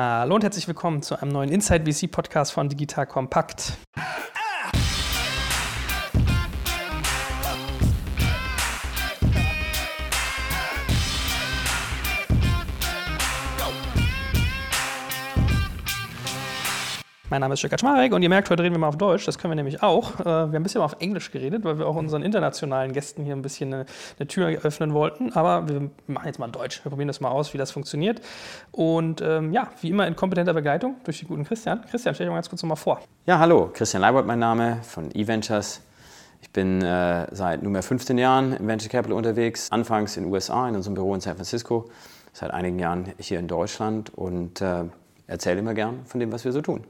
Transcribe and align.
Hallo 0.00 0.36
und 0.36 0.44
herzlich 0.44 0.68
willkommen 0.68 1.02
zu 1.02 1.20
einem 1.20 1.32
neuen 1.32 1.50
Inside 1.50 1.92
VC 1.92 2.08
Podcast 2.08 2.52
von 2.52 2.68
Digital 2.68 3.04
Kompakt. 3.04 3.72
Mein 17.30 17.42
Name 17.42 17.52
ist 17.52 17.62
Jörg 17.62 17.72
Kaczmarek 17.72 18.14
und 18.14 18.22
ihr 18.22 18.30
merkt, 18.30 18.48
heute 18.48 18.62
reden 18.62 18.74
wir 18.74 18.78
mal 18.78 18.88
auf 18.88 18.96
Deutsch. 18.96 19.26
Das 19.26 19.36
können 19.36 19.50
wir 19.50 19.56
nämlich 19.56 19.82
auch. 19.82 20.18
Äh, 20.20 20.24
wir 20.24 20.32
haben 20.32 20.54
ein 20.54 20.62
bisschen 20.62 20.78
mal 20.78 20.86
auf 20.86 20.96
Englisch 20.98 21.30
geredet, 21.30 21.62
weil 21.62 21.78
wir 21.78 21.86
auch 21.86 21.94
unseren 21.94 22.22
internationalen 22.22 22.94
Gästen 22.94 23.22
hier 23.22 23.36
ein 23.36 23.42
bisschen 23.42 23.74
eine, 23.74 23.86
eine 24.18 24.28
Tür 24.28 24.48
öffnen 24.48 24.94
wollten. 24.94 25.34
Aber 25.34 25.68
wir 25.68 25.90
machen 26.06 26.24
jetzt 26.24 26.38
mal 26.38 26.48
Deutsch. 26.48 26.82
Wir 26.82 26.88
probieren 26.88 27.08
das 27.08 27.20
mal 27.20 27.28
aus, 27.28 27.52
wie 27.52 27.58
das 27.58 27.70
funktioniert. 27.70 28.22
Und 28.72 29.20
ähm, 29.20 29.52
ja, 29.52 29.68
wie 29.82 29.90
immer 29.90 30.06
in 30.06 30.16
kompetenter 30.16 30.54
Begleitung 30.54 30.96
durch 31.04 31.18
den 31.18 31.28
guten 31.28 31.44
Christian. 31.44 31.82
Christian, 31.90 32.14
stell 32.14 32.24
dich 32.24 32.30
mal 32.30 32.38
ganz 32.38 32.48
kurz 32.48 32.62
nochmal 32.62 32.78
vor. 32.78 33.02
Ja, 33.26 33.38
hallo. 33.38 33.70
Christian 33.74 34.00
Leibold 34.00 34.24
mein 34.24 34.38
Name 34.38 34.78
von 34.82 35.14
eVentures. 35.14 35.82
Ich 36.40 36.50
bin 36.50 36.80
äh, 36.80 37.26
seit 37.30 37.62
nunmehr 37.62 37.82
15 37.82 38.16
Jahren 38.16 38.54
im 38.54 38.66
Venture 38.66 38.88
Capital 38.88 39.14
unterwegs. 39.14 39.70
Anfangs 39.70 40.16
in 40.16 40.24
den 40.24 40.32
USA, 40.32 40.66
in 40.66 40.76
unserem 40.76 40.94
Büro 40.94 41.14
in 41.14 41.20
San 41.20 41.34
Francisco. 41.34 41.90
Seit 42.32 42.52
einigen 42.52 42.78
Jahren 42.78 43.12
hier 43.18 43.38
in 43.38 43.48
Deutschland 43.48 44.16
und 44.16 44.62
äh, 44.62 44.84
erzähle 45.28 45.60
immer 45.60 45.74
gern 45.74 46.00
von 46.06 46.18
dem, 46.18 46.32
was 46.32 46.44
wir 46.44 46.52
so 46.52 46.62
tun. 46.62 46.84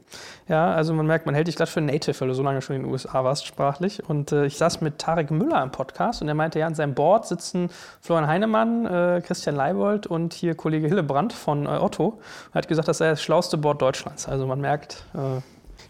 Ja, 0.47 0.73
also 0.73 0.93
man 0.93 1.05
merkt, 1.05 1.25
man 1.25 1.35
hält 1.35 1.47
dich 1.47 1.57
gerade 1.57 1.69
für 1.69 1.81
Native, 1.81 2.19
weil 2.19 2.29
du 2.29 2.33
so 2.33 2.41
lange 2.41 2.61
schon 2.61 2.77
in 2.77 2.83
den 2.83 2.91
USA 2.91 3.23
warst 3.23 3.45
sprachlich. 3.45 4.07
Und 4.09 4.31
äh, 4.31 4.45
ich 4.45 4.57
saß 4.57 4.81
mit 4.81 4.97
Tarek 4.97 5.29
Müller 5.29 5.61
im 5.61 5.71
Podcast 5.71 6.21
und 6.21 6.29
er 6.29 6.33
meinte, 6.33 6.57
ja, 6.57 6.65
an 6.65 6.73
seinem 6.73 6.95
Board 6.95 7.27
sitzen 7.27 7.69
Florian 8.01 8.27
Heinemann, 8.27 8.85
äh, 8.85 9.21
Christian 9.23 9.55
Leibold 9.55 10.07
und 10.07 10.33
hier 10.33 10.55
Kollege 10.55 10.87
Hillebrand 10.87 11.33
von 11.33 11.65
äh, 11.65 11.69
Otto. 11.69 12.19
Er 12.53 12.59
hat 12.59 12.67
gesagt, 12.69 12.87
das 12.87 12.97
sei 12.99 13.09
das 13.09 13.21
schlauste 13.21 13.57
Board 13.57 13.81
Deutschlands. 13.81 14.27
Also 14.27 14.47
man 14.47 14.61
merkt, 14.61 15.03
äh, 15.13 15.41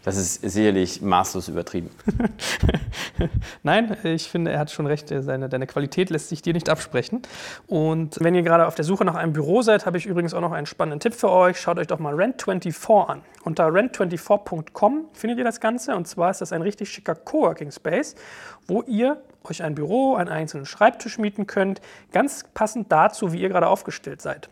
das 0.02 0.16
ist 0.16 0.42
sicherlich 0.42 1.02
maßlos 1.02 1.48
übertrieben. 1.48 1.90
Nein, 3.62 3.96
ich 4.02 4.28
finde, 4.28 4.50
er 4.50 4.58
hat 4.58 4.70
schon 4.70 4.86
recht. 4.86 5.08
Seine, 5.08 5.48
deine 5.48 5.66
Qualität 5.66 6.10
lässt 6.10 6.30
sich 6.30 6.40
dir 6.40 6.54
nicht 6.54 6.68
absprechen. 6.68 7.22
Und 7.66 8.18
wenn 8.20 8.34
ihr 8.34 8.42
gerade 8.42 8.66
auf 8.66 8.74
der 8.74 8.84
Suche 8.84 9.04
nach 9.04 9.14
einem 9.14 9.32
Büro 9.32 9.62
seid, 9.62 9.86
habe 9.86 9.98
ich 9.98 10.06
übrigens 10.06 10.32
auch 10.32 10.40
noch 10.40 10.52
einen 10.52 10.66
spannenden 10.66 11.00
Tipp 11.00 11.14
für 11.14 11.30
euch. 11.30 11.60
Schaut 11.60 11.78
euch 11.78 11.86
doch 11.86 11.98
mal 11.98 12.14
Rent24 12.14 13.06
an. 13.06 13.22
Unter 13.44 13.66
rent24.com 13.68 15.04
findet 15.12 15.38
ihr 15.38 15.44
das 15.44 15.60
Ganze. 15.60 15.94
Und 15.94 16.08
zwar 16.08 16.30
ist 16.30 16.40
das 16.40 16.52
ein 16.52 16.62
richtig 16.62 16.90
schicker 16.90 17.14
Coworking 17.14 17.70
Space, 17.70 18.14
wo 18.66 18.82
ihr 18.82 19.20
euch 19.44 19.62
ein 19.62 19.74
Büro, 19.74 20.14
einen 20.14 20.28
einzelnen 20.28 20.66
Schreibtisch 20.66 21.18
mieten 21.18 21.46
könnt, 21.46 21.80
ganz 22.12 22.44
passend 22.54 22.92
dazu, 22.92 23.32
wie 23.32 23.40
ihr 23.40 23.48
gerade 23.48 23.68
aufgestellt 23.68 24.20
seid. 24.20 24.48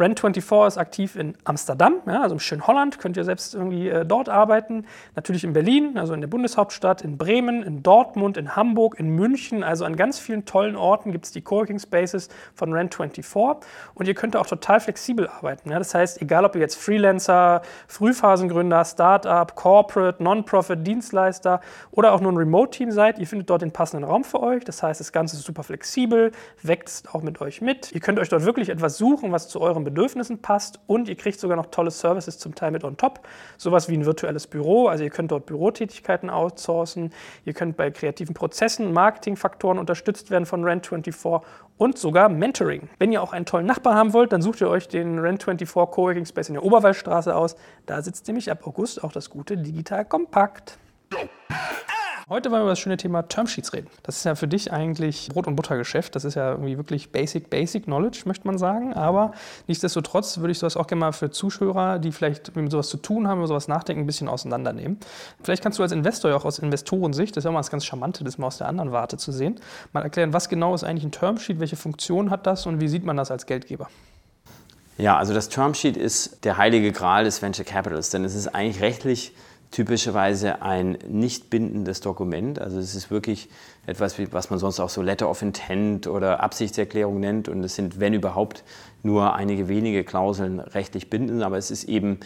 Rent24 0.00 0.66
ist 0.66 0.78
aktiv 0.78 1.16
in 1.16 1.34
Amsterdam, 1.44 1.96
ja, 2.06 2.22
also 2.22 2.34
im 2.34 2.40
schönen 2.40 2.66
Holland, 2.66 2.98
könnt 2.98 3.16
ihr 3.16 3.24
selbst 3.24 3.54
irgendwie 3.54 3.88
äh, 3.88 4.06
dort 4.06 4.28
arbeiten. 4.28 4.86
Natürlich 5.14 5.44
in 5.44 5.52
Berlin, 5.52 5.98
also 5.98 6.14
in 6.14 6.20
der 6.20 6.28
Bundeshauptstadt, 6.28 7.02
in 7.02 7.18
Bremen, 7.18 7.62
in 7.62 7.82
Dortmund, 7.82 8.36
in 8.36 8.56
Hamburg, 8.56 8.98
in 8.98 9.10
München, 9.10 9.62
also 9.62 9.84
an 9.84 9.96
ganz 9.96 10.18
vielen 10.18 10.46
tollen 10.46 10.76
Orten 10.76 11.12
gibt 11.12 11.26
es 11.26 11.32
die 11.32 11.42
Coworking 11.42 11.78
Spaces 11.78 12.28
von 12.54 12.72
Rent24 12.72 13.58
und 13.94 14.08
ihr 14.08 14.14
könnt 14.14 14.36
auch 14.36 14.46
total 14.46 14.80
flexibel 14.80 15.28
arbeiten. 15.28 15.70
Ja. 15.70 15.78
Das 15.78 15.94
heißt, 15.94 16.22
egal 16.22 16.44
ob 16.44 16.54
ihr 16.54 16.62
jetzt 16.62 16.76
Freelancer, 16.76 17.62
Frühphasengründer, 17.86 18.84
Startup, 18.84 19.54
Corporate, 19.54 20.22
Non-Profit, 20.22 20.86
Dienstleister 20.86 21.60
oder 21.90 22.12
auch 22.12 22.20
nur 22.20 22.32
ein 22.32 22.38
Remote-Team 22.38 22.90
seid, 22.90 23.18
ihr 23.18 23.26
findet 23.26 23.50
dort 23.50 23.62
den 23.62 23.72
passenden 23.72 24.04
Raum 24.04 24.24
für 24.24 24.40
euch. 24.40 24.64
Das 24.64 24.82
heißt, 24.82 24.98
das 24.98 25.12
Ganze 25.12 25.36
ist 25.36 25.44
super 25.44 25.62
flexibel, 25.62 26.32
wächst 26.62 27.14
auch 27.14 27.22
mit 27.22 27.40
euch 27.40 27.60
mit. 27.60 27.92
Ihr 27.92 28.00
könnt 28.00 28.18
euch 28.18 28.30
dort 28.30 28.44
wirklich 28.44 28.70
etwas 28.70 28.96
suchen, 28.96 29.32
was 29.32 29.48
zu 29.48 29.60
eurem 29.60 29.84
Bedürfnissen 29.90 30.40
passt 30.40 30.80
und 30.86 31.08
ihr 31.08 31.16
kriegt 31.16 31.38
sogar 31.38 31.56
noch 31.56 31.66
tolle 31.66 31.90
Services 31.90 32.38
zum 32.38 32.54
Teil 32.54 32.70
mit 32.70 32.84
on 32.84 32.96
top. 32.96 33.20
Sowas 33.56 33.88
wie 33.88 33.94
ein 33.94 34.06
virtuelles 34.06 34.46
Büro, 34.46 34.88
also 34.88 35.04
ihr 35.04 35.10
könnt 35.10 35.30
dort 35.30 35.46
Bürotätigkeiten 35.46 36.30
outsourcen, 36.30 37.12
ihr 37.44 37.52
könnt 37.52 37.76
bei 37.76 37.90
kreativen 37.90 38.34
Prozessen, 38.34 38.92
Marketingfaktoren 38.92 39.78
unterstützt 39.78 40.30
werden 40.30 40.46
von 40.46 40.64
Rent24 40.64 41.42
und 41.76 41.98
sogar 41.98 42.28
Mentoring. 42.28 42.88
Wenn 42.98 43.12
ihr 43.12 43.22
auch 43.22 43.32
einen 43.32 43.46
tollen 43.46 43.66
Nachbar 43.66 43.94
haben 43.94 44.12
wollt, 44.12 44.32
dann 44.32 44.42
sucht 44.42 44.60
ihr 44.60 44.68
euch 44.68 44.88
den 44.88 45.18
Rent24 45.18 45.86
Coworking 45.86 46.26
Space 46.26 46.48
in 46.48 46.54
der 46.54 46.64
Oberwaldstraße 46.64 47.34
aus. 47.34 47.56
Da 47.86 48.02
sitzt 48.02 48.26
nämlich 48.26 48.50
ab 48.50 48.66
August 48.66 49.02
auch 49.02 49.12
das 49.12 49.30
gute 49.30 49.56
Digital 49.56 50.04
Kompakt. 50.04 50.78
Heute 52.30 52.52
wollen 52.52 52.60
wir 52.60 52.66
über 52.66 52.70
das 52.70 52.78
schöne 52.78 52.96
Thema 52.96 53.22
Termsheets 53.22 53.72
reden. 53.72 53.88
Das 54.04 54.18
ist 54.18 54.22
ja 54.22 54.36
für 54.36 54.46
dich 54.46 54.72
eigentlich 54.72 55.30
Brot- 55.30 55.48
und 55.48 55.56
Buttergeschäft. 55.56 56.14
Das 56.14 56.24
ist 56.24 56.36
ja 56.36 56.52
irgendwie 56.52 56.76
wirklich 56.76 57.10
basic, 57.10 57.50
basic 57.50 57.86
Knowledge, 57.86 58.22
möchte 58.26 58.46
man 58.46 58.56
sagen. 58.56 58.94
Aber 58.94 59.32
nichtsdestotrotz 59.66 60.38
würde 60.38 60.52
ich 60.52 60.60
sowas 60.60 60.76
auch 60.76 60.86
gerne 60.86 61.00
mal 61.00 61.12
für 61.12 61.32
Zuschauer, 61.32 61.98
die 61.98 62.12
vielleicht 62.12 62.54
mit 62.54 62.70
sowas 62.70 62.88
zu 62.88 62.98
tun 62.98 63.26
haben, 63.26 63.38
über 63.38 63.48
sowas 63.48 63.66
nachdenken, 63.66 64.04
ein 64.04 64.06
bisschen 64.06 64.28
auseinandernehmen. 64.28 65.00
Vielleicht 65.42 65.60
kannst 65.60 65.80
du 65.80 65.82
als 65.82 65.90
Investor 65.90 66.30
ja 66.30 66.36
auch 66.36 66.44
aus 66.44 66.60
Investorensicht, 66.60 67.36
das 67.36 67.42
ist 67.42 67.46
ja 67.46 67.50
mal 67.50 67.58
das 67.58 67.70
ganz 67.72 67.84
Charmante, 67.84 68.22
das 68.22 68.38
mal 68.38 68.46
aus 68.46 68.58
der 68.58 68.68
anderen 68.68 68.92
Warte 68.92 69.16
zu 69.16 69.32
sehen, 69.32 69.58
mal 69.92 70.04
erklären, 70.04 70.32
was 70.32 70.48
genau 70.48 70.72
ist 70.72 70.84
eigentlich 70.84 71.02
ein 71.02 71.10
Termsheet, 71.10 71.58
welche 71.58 71.74
Funktion 71.74 72.30
hat 72.30 72.46
das 72.46 72.64
und 72.64 72.80
wie 72.80 72.86
sieht 72.86 73.04
man 73.04 73.16
das 73.16 73.32
als 73.32 73.44
Geldgeber? 73.44 73.88
Ja, 74.98 75.16
also 75.16 75.34
das 75.34 75.48
Termsheet 75.48 75.96
ist 75.96 76.44
der 76.44 76.58
heilige 76.58 76.92
Gral 76.92 77.24
des 77.24 77.42
Venture 77.42 77.64
Capitals, 77.64 78.10
denn 78.10 78.24
es 78.24 78.36
ist 78.36 78.54
eigentlich 78.54 78.80
rechtlich 78.80 79.32
typischerweise 79.70 80.62
ein 80.62 80.98
nicht 81.08 81.50
bindendes 81.50 82.00
Dokument. 82.00 82.58
Also 82.58 82.78
es 82.78 82.94
ist 82.94 83.10
wirklich 83.10 83.48
etwas, 83.86 84.16
was 84.32 84.50
man 84.50 84.58
sonst 84.58 84.80
auch 84.80 84.90
so 84.90 85.02
Letter 85.02 85.28
of 85.30 85.42
Intent 85.42 86.06
oder 86.06 86.40
Absichtserklärung 86.42 87.20
nennt. 87.20 87.48
Und 87.48 87.62
es 87.62 87.76
sind, 87.76 88.00
wenn 88.00 88.14
überhaupt, 88.14 88.64
nur 89.02 89.34
einige 89.34 89.68
wenige 89.68 90.04
Klauseln 90.04 90.60
rechtlich 90.60 91.08
bindend. 91.08 91.42
Aber 91.42 91.56
es 91.56 91.70
ist 91.70 91.84
eben 91.84 92.18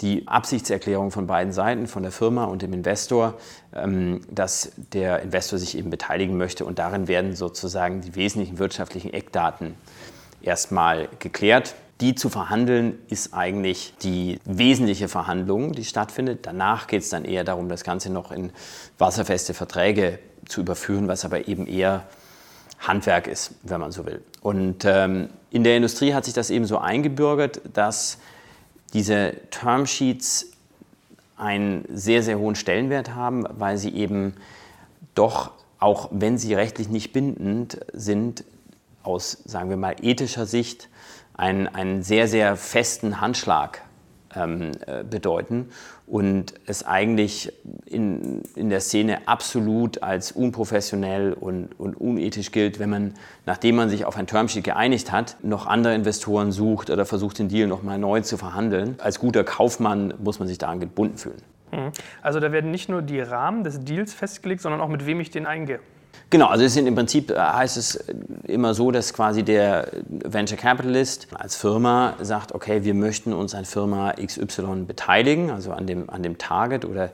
die 0.00 0.28
Absichtserklärung 0.28 1.10
von 1.10 1.26
beiden 1.26 1.52
Seiten, 1.52 1.86
von 1.86 2.02
der 2.02 2.12
Firma 2.12 2.44
und 2.44 2.60
dem 2.60 2.74
Investor, 2.74 3.34
ähm, 3.74 4.20
dass 4.30 4.72
der 4.92 5.22
Investor 5.22 5.58
sich 5.58 5.78
eben 5.78 5.88
beteiligen 5.88 6.36
möchte. 6.36 6.66
Und 6.66 6.78
darin 6.78 7.08
werden 7.08 7.34
sozusagen 7.34 8.02
die 8.02 8.14
wesentlichen 8.14 8.58
wirtschaftlichen 8.58 9.12
Eckdaten 9.12 9.74
erstmal 10.42 11.08
geklärt. 11.18 11.74
Die 12.00 12.14
zu 12.14 12.28
verhandeln 12.28 12.98
ist 13.08 13.32
eigentlich 13.32 13.94
die 14.02 14.38
wesentliche 14.44 15.08
Verhandlung, 15.08 15.72
die 15.72 15.84
stattfindet. 15.84 16.40
Danach 16.42 16.88
geht 16.88 17.02
es 17.02 17.08
dann 17.08 17.24
eher 17.24 17.42
darum, 17.42 17.70
das 17.70 17.84
Ganze 17.84 18.10
noch 18.10 18.32
in 18.32 18.52
wasserfeste 18.98 19.54
Verträge 19.54 20.18
zu 20.46 20.60
überführen, 20.60 21.08
was 21.08 21.24
aber 21.24 21.48
eben 21.48 21.66
eher 21.66 22.04
Handwerk 22.78 23.26
ist, 23.26 23.52
wenn 23.62 23.80
man 23.80 23.92
so 23.92 24.04
will. 24.04 24.22
Und 24.42 24.84
ähm, 24.84 25.30
in 25.50 25.64
der 25.64 25.76
Industrie 25.76 26.12
hat 26.12 26.26
sich 26.26 26.34
das 26.34 26.50
eben 26.50 26.66
so 26.66 26.78
eingebürgert, 26.78 27.62
dass 27.72 28.18
diese 28.92 29.34
Termsheets 29.50 30.50
einen 31.38 31.84
sehr, 31.88 32.22
sehr 32.22 32.38
hohen 32.38 32.54
Stellenwert 32.54 33.14
haben, 33.14 33.46
weil 33.58 33.78
sie 33.78 33.90
eben 33.90 34.34
doch, 35.14 35.52
auch 35.78 36.08
wenn 36.12 36.36
sie 36.36 36.54
rechtlich 36.54 36.88
nicht 36.88 37.12
bindend 37.12 37.78
sind, 37.92 38.44
aus, 39.02 39.38
sagen 39.44 39.70
wir 39.70 39.76
mal, 39.76 39.96
ethischer 40.02 40.46
Sicht 40.46 40.88
einen, 41.36 41.68
einen 41.68 42.02
sehr, 42.02 42.28
sehr 42.28 42.56
festen 42.56 43.20
Handschlag 43.20 43.82
ähm, 44.34 44.72
äh, 44.86 45.02
bedeuten 45.02 45.70
und 46.06 46.54
es 46.66 46.84
eigentlich 46.84 47.52
in, 47.86 48.42
in 48.54 48.70
der 48.70 48.80
Szene 48.80 49.26
absolut 49.26 50.02
als 50.02 50.32
unprofessionell 50.32 51.32
und, 51.32 51.78
und 51.78 51.94
unethisch 51.94 52.52
gilt, 52.52 52.78
wenn 52.78 52.90
man, 52.90 53.14
nachdem 53.44 53.76
man 53.76 53.88
sich 53.88 54.04
auf 54.04 54.16
ein 54.16 54.26
Termsheet 54.26 54.64
geeinigt 54.64 55.10
hat, 55.10 55.36
noch 55.42 55.66
andere 55.66 55.94
Investoren 55.94 56.52
sucht 56.52 56.90
oder 56.90 57.06
versucht, 57.06 57.38
den 57.38 57.48
Deal 57.48 57.66
nochmal 57.66 57.98
neu 57.98 58.20
zu 58.20 58.36
verhandeln. 58.36 58.96
Als 58.98 59.18
guter 59.18 59.42
Kaufmann 59.42 60.14
muss 60.18 60.38
man 60.38 60.46
sich 60.46 60.58
daran 60.58 60.80
gebunden 60.80 61.18
fühlen. 61.18 61.42
Mhm. 61.72 61.90
Also 62.22 62.38
da 62.38 62.52
werden 62.52 62.70
nicht 62.70 62.88
nur 62.88 63.02
die 63.02 63.20
Rahmen 63.20 63.64
des 63.64 63.84
Deals 63.84 64.14
festgelegt, 64.14 64.60
sondern 64.60 64.80
auch 64.80 64.88
mit 64.88 65.06
wem 65.06 65.20
ich 65.20 65.30
den 65.30 65.46
eingehe. 65.46 65.80
Genau, 66.28 66.46
also 66.46 66.64
es 66.64 66.74
sind 66.74 66.86
im 66.86 66.94
Prinzip 66.94 67.30
äh, 67.30 67.38
heißt 67.38 67.76
es 67.76 67.96
immer 68.44 68.74
so, 68.74 68.90
dass 68.90 69.12
quasi 69.12 69.42
der 69.42 69.88
Venture 70.08 70.58
Capitalist 70.58 71.28
als 71.34 71.56
Firma 71.56 72.14
sagt, 72.20 72.52
okay, 72.52 72.84
wir 72.84 72.94
möchten 72.94 73.32
uns 73.32 73.54
an 73.54 73.64
Firma 73.64 74.12
XY 74.12 74.84
beteiligen, 74.86 75.50
also 75.50 75.72
an 75.72 75.86
dem, 75.86 76.10
an 76.10 76.22
dem 76.22 76.38
Target 76.38 76.84
oder 76.84 77.10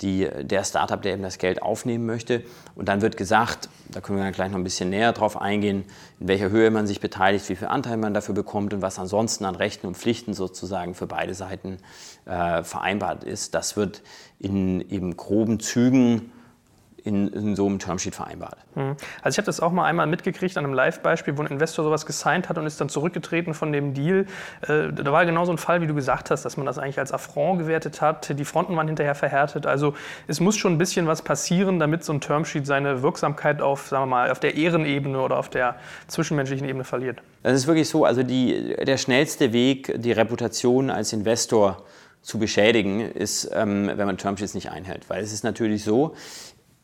die, 0.00 0.28
der 0.42 0.64
Startup, 0.64 1.00
der 1.00 1.14
eben 1.14 1.22
das 1.22 1.38
Geld 1.38 1.62
aufnehmen 1.62 2.06
möchte. 2.06 2.42
Und 2.74 2.88
dann 2.88 3.00
wird 3.00 3.16
gesagt, 3.16 3.68
da 3.90 4.00
können 4.00 4.18
wir 4.18 4.24
dann 4.24 4.32
gleich 4.32 4.50
noch 4.50 4.58
ein 4.58 4.64
bisschen 4.64 4.90
näher 4.90 5.12
drauf 5.12 5.40
eingehen, 5.40 5.84
in 6.20 6.28
welcher 6.28 6.50
Höhe 6.50 6.70
man 6.70 6.86
sich 6.86 7.00
beteiligt, 7.00 7.48
wie 7.48 7.56
viel 7.56 7.68
Anteil 7.68 7.96
man 7.96 8.14
dafür 8.14 8.34
bekommt 8.34 8.74
und 8.74 8.82
was 8.82 8.98
ansonsten 8.98 9.44
an 9.44 9.54
Rechten 9.54 9.86
und 9.86 9.96
Pflichten 9.96 10.34
sozusagen 10.34 10.94
für 10.94 11.06
beide 11.06 11.34
Seiten 11.34 11.78
äh, 12.26 12.62
vereinbart 12.62 13.24
ist. 13.24 13.54
Das 13.54 13.76
wird 13.76 14.02
in 14.40 14.80
eben 14.90 15.16
groben 15.16 15.60
Zügen 15.60 16.32
in, 17.04 17.28
in, 17.28 17.54
so 17.54 17.66
einem 17.66 17.78
Termsheet 17.78 18.14
vereinbart. 18.14 18.56
Hm. 18.74 18.96
Also 19.22 19.34
ich 19.34 19.38
habe 19.38 19.46
das 19.46 19.60
auch 19.60 19.72
mal 19.72 19.84
einmal 19.84 20.06
mitgekriegt 20.06 20.56
an 20.56 20.64
einem 20.64 20.72
Live-Beispiel, 20.72 21.36
wo 21.36 21.42
ein 21.42 21.48
Investor 21.48 21.84
sowas 21.84 22.06
gesigned 22.06 22.48
hat 22.48 22.56
und 22.56 22.66
ist 22.66 22.80
dann 22.80 22.88
zurückgetreten 22.88 23.52
von 23.52 23.72
dem 23.72 23.92
Deal. 23.92 24.26
Äh, 24.62 24.90
da 24.92 25.12
war 25.12 25.26
genau 25.26 25.44
so 25.44 25.52
ein 25.52 25.58
Fall, 25.58 25.82
wie 25.82 25.86
du 25.86 25.94
gesagt 25.94 26.30
hast, 26.30 26.44
dass 26.44 26.56
man 26.56 26.64
das 26.64 26.78
eigentlich 26.78 26.98
als 26.98 27.12
Affront 27.12 27.58
gewertet 27.58 28.00
hat. 28.00 28.36
Die 28.38 28.44
Fronten 28.44 28.74
waren 28.76 28.86
hinterher 28.86 29.14
verhärtet. 29.14 29.66
Also 29.66 29.94
es 30.28 30.40
muss 30.40 30.56
schon 30.56 30.72
ein 30.72 30.78
bisschen 30.78 31.06
was 31.06 31.20
passieren, 31.20 31.78
damit 31.78 32.04
so 32.04 32.12
ein 32.14 32.22
Termsheet 32.22 32.66
seine 32.66 33.02
Wirksamkeit 33.02 33.60
auf, 33.60 33.86
sagen 33.88 34.04
wir 34.04 34.06
mal, 34.06 34.30
auf 34.30 34.40
der 34.40 34.54
Ehrenebene 34.54 35.20
oder 35.20 35.36
auf 35.38 35.50
der 35.50 35.76
zwischenmenschlichen 36.08 36.66
Ebene 36.66 36.84
verliert. 36.84 37.20
Das 37.42 37.52
ist 37.52 37.66
wirklich 37.66 37.90
so. 37.90 38.06
Also 38.06 38.22
die, 38.22 38.74
der 38.82 38.96
schnellste 38.96 39.52
Weg, 39.52 39.92
die 40.00 40.12
Reputation 40.12 40.88
als 40.88 41.12
Investor 41.12 41.84
zu 42.22 42.38
beschädigen, 42.38 43.00
ist, 43.00 43.50
ähm, 43.52 43.90
wenn 43.94 44.06
man 44.06 44.16
Termsheets 44.16 44.54
nicht 44.54 44.70
einhält. 44.70 45.10
Weil 45.10 45.22
es 45.22 45.34
ist 45.34 45.44
natürlich 45.44 45.84
so, 45.84 46.14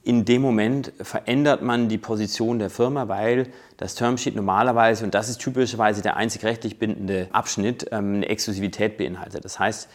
in 0.03 0.25
dem 0.25 0.41
Moment 0.41 0.93
verändert 1.01 1.63
man 1.63 1.89
die 1.89 1.99
Position 1.99 2.59
der 2.59 2.71
Firma, 2.71 3.09
weil 3.09 3.49
das 3.77 3.95
Termsheet 3.95 4.35
normalerweise, 4.35 5.05
und 5.05 5.15
das 5.15 5.29
ist 5.29 5.39
typischerweise 5.41 6.01
der 6.01 6.17
einzig 6.17 6.45
rechtlich 6.45 6.79
bindende 6.79 7.29
Abschnitt, 7.33 7.87
ähm, 7.93 8.17
eine 8.17 8.29
Exklusivität 8.29 8.97
beinhaltet. 8.97 9.45
Das 9.45 9.59
heißt, 9.59 9.91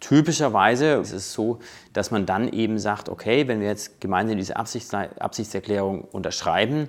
typischerweise 0.00 0.92
ist 0.94 1.12
es 1.12 1.32
so, 1.32 1.58
dass 1.92 2.10
man 2.12 2.24
dann 2.24 2.48
eben 2.48 2.78
sagt, 2.78 3.08
okay, 3.08 3.48
wenn 3.48 3.60
wir 3.60 3.66
jetzt 3.66 4.00
gemeinsam 4.00 4.36
diese 4.36 4.56
Absichts 4.56 4.94
Absichtserklärung 4.94 6.02
unterschreiben, 6.02 6.88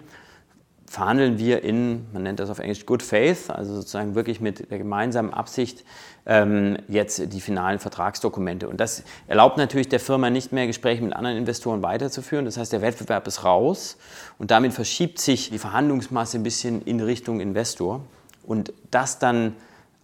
verhandeln 0.90 1.38
wir 1.38 1.64
in, 1.64 2.08
man 2.14 2.24
nennt 2.24 2.40
das 2.40 2.50
auf 2.50 2.58
Englisch 2.58 2.88
Good 2.88 3.04
Faith, 3.04 3.52
also 3.52 3.76
sozusagen 3.76 4.16
wirklich 4.16 4.42
mit 4.42 4.72
der 4.72 4.80
gemeinsamen 4.80 5.32
Absicht, 5.32 5.86
ähm, 6.26 6.78
jetzt 6.88 7.32
die 7.32 7.42
finalen 7.42 7.78
Vertragsdokumente. 7.78 8.68
Und 8.68 8.80
das 8.80 9.04
erlaubt 9.28 9.58
natürlich 9.58 9.88
der 9.88 10.00
Firma 10.00 10.32
nicht 10.32 10.52
mehr, 10.52 10.66
Gespräche 10.66 11.04
mit 11.04 11.14
anderen 11.14 11.38
Investoren 11.38 11.84
weiterzuführen. 11.84 12.46
Das 12.46 12.58
heißt, 12.58 12.74
der 12.74 12.82
Wettbewerb 12.82 13.28
ist 13.28 13.44
raus 13.44 13.98
und 14.40 14.50
damit 14.50 14.74
verschiebt 14.74 15.20
sich 15.20 15.52
die 15.52 15.60
Verhandlungsmasse 15.60 16.40
ein 16.40 16.44
bisschen 16.44 16.82
in 16.82 17.00
Richtung 17.02 17.40
Investor. 17.40 18.02
Und 18.44 18.74
das 18.90 19.20
dann 19.20 19.54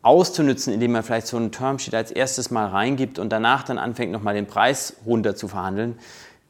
auszunutzen, 0.04 0.72
indem 0.72 0.92
man 0.92 1.02
vielleicht 1.02 1.26
so 1.26 1.38
einen 1.38 1.52
Termsheet 1.52 1.96
als 1.96 2.12
erstes 2.12 2.52
mal 2.52 2.68
reingibt 2.68 3.18
und 3.18 3.30
danach 3.30 3.64
dann 3.64 3.80
anfängt, 3.80 4.12
nochmal 4.12 4.36
den 4.36 4.46
Preis 4.46 4.98
runter 5.04 5.36
zu 5.36 5.48
verhandeln, 5.48 5.98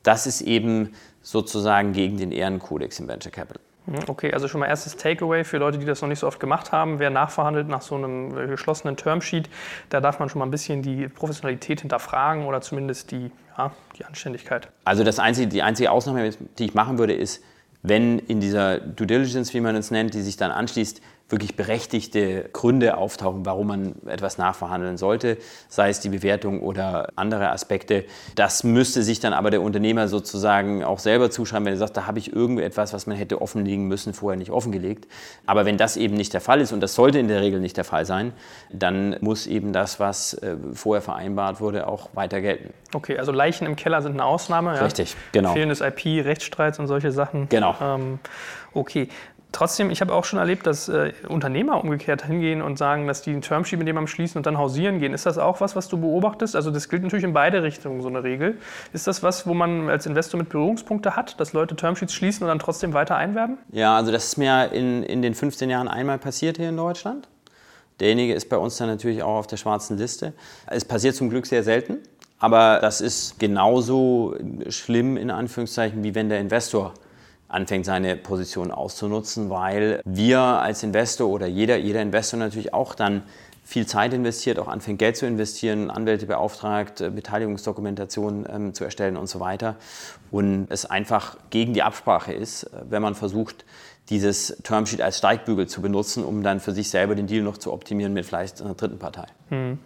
das 0.04 0.28
ist 0.28 0.42
eben 0.42 0.92
sozusagen 1.22 1.94
gegen 1.94 2.18
den 2.18 2.34
Ehrenkodex 2.34 3.00
im 3.00 3.08
Venture 3.08 3.32
Capital. 3.32 3.62
Hm, 3.86 4.00
okay, 4.08 4.34
also 4.34 4.48
schon 4.48 4.60
mal 4.60 4.68
erstes 4.68 4.98
Takeaway 4.98 5.44
für 5.44 5.58
Leute, 5.58 5.78
die 5.78 5.86
das 5.86 6.02
noch 6.02 6.10
nicht 6.10 6.20
so 6.20 6.28
oft 6.28 6.40
gemacht 6.40 6.72
haben. 6.72 7.00
Wer 7.00 7.10
nachverhandelt 7.10 7.68
nach 7.68 7.82
so 7.82 7.96
einem 7.96 8.38
äh, 8.38 8.48
geschlossenen 8.48 8.98
Termsheet, 8.98 9.50
da 9.90 10.02
darf 10.02 10.20
man 10.20 10.30
schon 10.30 10.40
mal 10.40 10.46
ein 10.46 10.52
bisschen 10.52 10.82
die 10.82 11.08
Professionalität 11.08 11.82
hinterfragen 11.82 12.46
oder 12.46 12.62
zumindest 12.62 13.12
die, 13.12 13.32
ja, 13.58 13.72
die 13.98 14.06
Anständigkeit. 14.06 14.70
Also 14.86 15.04
das 15.04 15.20
einzige, 15.20 15.48
die 15.48 15.62
einzige 15.62 15.92
Ausnahme, 15.92 16.32
die 16.58 16.66
ich 16.66 16.74
machen 16.74 16.98
würde, 16.98 17.14
ist, 17.14 17.44
wenn 17.84 18.18
in 18.18 18.40
dieser 18.40 18.80
Due 18.80 19.06
Diligence, 19.06 19.54
wie 19.54 19.62
man 19.62 19.76
es 19.76 19.92
nennt, 19.92 20.16
die 20.16 20.22
sich 20.22 20.38
dann 20.38 20.52
anschließt, 20.52 21.02
wirklich 21.30 21.56
berechtigte 21.56 22.50
Gründe 22.54 22.98
auftauchen, 22.98 23.46
warum 23.48 23.68
man 23.68 23.96
etwas 24.06 24.38
nachverhandeln 24.38 24.98
sollte, 24.98 25.38
sei 25.70 25.90
es 25.90 26.00
die 26.00 26.10
Bewertung 26.10 26.62
oder 26.62 27.10
andere 27.16 27.50
Aspekte. 27.50 28.06
Das 28.36 28.64
müsste 28.64 29.02
sich 29.02 29.20
dann 29.20 29.34
aber 29.34 29.50
der 29.50 29.62
Unternehmer 29.64 30.08
sozusagen 30.08 30.84
auch 30.84 31.00
selber 31.00 31.32
zuschreiben, 31.32 31.66
wenn 31.66 31.74
er 31.74 31.78
sagt, 31.78 31.98
da 31.98 32.06
habe 32.06 32.20
ich 32.20 32.32
irgendetwas, 32.32 32.94
was 32.94 33.08
man 33.08 33.18
hätte 33.18 33.42
offenlegen 33.42 33.88
müssen, 33.88 34.14
vorher 34.14 34.38
nicht 34.38 34.52
offengelegt. 34.52 35.08
Aber 35.48 35.66
wenn 35.66 35.78
das 35.78 35.98
eben 35.98 36.16
nicht 36.16 36.32
der 36.34 36.42
Fall 36.42 36.62
ist, 36.62 36.72
und 36.72 36.82
das 36.82 36.94
sollte 36.94 37.18
in 37.18 37.28
der 37.28 37.42
Regel 37.42 37.60
nicht 37.60 37.78
der 37.78 37.86
Fall 37.86 38.06
sein, 38.06 38.32
dann 38.72 39.16
muss 39.22 39.48
eben 39.48 39.74
das, 39.74 40.00
was 40.00 40.36
äh, 40.36 40.56
vorher 40.74 41.02
vereinbart 41.02 41.60
wurde, 41.60 41.88
auch 41.88 42.10
weiter 42.14 42.40
gelten. 42.40 42.72
Okay, 42.94 43.18
also 43.18 43.32
Leichen 43.32 43.66
im 43.66 43.76
Keller 43.76 44.04
sind 44.04 44.14
eine 44.14 44.26
Ausnahme. 44.26 44.80
Richtig, 44.80 45.14
ja? 45.14 45.18
genau. 45.32 45.54
Fehlendes 45.54 45.82
IP, 45.82 46.24
Rechtsstreits 46.24 46.78
und 46.78 46.86
solche 46.86 47.12
Sachen. 47.12 47.50
Genau. 47.50 47.76
Ähm, 47.82 48.20
okay. 48.74 49.10
Trotzdem, 49.56 49.90
ich 49.90 50.02
habe 50.02 50.14
auch 50.14 50.26
schon 50.26 50.38
erlebt, 50.38 50.68
dass 50.68 50.90
äh, 50.90 51.14
Unternehmer 51.30 51.82
umgekehrt 51.82 52.26
hingehen 52.26 52.62
und 52.62 52.78
sagen, 52.78 53.08
dass 53.08 53.22
die 53.22 53.30
einen 53.30 53.42
Termsheet 53.42 53.80
mit 53.80 53.88
jemandem 53.88 54.10
schließen 54.10 54.38
und 54.38 54.46
dann 54.46 54.58
hausieren 54.58 55.00
gehen. 55.00 55.14
Ist 55.14 55.26
das 55.26 55.38
auch 55.38 55.62
was, 55.62 55.78
was 55.78 55.88
du 55.88 55.98
beobachtest? 55.98 56.58
Also 56.58 56.72
das 56.72 56.90
gilt 56.90 57.04
natürlich 57.04 57.24
in 57.24 57.32
beide 57.32 57.64
Richtungen, 57.64 58.02
so 58.02 58.10
eine 58.10 58.22
Regel. 58.22 58.58
Ist 58.92 59.08
das 59.08 59.24
was, 59.24 59.48
wo 59.48 59.54
man 59.54 59.88
als 59.88 60.08
Investor 60.08 60.38
mit 60.38 60.50
Berührungspunkte 60.50 61.16
hat, 61.16 61.40
dass 61.40 61.54
Leute 61.54 61.78
Termsheets 61.78 62.14
schließen 62.14 62.44
und 62.44 62.50
dann 62.50 62.60
trotzdem 62.60 62.92
weiter 62.92 63.16
einwerben? 63.16 63.58
Ja, 63.72 63.96
also 63.96 64.12
das 64.12 64.26
ist 64.26 64.38
mir 64.38 64.74
in, 64.74 65.04
in 65.04 65.22
den 65.22 65.34
15 65.34 65.70
Jahren 65.70 65.88
einmal 65.88 66.18
passiert 66.18 66.58
hier 66.58 66.68
in 66.68 66.76
Deutschland. 66.76 67.30
Derjenige 68.02 68.34
ist 68.34 68.50
bei 68.50 68.58
uns 68.58 68.76
dann 68.76 68.90
natürlich 68.90 69.24
auch 69.24 69.38
auf 69.38 69.48
der 69.48 69.56
schwarzen 69.56 69.98
Liste. 69.98 70.34
Es 70.68 70.84
passiert 70.84 71.16
zum 71.16 71.30
Glück 71.30 71.46
sehr 71.46 71.64
selten, 71.64 72.00
aber 72.40 72.80
das 72.82 73.00
ist 73.00 73.40
genauso 73.40 74.36
schlimm 74.68 75.16
in 75.16 75.32
Anführungszeichen, 75.32 76.04
wie 76.04 76.14
wenn 76.14 76.28
der 76.28 76.42
Investor 76.42 76.94
anfängt, 77.56 77.86
seine 77.86 78.16
Position 78.16 78.72
auszunutzen, 78.72 79.50
weil 79.50 80.02
wir 80.06 80.40
als 80.40 80.84
Investor 80.84 81.30
oder 81.30 81.48
jeder, 81.48 81.78
jeder 81.78 82.02
Investor 82.02 82.40
natürlich 82.40 82.74
auch 82.74 82.94
dann 82.94 83.24
viel 83.64 83.88
Zeit 83.88 84.14
investiert, 84.14 84.60
auch 84.60 84.68
anfängt 84.68 85.00
Geld 85.00 85.18
zu 85.18 85.26
investieren, 85.26 85.90
Anwälte 85.90 86.28
beauftragt, 86.28 87.02
äh, 87.02 87.10
Beteiligungsdokumentation 87.10 88.46
ähm, 88.48 88.74
zu 88.76 88.84
erstellen 88.84 89.18
und 89.18 89.28
so 89.28 89.40
weiter. 89.40 89.76
Und 90.30 90.68
es 90.70 90.86
einfach 90.86 91.38
gegen 91.50 91.74
die 91.74 91.82
Absprache 91.82 92.32
ist, 92.32 92.66
äh, 92.66 92.82
wenn 92.90 93.02
man 93.02 93.16
versucht, 93.16 93.66
dieses 94.10 94.58
Termsheet 94.62 95.02
als 95.02 95.18
Steigbügel 95.18 95.68
zu 95.68 95.82
benutzen, 95.82 96.24
um 96.24 96.44
dann 96.44 96.60
für 96.60 96.74
sich 96.74 96.92
selber 96.92 97.16
den 97.16 97.26
Deal 97.26 97.44
noch 97.44 97.58
zu 97.58 97.74
optimieren 97.74 98.14
mit 98.14 98.28
vielleicht 98.28 98.62
einer 98.62 98.76
dritten 98.76 99.00
Partei. 99.00 99.26
Hm. 99.50 99.80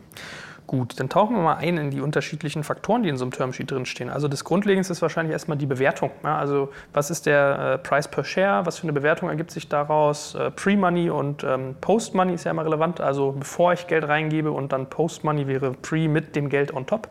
Gut, 0.70 1.00
dann 1.00 1.10
tauchen 1.10 1.36
wir 1.36 1.42
mal 1.42 1.56
ein 1.56 1.78
in 1.78 1.90
die 1.90 2.00
unterschiedlichen 2.00 2.64
Faktoren, 2.64 3.02
die 3.02 3.10
in 3.10 3.18
so 3.18 3.24
einem 3.24 3.32
Termsheet 3.32 3.72
drinstehen. 3.72 4.12
Also 4.12 4.28
das 4.28 4.44
Grundlegendste 4.44 4.94
ist 4.94 5.02
wahrscheinlich 5.02 5.34
erstmal 5.34 5.58
die 5.58 5.66
Bewertung. 5.66 6.12
Ja, 6.24 6.38
also 6.38 6.70
was 6.94 7.10
ist 7.10 7.26
der 7.26 7.60
äh, 7.60 7.78
Price 7.80 8.08
per 8.08 8.24
Share? 8.24 8.68
Was 8.68 8.78
für 8.78 8.84
eine 8.84 8.94
Bewertung 8.94 9.30
ergibt 9.30 9.50
sich 9.50 9.68
daraus? 9.68 10.36
Äh, 10.36 10.52
Pre-Money 10.52 11.10
und 11.10 11.44
ähm, 11.44 11.76
Post-Money 11.82 12.36
ist 12.36 12.44
ja 12.44 12.52
immer 12.52 12.66
relevant. 12.66 13.02
Also 13.02 13.32
bevor 13.32 13.74
ich 13.74 13.88
Geld 13.88 14.08
reingebe 14.08 14.52
und 14.52 14.72
dann 14.72 14.92
Post-Money 14.92 15.48
wäre 15.48 15.72
Pre 15.72 16.08
mit 16.08 16.36
dem 16.36 16.50
Geld 16.50 16.72
on 16.72 16.86
top. 16.86 17.08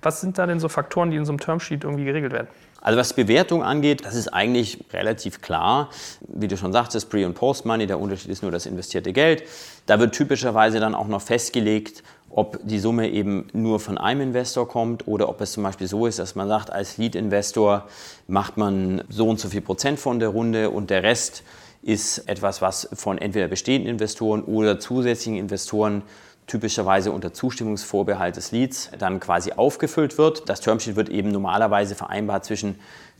Was 0.00 0.22
sind 0.22 0.38
da 0.38 0.46
denn 0.46 0.58
so 0.58 0.70
Faktoren, 0.70 1.10
die 1.10 1.18
in 1.18 1.26
so 1.26 1.32
einem 1.32 1.40
Termsheet 1.40 1.84
irgendwie 1.84 2.06
geregelt 2.06 2.32
werden? 2.32 2.48
Also 2.84 2.98
was 2.98 3.14
Bewertung 3.14 3.62
angeht, 3.62 4.04
das 4.04 4.14
ist 4.14 4.28
eigentlich 4.28 4.84
relativ 4.92 5.40
klar. 5.40 5.88
Wie 6.28 6.48
du 6.48 6.58
schon 6.58 6.72
sagtest, 6.72 7.08
Pre- 7.08 7.24
und 7.24 7.34
Post-Money, 7.34 7.86
der 7.86 7.98
Unterschied 7.98 8.30
ist 8.30 8.42
nur 8.42 8.52
das 8.52 8.66
investierte 8.66 9.14
Geld. 9.14 9.42
Da 9.86 9.98
wird 10.00 10.14
typischerweise 10.14 10.80
dann 10.80 10.94
auch 10.94 11.08
noch 11.08 11.22
festgelegt, 11.22 12.02
ob 12.36 12.58
die 12.64 12.80
Summe 12.80 13.10
eben 13.10 13.46
nur 13.52 13.78
von 13.78 13.96
einem 13.96 14.20
Investor 14.20 14.66
kommt 14.66 15.06
oder 15.06 15.28
ob 15.28 15.40
es 15.40 15.52
zum 15.52 15.62
Beispiel 15.62 15.86
so 15.86 16.04
ist, 16.06 16.18
dass 16.18 16.34
man 16.34 16.48
sagt, 16.48 16.70
als 16.70 16.98
Lead-Investor 16.98 17.86
macht 18.26 18.56
man 18.56 19.04
so 19.08 19.28
und 19.28 19.38
so 19.38 19.48
viel 19.48 19.60
Prozent 19.60 20.00
von 20.00 20.18
der 20.18 20.30
Runde 20.30 20.70
und 20.70 20.90
der 20.90 21.04
Rest 21.04 21.44
ist 21.82 22.28
etwas, 22.28 22.60
was 22.60 22.88
von 22.92 23.18
entweder 23.18 23.46
bestehenden 23.46 23.88
Investoren 23.88 24.42
oder 24.42 24.80
zusätzlichen 24.80 25.38
Investoren 25.38 26.02
typischerweise 26.48 27.12
unter 27.12 27.32
Zustimmungsvorbehalt 27.32 28.34
des 28.34 28.50
Leads 28.50 28.90
dann 28.98 29.20
quasi 29.20 29.52
aufgefüllt 29.52 30.18
wird. 30.18 30.48
Das 30.48 30.60
Termsheet 30.60 30.96
wird 30.96 31.10
eben 31.10 31.30
normalerweise 31.30 31.94
vereinbart 31.94 32.44
zwischen 32.44 32.74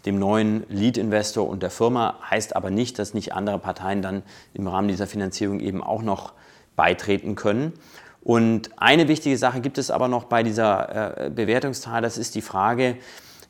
dem 0.06 0.18
neuen 0.18 0.64
Lead-Investor 0.68 1.48
und 1.48 1.62
der 1.62 1.70
Firma, 1.70 2.18
heißt 2.28 2.56
aber 2.56 2.70
nicht, 2.70 2.98
dass 2.98 3.14
nicht 3.14 3.32
andere 3.32 3.60
Parteien 3.60 4.02
dann 4.02 4.22
im 4.54 4.66
Rahmen 4.66 4.88
dieser 4.88 5.06
Finanzierung 5.06 5.60
eben 5.60 5.82
auch 5.82 6.02
noch 6.02 6.32
beitreten 6.76 7.36
können. 7.36 7.72
Und 8.24 8.70
eine 8.76 9.06
wichtige 9.06 9.36
Sache 9.36 9.60
gibt 9.60 9.78
es 9.78 9.90
aber 9.90 10.08
noch 10.08 10.24
bei 10.24 10.42
dieser 10.42 11.26
äh, 11.26 11.30
Bewertungszahl, 11.30 12.02
das 12.02 12.18
ist 12.18 12.34
die 12.34 12.40
Frage, 12.40 12.96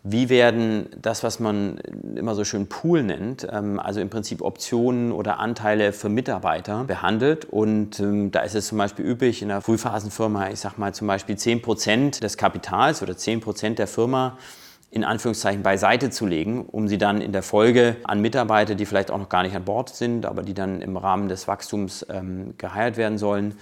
wie 0.07 0.29
werden 0.29 0.91
das, 1.01 1.23
was 1.23 1.41
man 1.41 1.79
immer 2.15 2.35
so 2.35 2.45
schön 2.45 2.67
Pool 2.67 3.03
nennt, 3.03 3.49
ähm, 3.51 3.81
also 3.81 4.01
im 4.01 4.11
Prinzip 4.11 4.43
Optionen 4.43 5.13
oder 5.13 5.39
Anteile 5.39 5.93
für 5.93 6.11
Mitarbeiter 6.11 6.85
behandelt. 6.85 7.47
Und 7.47 8.01
ähm, 8.01 8.31
da 8.31 8.41
ist 8.41 8.55
es 8.55 8.67
zum 8.67 8.77
Beispiel 8.77 9.07
üblich 9.07 9.41
in 9.41 9.51
einer 9.51 9.63
Frühphasenfirma, 9.63 10.51
ich 10.51 10.61
sage 10.61 10.75
mal 10.77 10.93
zum 10.93 11.07
Beispiel 11.07 11.39
10 11.39 11.63
Prozent 11.63 12.23
des 12.23 12.37
Kapitals 12.37 13.01
oder 13.01 13.17
10 13.17 13.41
Prozent 13.41 13.79
der 13.79 13.87
Firma 13.87 14.37
in 14.91 15.05
Anführungszeichen 15.05 15.63
beiseite 15.63 16.11
zu 16.11 16.27
legen, 16.27 16.67
um 16.67 16.87
sie 16.87 16.99
dann 16.99 17.21
in 17.21 17.33
der 17.33 17.43
Folge 17.43 17.97
an 18.05 18.21
Mitarbeiter, 18.21 18.77
die 18.77 18.87
vielleicht 18.87 19.11
auch 19.11 19.19
noch 19.19 19.29
gar 19.29 19.43
nicht 19.43 19.57
an 19.57 19.65
Bord 19.65 19.89
sind, 19.89 20.25
aber 20.25 20.43
die 20.43 20.55
dann 20.55 20.83
im 20.83 20.97
Rahmen 20.97 21.29
des 21.29 21.49
Wachstums 21.49 22.07
ähm, 22.11 22.55
geheiert 22.59 22.97
werden 22.97 23.19
sollen, 23.19 23.55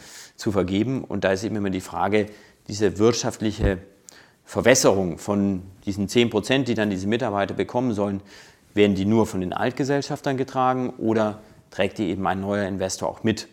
zu 0.43 0.51
vergeben. 0.51 1.05
Und 1.05 1.23
da 1.23 1.33
ist 1.33 1.45
eben 1.45 1.55
immer 1.55 1.71
die 1.71 1.81
Frage, 1.81 2.27
diese 2.67 2.99
wirtschaftliche 2.99 3.79
Verwässerung 4.45 5.19
von 5.19 5.63
diesen 5.87 6.09
10 6.09 6.31
Prozent, 6.31 6.67
die 6.67 6.75
dann 6.75 6.91
diese 6.91 7.07
Mitarbeiter 7.07 7.55
bekommen 7.55 7.93
sollen, 7.93 8.21
werden 8.75 8.97
die 8.97 9.05
nur 9.05 9.27
von 9.27 9.41
den 9.41 9.53
Altgesellschaftern 9.53 10.37
getragen 10.37 10.91
oder 10.99 11.41
trägt 11.71 11.99
die 11.99 12.09
eben 12.09 12.27
ein 12.27 12.41
neuer 12.41 12.67
Investor 12.67 13.09
auch 13.09 13.23
mit? 13.23 13.47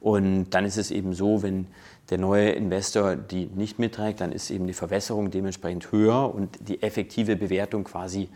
Und 0.00 0.50
dann 0.50 0.64
ist 0.64 0.78
es 0.78 0.90
eben 0.90 1.14
so, 1.14 1.44
wenn 1.44 1.68
der 2.10 2.18
neue 2.18 2.50
Investor 2.50 3.14
die 3.14 3.46
nicht 3.46 3.78
mitträgt, 3.78 4.20
dann 4.20 4.32
ist 4.32 4.50
eben 4.50 4.66
die 4.66 4.72
Verwässerung 4.72 5.30
dementsprechend 5.30 5.92
höher 5.92 6.34
und 6.34 6.58
die 6.68 6.82
effektive 6.82 7.36
Bewertung 7.36 7.84
quasi 7.84 8.28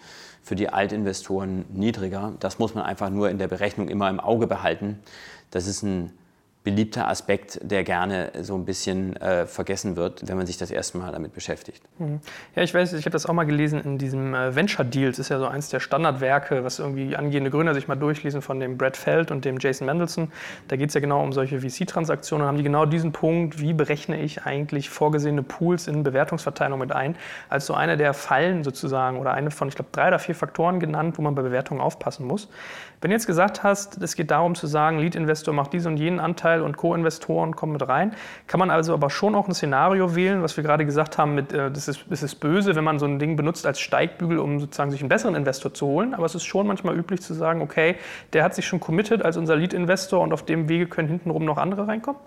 für 0.44 0.54
die 0.54 0.68
Altinvestoren 0.68 1.64
niedriger. 1.74 2.34
Das 2.38 2.60
muss 2.60 2.76
man 2.76 2.84
einfach 2.84 3.10
nur 3.10 3.30
in 3.30 3.38
der 3.38 3.48
Berechnung 3.48 3.88
immer 3.88 4.08
im 4.08 4.20
Auge 4.20 4.46
behalten. 4.46 5.00
Das 5.50 5.66
ist 5.66 5.82
ein 5.82 6.12
beliebter 6.66 7.06
Aspekt, 7.06 7.60
der 7.62 7.84
gerne 7.84 8.32
so 8.40 8.56
ein 8.56 8.64
bisschen 8.64 9.14
äh, 9.16 9.46
vergessen 9.46 9.94
wird, 9.94 10.28
wenn 10.28 10.36
man 10.36 10.46
sich 10.48 10.58
das 10.58 10.72
erste 10.72 10.98
Mal 10.98 11.12
damit 11.12 11.32
beschäftigt. 11.32 11.80
Mhm. 12.00 12.18
Ja, 12.56 12.62
ich 12.64 12.74
weiß, 12.74 12.92
ich 12.94 13.04
habe 13.04 13.12
das 13.12 13.24
auch 13.24 13.32
mal 13.34 13.44
gelesen 13.44 13.80
in 13.80 13.98
diesem 13.98 14.34
äh, 14.34 14.52
Venture 14.56 14.84
Deals, 14.84 15.20
ist 15.20 15.28
ja 15.28 15.38
so 15.38 15.46
eins 15.46 15.68
der 15.68 15.78
Standardwerke, 15.78 16.64
was 16.64 16.80
irgendwie 16.80 17.14
angehende 17.14 17.50
Gründer 17.50 17.72
sich 17.72 17.86
mal 17.86 17.94
durchlesen 17.94 18.42
von 18.42 18.58
dem 18.58 18.78
Brad 18.78 18.96
Feld 18.96 19.30
und 19.30 19.44
dem 19.44 19.58
Jason 19.60 19.86
Mendelssohn. 19.86 20.32
Da 20.66 20.74
geht 20.74 20.88
es 20.88 20.94
ja 20.94 21.00
genau 21.00 21.22
um 21.22 21.32
solche 21.32 21.60
VC-Transaktionen. 21.60 22.44
haben 22.44 22.56
die 22.56 22.64
genau 22.64 22.84
diesen 22.84 23.12
Punkt, 23.12 23.60
wie 23.60 23.72
berechne 23.72 24.20
ich 24.20 24.42
eigentlich 24.42 24.90
vorgesehene 24.90 25.44
Pools 25.44 25.86
in 25.86 26.02
Bewertungsverteilung 26.02 26.80
mit 26.80 26.90
ein, 26.90 27.14
als 27.48 27.66
so 27.66 27.74
eine 27.74 27.96
der 27.96 28.12
Fallen 28.12 28.64
sozusagen 28.64 29.20
oder 29.20 29.34
eine 29.34 29.52
von, 29.52 29.68
ich 29.68 29.76
glaube, 29.76 29.90
drei 29.92 30.08
oder 30.08 30.18
vier 30.18 30.34
Faktoren 30.34 30.80
genannt, 30.80 31.16
wo 31.16 31.22
man 31.22 31.36
bei 31.36 31.42
Bewertungen 31.42 31.80
aufpassen 31.80 32.26
muss. 32.26 32.48
Wenn 33.00 33.10
du 33.10 33.14
jetzt 33.14 33.26
gesagt 33.26 33.62
hast, 33.62 34.02
es 34.02 34.16
geht 34.16 34.30
darum 34.30 34.54
zu 34.54 34.66
sagen, 34.66 34.98
Lead-Investor 34.98 35.52
macht 35.52 35.72
diesen 35.72 35.92
und 35.92 35.98
jenen 35.98 36.18
Anteil 36.18 36.62
und 36.62 36.76
Co-Investoren 36.76 37.54
kommen 37.54 37.72
mit 37.72 37.86
rein, 37.86 38.14
kann 38.46 38.58
man 38.58 38.70
also 38.70 38.94
aber 38.94 39.10
schon 39.10 39.34
auch 39.34 39.48
ein 39.48 39.54
Szenario 39.54 40.14
wählen, 40.14 40.42
was 40.42 40.56
wir 40.56 40.64
gerade 40.64 40.86
gesagt 40.86 41.18
haben, 41.18 41.34
mit, 41.34 41.52
äh, 41.52 41.70
das, 41.70 41.88
ist, 41.88 42.06
das 42.08 42.22
ist 42.22 42.36
böse, 42.36 42.74
wenn 42.74 42.84
man 42.84 42.98
so 42.98 43.06
ein 43.06 43.18
Ding 43.18 43.36
benutzt 43.36 43.66
als 43.66 43.80
Steigbügel, 43.80 44.38
um 44.38 44.60
sozusagen 44.60 44.90
sich 44.90 45.00
einen 45.00 45.10
besseren 45.10 45.34
Investor 45.34 45.74
zu 45.74 45.86
holen. 45.86 46.14
Aber 46.14 46.24
es 46.24 46.34
ist 46.34 46.44
schon 46.44 46.66
manchmal 46.66 46.96
üblich 46.96 47.20
zu 47.20 47.34
sagen, 47.34 47.60
okay, 47.60 47.96
der 48.32 48.44
hat 48.44 48.54
sich 48.54 48.66
schon 48.66 48.80
committed 48.80 49.22
als 49.22 49.36
unser 49.36 49.56
Lead-Investor 49.56 50.20
und 50.22 50.32
auf 50.32 50.44
dem 50.44 50.68
Wege 50.68 50.86
können 50.86 51.08
hintenrum 51.08 51.44
noch 51.44 51.58
andere 51.58 51.86
reinkommen? 51.86 52.20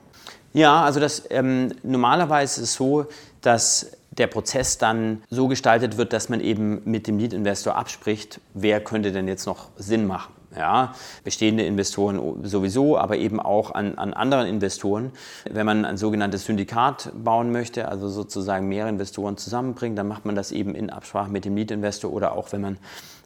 Ja, 0.53 0.83
also 0.83 0.99
das 0.99 1.23
ähm, 1.29 1.73
normalerweise 1.83 2.61
ist 2.61 2.69
es 2.69 2.75
so, 2.75 3.05
dass 3.41 3.91
der 4.11 4.27
Prozess 4.27 4.77
dann 4.77 5.21
so 5.29 5.47
gestaltet 5.47 5.97
wird, 5.97 6.13
dass 6.13 6.29
man 6.29 6.41
eben 6.41 6.81
mit 6.85 7.07
dem 7.07 7.17
Lead-Investor 7.17 7.75
abspricht, 7.75 8.41
wer 8.53 8.81
könnte 8.81 9.11
denn 9.11 9.27
jetzt 9.27 9.45
noch 9.45 9.69
Sinn 9.77 10.07
machen. 10.07 10.33
Ja, 10.55 10.95
bestehende 11.23 11.63
Investoren 11.63 12.43
sowieso, 12.43 12.97
aber 12.97 13.17
eben 13.17 13.39
auch 13.39 13.71
an, 13.71 13.99
an 13.99 14.13
anderen 14.13 14.47
Investoren. 14.47 15.11
Wenn 15.47 15.65
man 15.65 15.85
ein 15.85 15.97
sogenanntes 15.97 16.45
Syndikat 16.45 17.11
bauen 17.23 17.51
möchte, 17.51 17.87
also 17.87 18.09
sozusagen 18.09 18.67
mehrere 18.67 18.89
Investoren 18.89 19.37
zusammenbringt, 19.37 19.97
dann 19.97 20.07
macht 20.07 20.25
man 20.25 20.35
das 20.35 20.51
eben 20.51 20.73
in 20.73 20.89
Absprache 20.89 21.29
mit 21.29 21.45
dem 21.45 21.55
Lead-Investor 21.55 22.11
oder 22.11 22.31
auch 22.31 22.51
wenn 22.51 22.61
man 22.61 22.77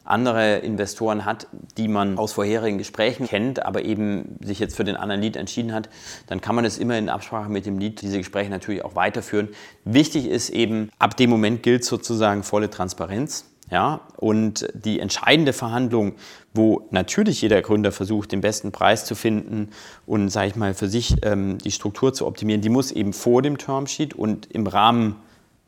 andere 0.04 0.58
Investoren 0.58 1.24
hat, 1.24 1.46
die 1.78 1.88
man 1.88 2.18
aus 2.18 2.32
vorherigen 2.32 2.78
Gesprächen 2.78 3.26
kennt, 3.26 3.64
aber 3.64 3.84
eben 3.84 4.36
sich 4.42 4.58
jetzt 4.58 4.76
für 4.76 4.84
den 4.84 4.96
anderen 4.96 5.22
Lead 5.22 5.36
entschieden 5.36 5.72
hat, 5.72 5.88
dann 6.26 6.40
kann 6.40 6.54
man 6.54 6.64
es 6.64 6.78
immer 6.78 6.98
in 6.98 7.08
Absprache 7.08 7.50
mit 7.50 7.64
dem 7.64 7.78
Lead 7.78 8.02
diese 8.02 8.18
Gespräche 8.18 8.50
natürlich 8.50 8.84
auch 8.84 8.94
weiterführen. 8.96 9.48
Wichtig 9.84 10.26
ist 10.28 10.50
eben, 10.50 10.90
ab 10.98 11.16
dem 11.16 11.30
Moment 11.30 11.62
gilt 11.62 11.84
sozusagen 11.84 12.42
volle 12.42 12.68
Transparenz. 12.68 13.46
Ja, 13.70 14.00
und 14.18 14.68
die 14.74 15.00
entscheidende 15.00 15.54
Verhandlung, 15.54 16.16
wo 16.52 16.86
natürlich 16.90 17.40
jeder 17.40 17.62
Gründer 17.62 17.92
versucht, 17.92 18.32
den 18.32 18.42
besten 18.42 18.72
Preis 18.72 19.06
zu 19.06 19.14
finden 19.14 19.70
und, 20.06 20.28
sage 20.28 20.48
ich 20.48 20.56
mal, 20.56 20.74
für 20.74 20.88
sich 20.88 21.16
ähm, 21.22 21.58
die 21.58 21.70
Struktur 21.70 22.12
zu 22.12 22.26
optimieren, 22.26 22.60
die 22.60 22.68
muss 22.68 22.92
eben 22.92 23.14
vor 23.14 23.40
dem 23.40 23.56
Termsheet 23.56 24.14
und 24.14 24.46
im 24.52 24.66
Rahmen 24.66 25.16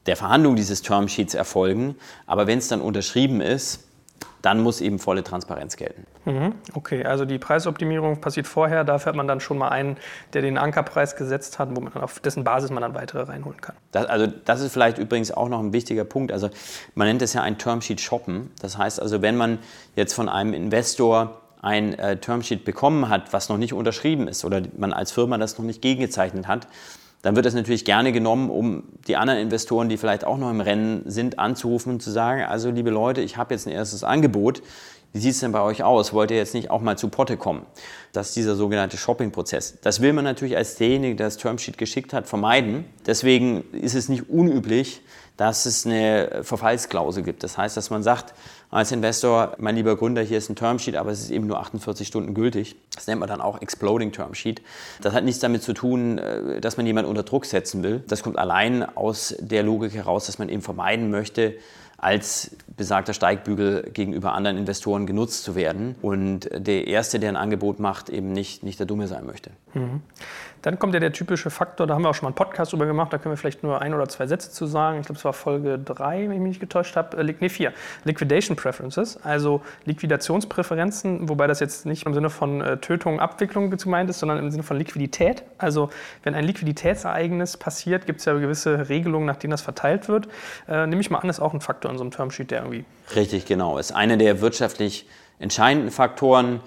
der 0.04 0.16
Verhandlung 0.16 0.56
dieses 0.56 0.82
Termsheets 0.82 1.34
erfolgen. 1.34 1.96
Aber 2.26 2.46
wenn 2.46 2.58
es 2.58 2.68
dann 2.68 2.80
unterschrieben 2.80 3.40
ist, 3.40 3.85
dann 4.46 4.60
muss 4.60 4.80
eben 4.80 5.00
volle 5.00 5.24
Transparenz 5.24 5.76
gelten. 5.76 6.06
Mhm. 6.24 6.54
Okay, 6.72 7.04
also 7.04 7.24
die 7.24 7.36
Preisoptimierung 7.36 8.20
passiert 8.20 8.46
vorher, 8.46 8.84
dafür 8.84 9.10
hat 9.10 9.16
man 9.16 9.26
dann 9.26 9.40
schon 9.40 9.58
mal 9.58 9.70
einen, 9.70 9.96
der 10.34 10.42
den 10.42 10.56
Ankerpreis 10.56 11.16
gesetzt 11.16 11.58
hat, 11.58 11.74
wo 11.74 11.80
man 11.80 11.92
auf 11.94 12.20
dessen 12.20 12.44
Basis 12.44 12.70
man 12.70 12.80
dann 12.80 12.94
weitere 12.94 13.22
reinholen 13.22 13.60
kann. 13.60 13.74
Das, 13.90 14.06
also 14.06 14.28
das 14.44 14.60
ist 14.60 14.72
vielleicht 14.72 14.98
übrigens 14.98 15.32
auch 15.32 15.48
noch 15.48 15.58
ein 15.58 15.72
wichtiger 15.72 16.04
Punkt. 16.04 16.30
Also 16.30 16.48
man 16.94 17.08
nennt 17.08 17.22
es 17.22 17.32
ja 17.32 17.42
ein 17.42 17.58
Termsheet 17.58 18.00
shoppen. 18.00 18.52
Das 18.62 18.78
heißt 18.78 19.02
also, 19.02 19.20
wenn 19.20 19.36
man 19.36 19.58
jetzt 19.96 20.14
von 20.14 20.28
einem 20.28 20.54
Investor 20.54 21.40
ein 21.60 21.98
äh, 21.98 22.16
Termsheet 22.18 22.64
bekommen 22.64 23.08
hat, 23.08 23.32
was 23.32 23.48
noch 23.48 23.58
nicht 23.58 23.72
unterschrieben 23.72 24.28
ist 24.28 24.44
oder 24.44 24.62
man 24.76 24.92
als 24.92 25.10
Firma 25.10 25.38
das 25.38 25.58
noch 25.58 25.64
nicht 25.64 25.82
gegengezeichnet 25.82 26.46
hat, 26.46 26.68
dann 27.26 27.34
wird 27.34 27.44
das 27.44 27.54
natürlich 27.54 27.84
gerne 27.84 28.12
genommen, 28.12 28.50
um 28.50 28.84
die 29.08 29.16
anderen 29.16 29.40
Investoren, 29.40 29.88
die 29.88 29.96
vielleicht 29.96 30.24
auch 30.24 30.38
noch 30.38 30.48
im 30.48 30.60
Rennen 30.60 31.02
sind, 31.06 31.40
anzurufen 31.40 31.94
und 31.94 32.00
zu 32.00 32.12
sagen, 32.12 32.44
also 32.44 32.70
liebe 32.70 32.90
Leute, 32.90 33.20
ich 33.20 33.36
habe 33.36 33.52
jetzt 33.52 33.66
ein 33.66 33.72
erstes 33.72 34.04
Angebot. 34.04 34.62
Wie 35.12 35.18
sieht 35.18 35.32
es 35.32 35.40
denn 35.40 35.50
bei 35.50 35.60
euch 35.60 35.82
aus? 35.82 36.12
Wollt 36.12 36.30
ihr 36.30 36.36
jetzt 36.36 36.54
nicht 36.54 36.70
auch 36.70 36.80
mal 36.80 36.96
zu 36.96 37.08
Potte 37.08 37.36
kommen? 37.36 37.66
Das 38.12 38.28
ist 38.28 38.36
dieser 38.36 38.54
sogenannte 38.54 38.96
Shopping-Prozess. 38.96 39.78
Das 39.82 40.00
will 40.00 40.12
man 40.12 40.24
natürlich 40.24 40.56
als 40.56 40.76
derjenige, 40.76 41.16
der 41.16 41.26
das 41.26 41.36
Termsheet 41.36 41.78
geschickt 41.78 42.12
hat, 42.12 42.28
vermeiden. 42.28 42.84
Deswegen 43.06 43.64
ist 43.72 43.96
es 43.96 44.08
nicht 44.08 44.30
unüblich, 44.30 45.02
dass 45.36 45.66
es 45.66 45.84
eine 45.84 46.44
Verfallsklausel 46.44 47.24
gibt. 47.24 47.42
Das 47.42 47.58
heißt, 47.58 47.76
dass 47.76 47.90
man 47.90 48.04
sagt, 48.04 48.34
als 48.70 48.92
Investor, 48.92 49.54
mein 49.58 49.76
lieber 49.76 49.96
Gründer, 49.96 50.22
hier 50.22 50.38
ist 50.38 50.50
ein 50.50 50.56
Termsheet, 50.56 50.96
aber 50.96 51.10
es 51.10 51.20
ist 51.20 51.30
eben 51.30 51.46
nur 51.46 51.60
48 51.60 52.06
Stunden 52.06 52.34
gültig. 52.34 52.76
Das 52.94 53.06
nennt 53.06 53.20
man 53.20 53.28
dann 53.28 53.40
auch 53.40 53.62
Exploding 53.62 54.12
Termsheet. 54.12 54.60
Das 55.00 55.14
hat 55.14 55.24
nichts 55.24 55.40
damit 55.40 55.62
zu 55.62 55.72
tun, 55.72 56.18
äh, 56.18 56.60
dass 56.60 56.76
man 56.76 56.86
jemanden 56.86 57.08
unter 57.08 57.22
Druck 57.22 57.44
setzen 57.44 57.82
will. 57.82 58.02
Das 58.08 58.22
kommt 58.22 58.38
allein 58.38 58.84
aus 58.96 59.34
der 59.38 59.62
Logik 59.62 59.94
heraus, 59.94 60.26
dass 60.26 60.38
man 60.38 60.48
eben 60.48 60.62
vermeiden 60.62 61.10
möchte, 61.10 61.54
als 61.98 62.56
besagter 62.76 63.14
Steigbügel 63.14 63.90
gegenüber 63.92 64.34
anderen 64.34 64.58
Investoren 64.58 65.06
genutzt 65.06 65.44
zu 65.44 65.54
werden 65.54 65.94
und 66.02 66.50
der 66.52 66.86
Erste, 66.86 67.18
der 67.18 67.30
ein 67.30 67.36
Angebot 67.36 67.80
macht, 67.80 68.10
eben 68.10 68.32
nicht, 68.32 68.62
nicht 68.62 68.78
der 68.78 68.86
Dumme 68.86 69.08
sein 69.08 69.24
möchte. 69.24 69.50
Mhm. 69.72 70.02
Dann 70.66 70.80
kommt 70.80 70.94
ja 70.94 70.98
der 70.98 71.12
typische 71.12 71.48
Faktor, 71.48 71.86
da 71.86 71.94
haben 71.94 72.02
wir 72.02 72.08
auch 72.08 72.14
schon 72.16 72.24
mal 72.24 72.30
einen 72.30 72.34
Podcast 72.34 72.72
drüber 72.72 72.86
gemacht, 72.86 73.12
da 73.12 73.18
können 73.18 73.32
wir 73.32 73.36
vielleicht 73.36 73.62
nur 73.62 73.80
ein 73.80 73.94
oder 73.94 74.08
zwei 74.08 74.26
Sätze 74.26 74.50
zu 74.50 74.66
sagen. 74.66 74.98
Ich 74.98 75.06
glaube, 75.06 75.16
es 75.16 75.24
war 75.24 75.32
Folge 75.32 75.78
3, 75.78 76.22
wenn 76.22 76.32
ich 76.32 76.40
mich 76.40 76.48
nicht 76.48 76.60
getäuscht 76.60 76.96
habe, 76.96 77.16
äh, 77.18 77.34
nee, 77.38 77.48
4. 77.48 77.72
Liquidation 78.02 78.56
Preferences, 78.56 79.16
also 79.22 79.62
Liquidationspräferenzen, 79.84 81.28
wobei 81.28 81.46
das 81.46 81.60
jetzt 81.60 81.86
nicht 81.86 82.04
im 82.04 82.14
Sinne 82.14 82.30
von 82.30 82.62
äh, 82.62 82.78
Tötung, 82.78 83.20
Abwicklung 83.20 83.70
gemeint 83.70 84.10
ist, 84.10 84.18
sondern 84.18 84.38
im 84.38 84.50
Sinne 84.50 84.64
von 84.64 84.76
Liquidität. 84.76 85.44
Also 85.56 85.88
wenn 86.24 86.34
ein 86.34 86.42
Liquiditätsereignis 86.44 87.56
passiert, 87.58 88.06
gibt 88.06 88.18
es 88.18 88.24
ja 88.24 88.32
gewisse 88.32 88.88
Regelungen, 88.88 89.26
nach 89.26 89.36
denen 89.36 89.52
das 89.52 89.62
verteilt 89.62 90.08
wird. 90.08 90.26
Äh, 90.66 90.88
nehme 90.88 91.00
ich 91.00 91.10
mal 91.10 91.18
an, 91.20 91.28
ist 91.28 91.38
auch 91.38 91.54
ein 91.54 91.60
Faktor 91.60 91.92
in 91.92 91.96
so 91.96 92.02
einem 92.02 92.10
Termsheet, 92.10 92.50
der 92.50 92.62
irgendwie... 92.62 92.84
Richtig, 93.14 93.46
genau. 93.46 93.78
Ist 93.78 93.92
einer 93.92 94.16
der 94.16 94.40
wirtschaftlich 94.40 95.06
entscheidenden 95.38 95.92
Faktoren. 95.92 96.58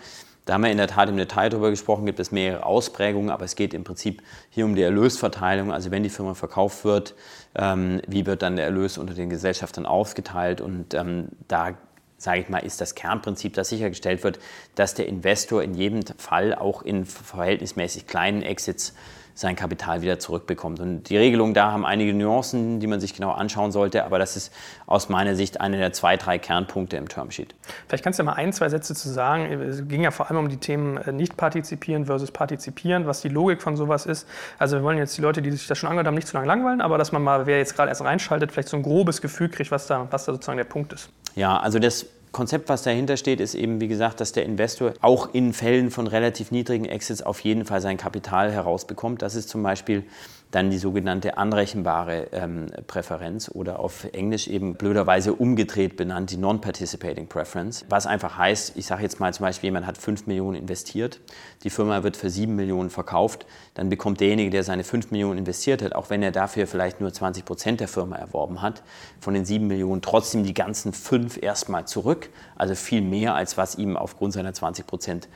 Da 0.50 0.56
haben 0.56 0.64
wir 0.64 0.72
in 0.72 0.78
der 0.78 0.88
Tat 0.88 1.08
im 1.10 1.18
Detail 1.18 1.50
darüber 1.50 1.70
gesprochen, 1.70 2.08
gibt 2.08 2.20
es 2.20 2.32
mehrere 2.32 2.66
Ausprägungen, 2.66 3.30
aber 3.30 3.46
es 3.46 3.56
geht 3.56 3.76
im 3.76 3.84
Prinzip 3.84 4.24
hier 4.50 4.66
um 4.66 4.74
die 4.74 4.82
Erlösverteilung. 4.82 5.72
Also 5.72 5.92
wenn 5.92 6.02
die 6.02 6.10
Firma 6.10 6.34
verkauft 6.34 6.86
wird, 6.86 7.14
ähm, 7.54 8.02
wie 8.08 8.26
wird 8.26 8.42
dann 8.42 8.56
der 8.56 8.66
Erlös 8.66 8.98
unter 8.98 9.14
den 9.14 9.30
Gesellschaftern 9.30 9.86
aufgeteilt? 9.86 10.60
Und 10.60 10.96
ähm, 10.96 11.28
da 11.48 11.76
sage 12.18 12.40
ich 12.40 12.50
mal, 12.50 12.58
ist 12.66 12.82
das 12.82 12.96
Kernprinzip, 12.96 13.54
dass 13.54 13.70
sichergestellt 13.70 14.24
wird, 14.24 14.40
dass 14.74 14.96
der 14.96 15.08
Investor 15.08 15.62
in 15.62 15.76
jedem 15.76 16.02
Fall 16.18 16.56
auch 16.56 16.82
in 16.82 17.06
verhältnismäßig 17.06 18.08
kleinen 18.08 18.42
Exits 18.42 18.96
sein 19.40 19.56
Kapital 19.56 20.02
wieder 20.02 20.20
zurückbekommt. 20.20 20.82
Und 20.82 21.04
die 21.04 21.16
Regelungen 21.16 21.54
da 21.54 21.72
haben 21.72 21.86
einige 21.86 22.14
Nuancen, 22.14 22.82
die 22.82 22.88
man 22.88 23.00
sich 23.00 23.14
genau 23.14 23.32
anschauen 23.32 23.72
sollte, 23.72 24.04
aber 24.04 24.20
das 24.20 24.36
ist 24.36 24.54
aus 24.86 25.08
meiner 25.08 25.34
Sicht 25.34 25.62
einer 25.62 25.78
der 25.78 25.94
zwei, 25.94 26.18
drei 26.18 26.38
Kernpunkte 26.38 26.98
im 26.98 27.08
Termsheet. 27.08 27.56
Vielleicht 27.88 28.04
kannst 28.04 28.20
du 28.20 28.24
ja 28.24 28.26
mal 28.26 28.34
ein, 28.34 28.52
zwei 28.52 28.68
Sätze 28.68 28.94
zu 28.94 29.08
sagen. 29.08 29.46
Es 29.62 29.88
ging 29.88 30.02
ja 30.02 30.12
vor 30.12 30.30
allem 30.30 30.40
um 30.40 30.50
die 30.50 30.58
Themen 30.58 30.98
äh, 30.98 31.14
nicht 31.14 31.38
partizipieren 31.38 32.06
versus 32.08 32.32
partizipieren, 32.32 33.08
was 33.08 33.22
die 33.22 33.30
Logik 33.30 33.62
von 33.62 33.78
sowas 33.78 34.06
ist. 34.06 34.28
Also 34.58 34.76
wir 34.76 34.84
wollen 34.84 34.98
jetzt 34.98 35.18
die 35.18 35.22
Leute, 35.22 35.42
die 35.42 35.52
sich 35.52 35.68
das 35.68 35.78
schon 35.78 35.88
angehört 35.88 36.08
haben, 36.08 36.16
nicht 36.16 36.28
zu 36.28 36.36
lange 36.36 36.48
langweilen, 36.48 36.82
aber 36.82 36.98
dass 36.98 37.14
man 37.14 37.24
mal, 37.24 37.46
wer 37.46 37.60
jetzt 37.60 37.78
gerade 37.78 37.88
erst 37.88 38.04
reinschaltet, 38.04 38.52
vielleicht 38.52 38.68
so 38.68 38.76
ein 38.76 38.84
grobes 38.84 39.22
Gefühl 39.22 39.48
kriegt, 39.48 39.72
was 39.72 39.88
da, 39.88 40.06
was 40.12 40.26
da 40.26 40.34
sozusagen 40.34 40.58
der 40.58 40.66
Punkt 40.66 40.92
ist. 40.92 41.12
Ja, 41.36 41.58
also 41.58 41.80
das 41.80 42.08
Konzept, 42.32 42.70
was 42.70 42.84
dahinter 42.84 43.18
steht, 43.18 43.40
ist 43.40 43.56
eben, 43.56 43.82
wie 43.82 43.88
gesagt, 43.88 44.22
dass 44.22 44.32
der 44.32 44.46
Investor 44.46 44.94
auch 45.02 45.34
in 45.34 45.54
Fällen 45.54 45.90
von 45.90 46.06
relativ 46.06 46.52
niedrigen 46.52 46.86
Exits 46.86 47.22
auf 47.24 47.40
jeden 47.40 47.66
Fall 47.66 47.82
sein 47.82 47.98
Kapital 47.98 48.52
herausbekommt. 48.52 49.22
Das 49.22 49.36
ist 49.36 49.50
zum 49.50 49.64
Beispiel 49.64 50.04
dann 50.52 50.72
die 50.72 50.80
sogenannte 50.80 51.38
anrechenbare 51.38 52.28
ähm, 52.32 52.68
Präferenz 52.88 53.52
oder 53.54 53.80
auf 53.80 54.06
Englisch 54.14 54.48
eben 54.48 54.74
blöderweise 54.76 55.34
umgedreht 55.34 55.96
benannt 55.96 56.32
die 56.32 56.38
Non-Participating 56.38 57.28
Preference. 57.28 57.86
Was 57.90 58.08
einfach 58.08 58.38
heißt, 58.38 58.74
ich 58.76 58.88
sage 58.88 59.04
jetzt 59.04 59.20
mal 59.20 59.32
zum 59.32 59.46
Beispiel, 59.46 59.68
jemand 59.68 59.86
hat 59.86 60.00
5 60.00 60.26
Millionen 60.26 60.56
investiert, 60.56 61.20
die 61.64 61.70
Firma 61.70 62.02
wird 62.02 62.18
für 62.18 62.32
7 62.32 62.56
Millionen 62.56 62.90
verkauft, 62.90 63.46
dann 63.76 63.90
bekommt 63.90 64.22
derjenige, 64.22 64.50
der 64.50 64.64
seine 64.64 64.84
5 64.84 65.12
Millionen 65.12 65.38
investiert 65.38 65.84
hat, 65.84 65.94
auch 65.94 66.10
wenn 66.10 66.24
er 66.24 66.32
dafür 66.32 66.66
vielleicht 66.66 67.00
nur 67.00 67.14
20 67.14 67.46
Prozent 67.46 67.80
der 67.80 67.88
Firma 67.88 68.16
erworben 68.16 68.64
hat, 68.64 68.82
von 69.20 69.36
den 69.36 69.46
7 69.46 69.68
Millionen 69.68 70.02
trotzdem 70.02 70.44
die 70.44 70.56
ganzen 70.56 70.94
5 70.94 71.44
erstmal 71.44 71.86
zurück, 71.86 72.30
also 72.56 72.74
viel 72.74 73.02
mehr, 73.02 73.36
als 73.36 73.56
was 73.58 73.76
ihm 73.76 73.98
aufgrund 73.98 74.34
seiner 74.34 74.54
20 74.54 74.88
Prozent 74.88 75.30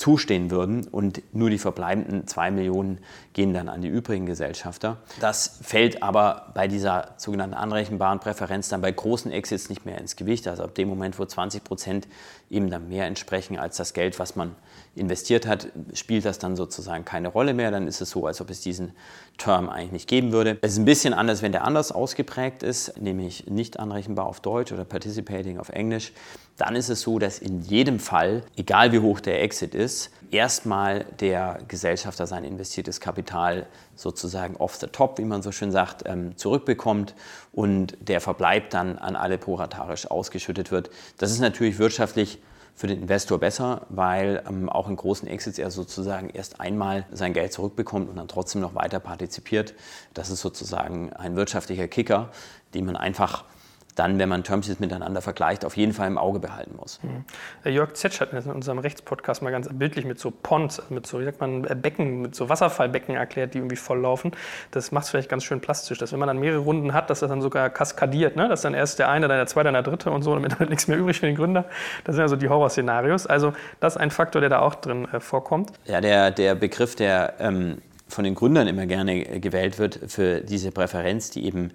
zustehen 0.00 0.50
würden 0.50 0.86
und 0.88 1.22
nur 1.34 1.50
die 1.50 1.58
verbleibenden 1.58 2.26
zwei 2.26 2.50
Millionen 2.50 3.00
gehen 3.34 3.52
dann 3.52 3.68
an 3.68 3.82
die 3.82 3.88
übrigen 3.88 4.24
Gesellschafter. 4.24 4.96
Das 5.20 5.58
fällt 5.62 6.02
aber 6.02 6.52
bei 6.54 6.68
dieser 6.68 7.12
sogenannten 7.18 7.54
anrechenbaren 7.54 8.18
Präferenz 8.18 8.70
dann 8.70 8.80
bei 8.80 8.90
großen 8.90 9.30
Exits 9.30 9.68
nicht 9.68 9.84
mehr 9.84 9.98
ins 9.98 10.16
Gewicht. 10.16 10.48
Also 10.48 10.64
ab 10.64 10.74
dem 10.74 10.88
Moment, 10.88 11.18
wo 11.18 11.26
20 11.26 11.62
Prozent 11.62 12.08
eben 12.48 12.70
dann 12.70 12.88
mehr 12.88 13.04
entsprechen 13.04 13.58
als 13.58 13.76
das 13.76 13.92
Geld, 13.92 14.18
was 14.18 14.36
man 14.36 14.56
investiert 14.96 15.46
hat, 15.46 15.68
spielt 15.92 16.24
das 16.24 16.38
dann 16.38 16.56
sozusagen 16.56 17.04
keine 17.04 17.28
Rolle 17.28 17.52
mehr. 17.52 17.70
Dann 17.70 17.86
ist 17.86 18.00
es 18.00 18.08
so, 18.08 18.26
als 18.26 18.40
ob 18.40 18.48
es 18.48 18.62
diesen 18.62 18.92
Term 19.36 19.68
eigentlich 19.68 19.92
nicht 19.92 20.08
geben 20.08 20.32
würde. 20.32 20.56
Es 20.62 20.72
ist 20.72 20.78
ein 20.78 20.86
bisschen 20.86 21.12
anders, 21.12 21.42
wenn 21.42 21.52
der 21.52 21.64
anders 21.64 21.92
ausgeprägt 21.92 22.62
ist, 22.62 22.98
nämlich 22.98 23.48
nicht 23.48 23.78
anrechenbar 23.78 24.24
auf 24.24 24.40
Deutsch 24.40 24.72
oder 24.72 24.86
participating 24.86 25.58
auf 25.58 25.68
Englisch. 25.68 26.12
Dann 26.60 26.76
ist 26.76 26.90
es 26.90 27.00
so, 27.00 27.18
dass 27.18 27.38
in 27.38 27.62
jedem 27.62 27.98
Fall, 27.98 28.42
egal 28.54 28.92
wie 28.92 28.98
hoch 28.98 29.20
der 29.20 29.42
Exit 29.42 29.74
ist, 29.74 30.10
erstmal 30.30 31.06
der 31.18 31.58
Gesellschafter 31.68 32.26
sein 32.26 32.44
investiertes 32.44 33.00
Kapital 33.00 33.66
sozusagen 33.94 34.56
off 34.56 34.76
the 34.76 34.86
top, 34.88 35.16
wie 35.16 35.24
man 35.24 35.40
so 35.40 35.52
schön 35.52 35.72
sagt, 35.72 36.02
ähm, 36.04 36.36
zurückbekommt 36.36 37.14
und 37.52 37.96
der 38.06 38.20
Verbleib 38.20 38.68
dann 38.68 38.98
an 38.98 39.16
alle 39.16 39.38
proratarisch 39.38 40.10
ausgeschüttet 40.10 40.70
wird. 40.70 40.90
Das 41.16 41.30
ist 41.30 41.40
natürlich 41.40 41.78
wirtschaftlich 41.78 42.42
für 42.74 42.88
den 42.88 43.00
Investor 43.00 43.38
besser, 43.38 43.86
weil 43.88 44.42
ähm, 44.46 44.68
auch 44.68 44.90
in 44.90 44.96
großen 44.96 45.26
Exits 45.28 45.58
er 45.58 45.70
sozusagen 45.70 46.28
erst 46.28 46.60
einmal 46.60 47.06
sein 47.10 47.32
Geld 47.32 47.54
zurückbekommt 47.54 48.10
und 48.10 48.16
dann 48.16 48.28
trotzdem 48.28 48.60
noch 48.60 48.74
weiter 48.74 49.00
partizipiert. 49.00 49.72
Das 50.12 50.28
ist 50.28 50.42
sozusagen 50.42 51.10
ein 51.14 51.36
wirtschaftlicher 51.36 51.88
Kicker, 51.88 52.28
den 52.74 52.84
man 52.84 52.96
einfach 52.96 53.46
dann, 53.94 54.18
wenn 54.18 54.28
man 54.28 54.44
Termsheets 54.44 54.80
miteinander 54.80 55.20
vergleicht, 55.20 55.64
auf 55.64 55.76
jeden 55.76 55.92
Fall 55.92 56.06
im 56.06 56.18
Auge 56.18 56.38
behalten 56.38 56.76
muss. 56.76 57.00
Mhm. 57.02 57.24
Jörg 57.70 57.94
Zetsch 57.94 58.20
hat 58.20 58.32
in 58.32 58.50
unserem 58.50 58.78
Rechtspodcast 58.78 59.42
mal 59.42 59.50
ganz 59.50 59.68
bildlich 59.72 60.04
mit 60.04 60.18
so 60.18 60.30
Ponds, 60.30 60.82
mit 60.90 61.06
so, 61.06 61.20
wie 61.20 61.24
sagt 61.24 61.40
man, 61.40 61.64
äh, 61.64 61.74
Becken, 61.74 62.22
mit 62.22 62.34
so 62.34 62.48
Wasserfallbecken 62.48 63.14
erklärt, 63.14 63.54
die 63.54 63.58
irgendwie 63.58 63.76
volllaufen. 63.76 64.32
Das 64.70 64.92
macht 64.92 65.04
es 65.04 65.10
vielleicht 65.10 65.28
ganz 65.28 65.44
schön 65.44 65.60
plastisch, 65.60 65.98
dass 65.98 66.12
wenn 66.12 66.18
man 66.18 66.28
dann 66.28 66.38
mehrere 66.38 66.60
Runden 66.60 66.92
hat, 66.92 67.10
dass 67.10 67.20
das 67.20 67.28
dann 67.28 67.42
sogar 67.42 67.70
kaskadiert, 67.70 68.36
ne? 68.36 68.48
dass 68.48 68.62
dann 68.62 68.74
erst 68.74 68.98
der 68.98 69.08
eine, 69.08 69.28
dann 69.28 69.36
der 69.36 69.46
zweite, 69.46 69.64
dann 69.64 69.74
der 69.74 69.82
dritte 69.82 70.10
und 70.10 70.22
so, 70.22 70.34
damit 70.34 70.58
dann 70.58 70.68
nichts 70.70 70.88
mehr 70.88 70.98
übrig 70.98 71.18
für 71.18 71.26
den 71.26 71.36
Gründer. 71.36 71.66
Das 72.04 72.14
sind 72.14 72.22
ja 72.22 72.28
so 72.28 72.36
die 72.36 72.48
Horrorszenarios. 72.48 73.26
Also 73.26 73.52
das 73.80 73.96
ist 73.96 74.00
ein 74.00 74.10
Faktor, 74.10 74.40
der 74.40 74.50
da 74.50 74.60
auch 74.60 74.74
drin 74.74 75.08
äh, 75.12 75.20
vorkommt. 75.20 75.72
Ja, 75.84 76.00
der, 76.00 76.30
der 76.30 76.54
Begriff, 76.54 76.94
der 76.96 77.34
ähm, 77.38 77.78
von 78.08 78.24
den 78.24 78.34
Gründern 78.34 78.66
immer 78.66 78.86
gerne 78.86 79.40
gewählt 79.40 79.78
wird 79.78 79.98
für 80.08 80.40
diese 80.40 80.72
Präferenz, 80.72 81.30
die 81.30 81.44
eben 81.44 81.72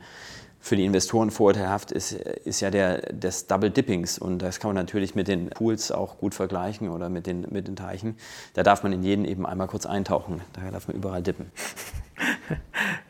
für 0.65 0.75
die 0.75 0.85
Investoren 0.85 1.29
vorteilhaft 1.29 1.91
ist, 1.91 2.13
ist 2.13 2.59
ja 2.59 2.71
der 2.71 2.97
des 3.13 3.45
Double 3.45 3.69
Dippings. 3.69 4.17
Und 4.17 4.39
das 4.39 4.59
kann 4.59 4.69
man 4.69 4.75
natürlich 4.75 5.13
mit 5.13 5.27
den 5.27 5.51
Pools 5.51 5.91
auch 5.91 6.17
gut 6.17 6.33
vergleichen 6.33 6.89
oder 6.89 7.07
mit 7.07 7.27
den, 7.27 7.45
mit 7.51 7.67
den 7.67 7.75
Teichen. 7.75 8.17
Da 8.55 8.63
darf 8.63 8.81
man 8.81 8.91
in 8.91 9.03
jeden 9.03 9.25
eben 9.25 9.45
einmal 9.45 9.67
kurz 9.67 9.85
eintauchen. 9.85 10.41
Daher 10.53 10.71
darf 10.71 10.87
man 10.87 10.97
überall 10.97 11.21
dippen. 11.21 11.51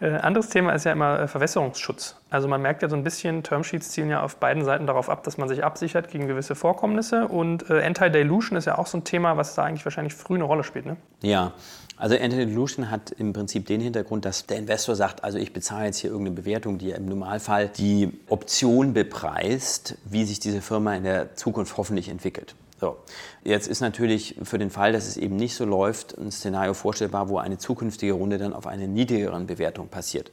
Äh, 0.02 0.16
anderes 0.16 0.50
Thema 0.50 0.74
ist 0.74 0.84
ja 0.84 0.92
immer 0.92 1.20
äh, 1.20 1.28
Verwässerungsschutz. 1.28 2.18
Also 2.30 2.48
man 2.48 2.62
merkt 2.62 2.82
ja 2.82 2.90
so 2.90 2.96
ein 2.96 3.04
bisschen, 3.04 3.44
Termsheets 3.44 3.92
zielen 3.92 4.10
ja 4.10 4.22
auf 4.22 4.38
beiden 4.38 4.66
Seiten 4.66 4.88
darauf 4.88 5.10
ab, 5.10 5.24
dass 5.24 5.38
man 5.38 5.48
sich 5.48 5.64
absichert 5.64 6.10
gegen 6.10 6.28
gewisse 6.28 6.56
Vorkommnisse. 6.56 7.28
Und 7.28 7.70
äh, 7.70 7.82
Anti-Dilution 7.82 8.58
ist 8.58 8.66
ja 8.66 8.78
auch 8.78 8.88
so 8.88 8.98
ein 8.98 9.04
Thema, 9.04 9.38
was 9.38 9.56
da 9.56 9.64
eigentlich 9.64 9.86
wahrscheinlich 9.86 10.14
früh 10.14 10.36
eine 10.36 10.44
Rolle 10.44 10.64
spielt. 10.64 10.86
Ne? 10.86 10.98
Ja, 11.22 11.54
also 11.98 12.16
Anti-Dilution 12.16 12.92
hat 12.92 13.12
im 13.12 13.34
Prinzip 13.34 13.68
den 13.68 13.80
Hintergrund, 13.80 14.26
dass 14.26 14.46
der 14.46 14.58
Investor 14.58 14.96
sagt, 14.96 15.24
also 15.24 15.38
ich 15.38 15.54
bezahle 15.54 15.86
jetzt 15.86 16.00
hier 16.00 16.10
irgendeine 16.10 16.36
Bewertung, 16.36 16.78
die 16.78 16.92
im 16.92 17.06
Normalfall 17.06 17.70
die 17.70 18.12
Option 18.28 18.94
bepreist, 18.94 19.96
wie 20.06 20.26
sich 20.26 20.40
diese 20.40 20.62
Firma 20.62 20.96
in 20.96 21.04
der 21.04 21.36
Zukunft 21.36 21.78
hoffentlich 21.78 22.10
entwickelt. 22.10 22.56
So, 22.82 22.98
jetzt 23.46 23.70
ist 23.70 23.80
natürlich 23.80 24.36
für 24.44 24.58
den 24.58 24.70
Fall, 24.70 24.92
dass 24.92 25.08
es 25.08 25.16
eben 25.16 25.38
nicht 25.38 25.56
so 25.56 25.64
läuft, 25.64 26.18
ein 26.18 26.30
Szenario 26.32 26.74
vorstellbar, 26.74 27.30
wo 27.30 27.38
eine 27.38 27.58
zukünftige 27.58 28.12
Runde 28.12 28.38
dann 28.38 28.52
auf 28.52 28.68
eine 28.68 28.90
niedrigeren 28.90 29.48
Bewertung 29.48 29.88
passiert. 29.88 30.32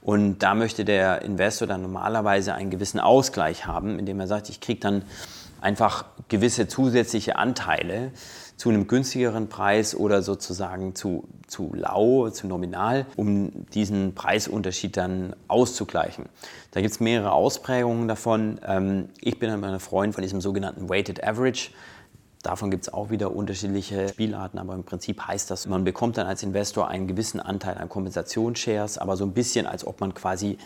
Und 0.00 0.38
da 0.38 0.54
möchte 0.54 0.86
der 0.86 1.22
Investor 1.22 1.68
dann 1.68 1.82
normalerweise 1.82 2.54
einen 2.54 2.70
gewissen 2.70 3.00
Ausgleich 3.00 3.66
haben, 3.66 3.98
indem 3.98 4.18
er 4.20 4.26
sagt, 4.26 4.48
ich 4.48 4.60
kriege 4.60 4.80
dann 4.80 5.02
einfach 5.60 6.06
gewisse 6.28 6.68
zusätzliche 6.68 7.36
Anteile 7.36 8.12
zu 8.56 8.68
einem 8.68 8.86
günstigeren 8.86 9.48
Preis 9.48 9.94
oder 9.94 10.22
sozusagen 10.22 10.94
zu, 10.94 11.24
zu 11.46 11.72
lau, 11.74 12.30
zu 12.30 12.46
nominal, 12.46 13.06
um 13.16 13.66
diesen 13.74 14.14
Preisunterschied 14.14 14.96
dann 14.96 15.34
auszugleichen. 15.48 16.26
Da 16.70 16.80
gibt 16.80 16.92
es 16.92 17.00
mehrere 17.00 17.32
Ausprägungen 17.32 18.06
davon. 18.06 18.60
Ähm, 18.66 19.08
ich 19.20 19.38
bin 19.38 19.50
ein 19.50 19.80
Freund 19.80 20.14
von 20.14 20.22
diesem 20.22 20.40
sogenannten 20.40 20.88
Weighted 20.88 21.24
Average. 21.24 21.70
Davon 22.42 22.70
gibt 22.70 22.86
es 22.86 22.92
auch 22.92 23.10
wieder 23.10 23.34
unterschiedliche 23.34 24.08
Spielarten, 24.08 24.58
aber 24.58 24.74
im 24.74 24.84
Prinzip 24.84 25.26
heißt 25.26 25.50
das, 25.50 25.66
man 25.66 25.82
bekommt 25.82 26.18
dann 26.18 26.26
als 26.26 26.42
Investor 26.42 26.88
einen 26.88 27.08
gewissen 27.08 27.40
Anteil 27.40 27.78
an 27.78 27.88
Kompensationsshares, 27.88 28.98
aber 28.98 29.16
so 29.16 29.24
ein 29.24 29.32
bisschen, 29.32 29.66
als 29.66 29.86
ob 29.86 30.00
man 30.00 30.12
quasi 30.12 30.58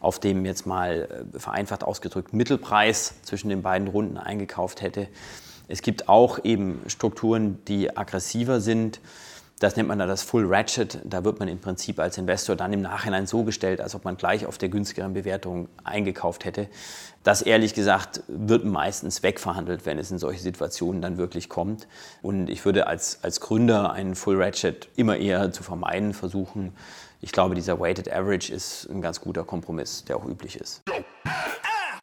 auf 0.00 0.20
dem 0.20 0.44
jetzt 0.44 0.66
mal 0.66 1.26
äh, 1.34 1.38
vereinfacht 1.38 1.82
ausgedrückt 1.82 2.34
Mittelpreis 2.34 3.14
zwischen 3.22 3.48
den 3.48 3.62
beiden 3.62 3.88
Runden 3.88 4.18
eingekauft 4.18 4.82
hätte. 4.82 5.08
Es 5.68 5.82
gibt 5.82 6.08
auch 6.08 6.44
eben 6.44 6.82
Strukturen, 6.86 7.64
die 7.66 7.96
aggressiver 7.96 8.60
sind. 8.60 9.00
Das 9.60 9.76
nennt 9.76 9.88
man 9.88 9.98
dann 9.98 10.08
das 10.08 10.22
Full 10.22 10.44
Ratchet. 10.46 10.98
Da 11.04 11.24
wird 11.24 11.38
man 11.38 11.48
im 11.48 11.60
Prinzip 11.60 12.00
als 12.00 12.18
Investor 12.18 12.56
dann 12.56 12.72
im 12.72 12.82
Nachhinein 12.82 13.26
so 13.26 13.44
gestellt, 13.44 13.80
als 13.80 13.94
ob 13.94 14.04
man 14.04 14.16
gleich 14.16 14.46
auf 14.46 14.58
der 14.58 14.68
günstigeren 14.68 15.14
Bewertung 15.14 15.68
eingekauft 15.84 16.44
hätte. 16.44 16.68
Das 17.22 17.40
ehrlich 17.40 17.72
gesagt 17.72 18.22
wird 18.26 18.64
meistens 18.64 19.22
wegverhandelt, 19.22 19.86
wenn 19.86 19.98
es 19.98 20.10
in 20.10 20.18
solche 20.18 20.40
Situationen 20.40 21.00
dann 21.00 21.16
wirklich 21.16 21.48
kommt. 21.48 21.86
Und 22.20 22.50
ich 22.50 22.64
würde 22.64 22.88
als, 22.88 23.20
als 23.22 23.40
Gründer 23.40 23.92
einen 23.92 24.16
Full 24.16 24.42
Ratchet 24.42 24.88
immer 24.96 25.16
eher 25.16 25.52
zu 25.52 25.62
vermeiden 25.62 26.12
versuchen. 26.14 26.72
Ich 27.20 27.32
glaube, 27.32 27.54
dieser 27.54 27.80
Weighted 27.80 28.12
Average 28.12 28.52
ist 28.52 28.86
ein 28.90 29.00
ganz 29.00 29.20
guter 29.20 29.44
Kompromiss, 29.44 30.04
der 30.04 30.16
auch 30.16 30.26
üblich 30.26 30.60
ist. 30.60 30.82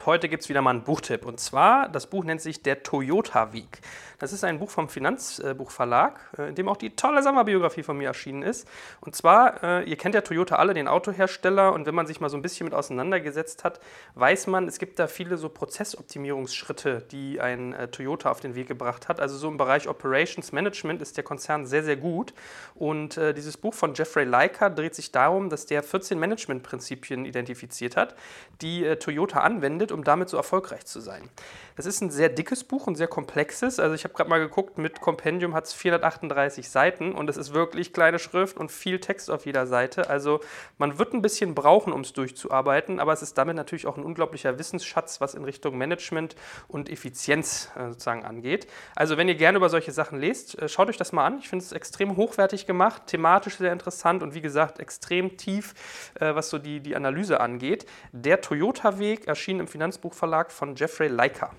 Heute 0.04 0.28
gibt 0.28 0.42
es 0.42 0.48
wieder 0.48 0.62
mal 0.62 0.70
einen 0.70 0.82
Buchtipp. 0.82 1.24
Und 1.24 1.38
zwar, 1.38 1.88
das 1.88 2.08
Buch 2.08 2.24
nennt 2.24 2.40
sich 2.40 2.62
Der 2.62 2.82
Toyota 2.82 3.52
Weg. 3.52 3.80
Das 4.22 4.32
ist 4.32 4.44
ein 4.44 4.60
Buch 4.60 4.70
vom 4.70 4.88
Finanzbuchverlag, 4.88 6.20
äh, 6.38 6.48
in 6.50 6.54
dem 6.54 6.68
auch 6.68 6.76
die 6.76 6.94
tolle 6.94 7.24
Sommerbiografie 7.24 7.82
von 7.82 7.98
mir 7.98 8.06
erschienen 8.06 8.44
ist. 8.44 8.68
Und 9.00 9.16
zwar, 9.16 9.64
äh, 9.64 9.82
ihr 9.82 9.96
kennt 9.96 10.14
ja 10.14 10.20
Toyota 10.20 10.54
alle, 10.54 10.74
den 10.74 10.86
Autohersteller. 10.86 11.72
Und 11.72 11.86
wenn 11.86 11.94
man 11.96 12.06
sich 12.06 12.20
mal 12.20 12.28
so 12.28 12.36
ein 12.36 12.42
bisschen 12.42 12.64
mit 12.66 12.72
auseinandergesetzt 12.72 13.64
hat, 13.64 13.80
weiß 14.14 14.46
man, 14.46 14.68
es 14.68 14.78
gibt 14.78 15.00
da 15.00 15.08
viele 15.08 15.38
so 15.38 15.48
Prozessoptimierungsschritte, 15.48 17.02
die 17.10 17.40
ein 17.40 17.72
äh, 17.72 17.88
Toyota 17.88 18.30
auf 18.30 18.38
den 18.38 18.54
Weg 18.54 18.68
gebracht 18.68 19.08
hat. 19.08 19.18
Also 19.18 19.36
so 19.36 19.48
im 19.48 19.56
Bereich 19.56 19.88
Operations 19.88 20.52
Management 20.52 21.02
ist 21.02 21.16
der 21.16 21.24
Konzern 21.24 21.66
sehr, 21.66 21.82
sehr 21.82 21.96
gut. 21.96 22.32
Und 22.76 23.16
dieses 23.16 23.56
Buch 23.56 23.74
von 23.74 23.94
Jeffrey 23.94 24.24
Leica 24.24 24.70
dreht 24.70 24.94
sich 24.94 25.12
darum, 25.12 25.50
dass 25.50 25.66
der 25.66 25.82
14 25.82 26.18
Managementprinzipien 26.18 27.24
identifiziert 27.24 27.96
hat, 27.96 28.14
die 28.60 28.96
Toyota 28.96 29.40
anwendet 29.40 29.92
um 29.92 30.04
damit 30.04 30.28
so 30.28 30.36
erfolgreich 30.36 30.84
zu 30.84 31.00
sein. 31.00 31.28
Das 31.76 31.86
ist 31.86 32.00
ein 32.00 32.10
sehr 32.10 32.28
dickes 32.28 32.64
Buch 32.64 32.86
und 32.86 32.96
sehr 32.96 33.08
komplexes. 33.08 33.80
Also 33.80 33.94
ich 33.94 34.04
habe 34.04 34.11
gerade 34.14 34.30
mal 34.30 34.38
geguckt, 34.38 34.78
mit 34.78 35.00
Compendium 35.00 35.54
hat 35.54 35.64
es 35.64 35.72
438 35.72 36.68
Seiten 36.68 37.12
und 37.12 37.28
es 37.28 37.36
ist 37.36 37.54
wirklich 37.54 37.92
kleine 37.92 38.18
Schrift 38.18 38.56
und 38.56 38.70
viel 38.70 39.00
Text 39.00 39.30
auf 39.30 39.46
jeder 39.46 39.66
Seite. 39.66 40.08
Also 40.08 40.40
man 40.78 40.98
wird 40.98 41.14
ein 41.14 41.22
bisschen 41.22 41.54
brauchen, 41.54 41.92
um 41.92 42.00
es 42.02 42.12
durchzuarbeiten, 42.12 43.00
aber 43.00 43.12
es 43.12 43.22
ist 43.22 43.36
damit 43.38 43.56
natürlich 43.56 43.86
auch 43.86 43.96
ein 43.96 44.04
unglaublicher 44.04 44.58
Wissensschatz, 44.58 45.20
was 45.20 45.34
in 45.34 45.44
Richtung 45.44 45.76
Management 45.78 46.36
und 46.68 46.90
Effizienz 46.90 47.70
äh, 47.76 47.88
sozusagen 47.88 48.24
angeht. 48.24 48.66
Also 48.94 49.16
wenn 49.16 49.28
ihr 49.28 49.34
gerne 49.34 49.58
über 49.58 49.68
solche 49.68 49.92
Sachen 49.92 50.18
lest, 50.20 50.60
äh, 50.60 50.68
schaut 50.68 50.88
euch 50.88 50.96
das 50.96 51.12
mal 51.12 51.26
an. 51.26 51.38
Ich 51.38 51.48
finde 51.48 51.64
es 51.64 51.72
extrem 51.72 52.16
hochwertig 52.16 52.66
gemacht, 52.66 53.06
thematisch 53.06 53.56
sehr 53.56 53.72
interessant 53.72 54.22
und 54.22 54.34
wie 54.34 54.40
gesagt 54.40 54.78
extrem 54.78 55.36
tief, 55.36 55.74
äh, 56.20 56.34
was 56.34 56.50
so 56.50 56.58
die, 56.58 56.80
die 56.80 56.96
Analyse 56.96 57.40
angeht. 57.40 57.86
Der 58.12 58.40
Toyota-Weg 58.40 59.26
erschien 59.26 59.60
im 59.60 59.68
Finanzbuchverlag 59.68 60.52
von 60.52 60.76
Jeffrey 60.76 61.08
Leica. 61.08 61.52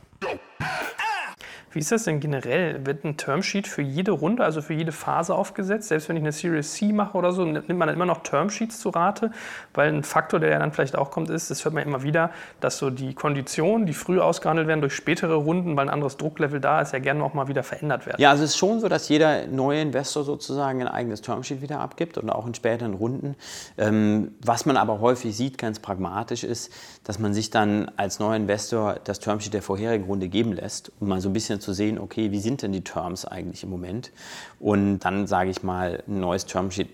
Wie 1.73 1.79
ist 1.79 1.91
das 1.91 2.03
denn 2.03 2.19
generell? 2.19 2.85
Wird 2.85 3.03
ein 3.03 3.17
Termsheet 3.17 3.67
für 3.67 3.81
jede 3.81 4.11
Runde, 4.11 4.43
also 4.43 4.61
für 4.61 4.75
jede 4.75 4.91
Phase 4.91 5.33
aufgesetzt? 5.33 5.87
Selbst 5.87 6.07
wenn 6.07 6.15
ich 6.15 6.21
eine 6.21 6.31
Series 6.31 6.73
C 6.73 6.93
mache 6.93 7.17
oder 7.17 7.31
so, 7.31 7.43
nimmt 7.45 7.67
man 7.67 7.87
dann 7.87 7.95
immer 7.95 8.05
noch 8.05 8.21
Termsheets 8.21 8.79
zu 8.79 8.89
Rate? 8.89 9.31
Weil 9.73 9.91
ein 9.91 10.03
Faktor, 10.03 10.39
der 10.39 10.51
ja 10.51 10.59
dann 10.59 10.71
vielleicht 10.71 10.95
auch 10.95 11.09
kommt, 11.09 11.31
ist, 11.31 11.49
das 11.49 11.65
hört 11.65 11.73
man 11.73 11.83
immer 11.83 12.03
wieder, 12.03 12.29
dass 12.59 12.77
so 12.77 12.91
die 12.91 13.15
Konditionen, 13.15 13.87
die 13.87 13.93
früh 13.93 14.19
ausgehandelt 14.19 14.67
werden 14.67 14.81
durch 14.81 14.93
spätere 14.93 15.33
Runden, 15.33 15.75
weil 15.75 15.87
ein 15.87 15.93
anderes 15.93 16.17
Drucklevel 16.17 16.59
da 16.59 16.79
ist, 16.79 16.93
ja 16.93 16.99
gerne 16.99 17.23
auch 17.23 17.33
mal 17.33 17.47
wieder 17.47 17.63
verändert 17.63 18.05
werden. 18.05 18.21
Ja, 18.21 18.29
also 18.29 18.43
es 18.43 18.51
ist 18.51 18.57
schon 18.57 18.79
so, 18.79 18.87
dass 18.87 19.09
jeder 19.09 19.47
neue 19.47 19.81
Investor 19.81 20.23
sozusagen 20.23 20.79
ein 20.81 20.87
eigenes 20.87 21.21
Termsheet 21.21 21.63
wieder 21.63 21.79
abgibt 21.79 22.19
und 22.19 22.29
auch 22.29 22.45
in 22.45 22.53
späteren 22.53 22.93
Runden. 22.93 23.35
Ähm, 23.79 24.35
was 24.45 24.67
man 24.67 24.77
aber 24.77 24.99
häufig 24.99 25.35
sieht, 25.35 25.57
ganz 25.57 25.79
pragmatisch 25.79 26.43
ist, 26.43 26.71
dass 27.03 27.17
man 27.17 27.33
sich 27.33 27.49
dann 27.49 27.89
als 27.97 28.19
neuer 28.19 28.35
Investor 28.35 28.97
das 29.03 29.19
Termsheet 29.19 29.55
der 29.55 29.63
vorherigen 29.63 30.05
Runde 30.05 30.27
geben 30.27 30.53
lässt, 30.53 30.91
um 30.99 31.07
mal 31.07 31.19
so 31.19 31.29
ein 31.29 31.33
bisschen 31.33 31.62
zu 31.63 31.73
sehen, 31.73 31.97
okay, 31.99 32.31
wie 32.31 32.39
sind 32.39 32.61
denn 32.61 32.71
die 32.71 32.83
Terms 32.83 33.25
eigentlich 33.25 33.63
im 33.63 33.69
Moment? 33.69 34.11
Und 34.59 34.99
dann, 34.99 35.27
sage 35.27 35.49
ich 35.49 35.63
mal, 35.63 36.03
ein 36.07 36.19
neues 36.19 36.45
Termsheet 36.45 36.89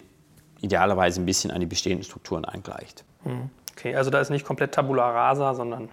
idealerweise 0.62 1.22
ein 1.22 1.26
bisschen 1.26 1.52
an 1.52 1.60
die 1.60 1.66
bestehenden 1.66 2.04
Strukturen 2.04 2.46
eingleicht. 2.46 3.04
Hm, 3.24 3.50
okay, 3.72 3.96
also 3.96 4.10
da 4.10 4.20
ist 4.20 4.30
nicht 4.30 4.46
komplett 4.46 4.74
Tabula 4.74 5.10
rasa, 5.10 5.54
sondern 5.56 5.90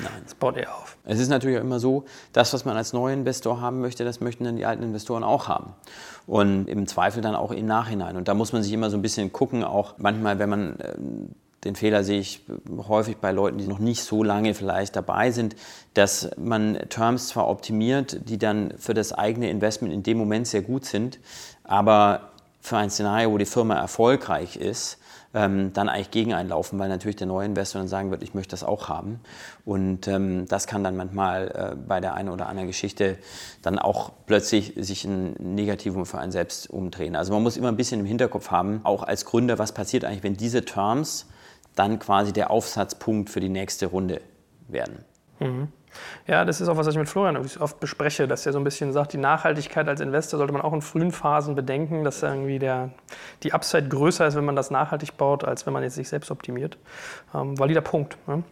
Nein. 0.00 0.12
Das 0.24 0.34
baut 0.34 0.56
eher 0.56 0.74
auf. 0.74 0.96
Es 1.04 1.20
ist 1.20 1.28
natürlich 1.28 1.58
auch 1.58 1.62
immer 1.62 1.78
so, 1.78 2.04
das, 2.32 2.52
was 2.52 2.64
man 2.64 2.76
als 2.76 2.92
neuer 2.92 3.12
Investor 3.12 3.60
haben 3.60 3.80
möchte, 3.80 4.04
das 4.04 4.20
möchten 4.20 4.44
dann 4.44 4.56
die 4.56 4.66
alten 4.66 4.82
Investoren 4.82 5.22
auch 5.22 5.48
haben. 5.48 5.74
Und 6.26 6.68
im 6.68 6.86
Zweifel 6.86 7.22
dann 7.22 7.34
auch 7.34 7.50
im 7.50 7.66
Nachhinein. 7.66 8.16
Und 8.16 8.28
da 8.28 8.34
muss 8.34 8.52
man 8.52 8.62
sich 8.62 8.72
immer 8.72 8.90
so 8.90 8.96
ein 8.96 9.02
bisschen 9.02 9.32
gucken, 9.32 9.62
auch 9.62 9.94
manchmal, 9.98 10.38
wenn 10.38 10.48
man 10.48 10.78
ähm, 10.80 11.28
den 11.64 11.76
Fehler 11.76 12.04
sehe 12.04 12.20
ich 12.20 12.42
häufig 12.88 13.16
bei 13.16 13.32
Leuten, 13.32 13.58
die 13.58 13.66
noch 13.66 13.78
nicht 13.78 14.02
so 14.02 14.22
lange 14.22 14.54
vielleicht 14.54 14.96
dabei 14.96 15.30
sind, 15.30 15.56
dass 15.94 16.30
man 16.36 16.78
Terms 16.88 17.28
zwar 17.28 17.48
optimiert, 17.48 18.28
die 18.28 18.38
dann 18.38 18.74
für 18.78 18.94
das 18.94 19.12
eigene 19.12 19.50
Investment 19.50 19.92
in 19.92 20.02
dem 20.02 20.18
Moment 20.18 20.46
sehr 20.46 20.62
gut 20.62 20.84
sind, 20.84 21.18
aber 21.62 22.30
für 22.60 22.76
ein 22.76 22.90
Szenario, 22.90 23.30
wo 23.30 23.38
die 23.38 23.46
Firma 23.46 23.74
erfolgreich 23.74 24.56
ist, 24.56 24.98
ähm, 25.34 25.72
dann 25.72 25.88
eigentlich 25.88 26.12
gegen 26.12 26.32
einlaufen, 26.32 26.78
weil 26.78 26.88
natürlich 26.88 27.16
der 27.16 27.26
neue 27.26 27.44
Investor 27.44 27.80
dann 27.80 27.88
sagen 27.88 28.10
wird, 28.10 28.22
ich 28.22 28.34
möchte 28.34 28.52
das 28.52 28.62
auch 28.62 28.88
haben. 28.88 29.20
Und 29.64 30.06
ähm, 30.06 30.46
das 30.48 30.66
kann 30.66 30.84
dann 30.84 30.96
manchmal 30.96 31.48
äh, 31.48 31.76
bei 31.76 32.00
der 32.00 32.14
einen 32.14 32.28
oder 32.28 32.46
anderen 32.46 32.68
Geschichte 32.68 33.18
dann 33.60 33.78
auch 33.78 34.12
plötzlich 34.26 34.74
sich 34.76 35.04
ein 35.04 35.32
Negativum 35.32 36.06
für 36.06 36.18
einen 36.18 36.32
selbst 36.32 36.70
umdrehen. 36.70 37.16
Also 37.16 37.32
man 37.32 37.42
muss 37.42 37.56
immer 37.56 37.68
ein 37.68 37.76
bisschen 37.76 38.00
im 38.00 38.06
Hinterkopf 38.06 38.50
haben, 38.50 38.80
auch 38.84 39.02
als 39.02 39.24
Gründer, 39.24 39.58
was 39.58 39.72
passiert 39.72 40.04
eigentlich, 40.04 40.22
wenn 40.22 40.36
diese 40.36 40.64
Terms 40.64 41.26
dann 41.74 41.98
quasi 41.98 42.32
der 42.32 42.50
Aufsatzpunkt 42.50 43.30
für 43.30 43.40
die 43.40 43.48
nächste 43.48 43.86
Runde 43.86 44.20
werden. 44.68 45.04
Mhm. 45.40 45.68
Ja, 46.26 46.44
das 46.44 46.60
ist 46.60 46.68
auch 46.68 46.76
was, 46.76 46.86
was 46.86 46.94
ich 46.94 46.98
mit 46.98 47.08
Florian 47.08 47.36
oft 47.36 47.80
bespreche, 47.80 48.26
dass 48.26 48.46
er 48.46 48.52
so 48.52 48.58
ein 48.58 48.64
bisschen 48.64 48.92
sagt, 48.92 49.12
die 49.12 49.18
Nachhaltigkeit 49.18 49.88
als 49.88 50.00
Investor 50.00 50.38
sollte 50.38 50.52
man 50.52 50.62
auch 50.62 50.72
in 50.72 50.82
frühen 50.82 51.12
Phasen 51.12 51.54
bedenken, 51.54 52.04
dass 52.04 52.22
irgendwie 52.22 52.58
der, 52.58 52.90
die 53.42 53.52
Upside 53.52 53.88
größer 53.88 54.26
ist, 54.26 54.34
wenn 54.34 54.44
man 54.44 54.56
das 54.56 54.70
nachhaltig 54.70 55.16
baut, 55.16 55.44
als 55.44 55.66
wenn 55.66 55.72
man 55.72 55.82
jetzt 55.82 55.94
sich 55.94 56.08
selbst 56.08 56.30
optimiert. 56.30 56.78
Ähm, 57.34 57.58
valider 57.58 57.80
Punkt. 57.80 58.16
Ne? 58.26 58.42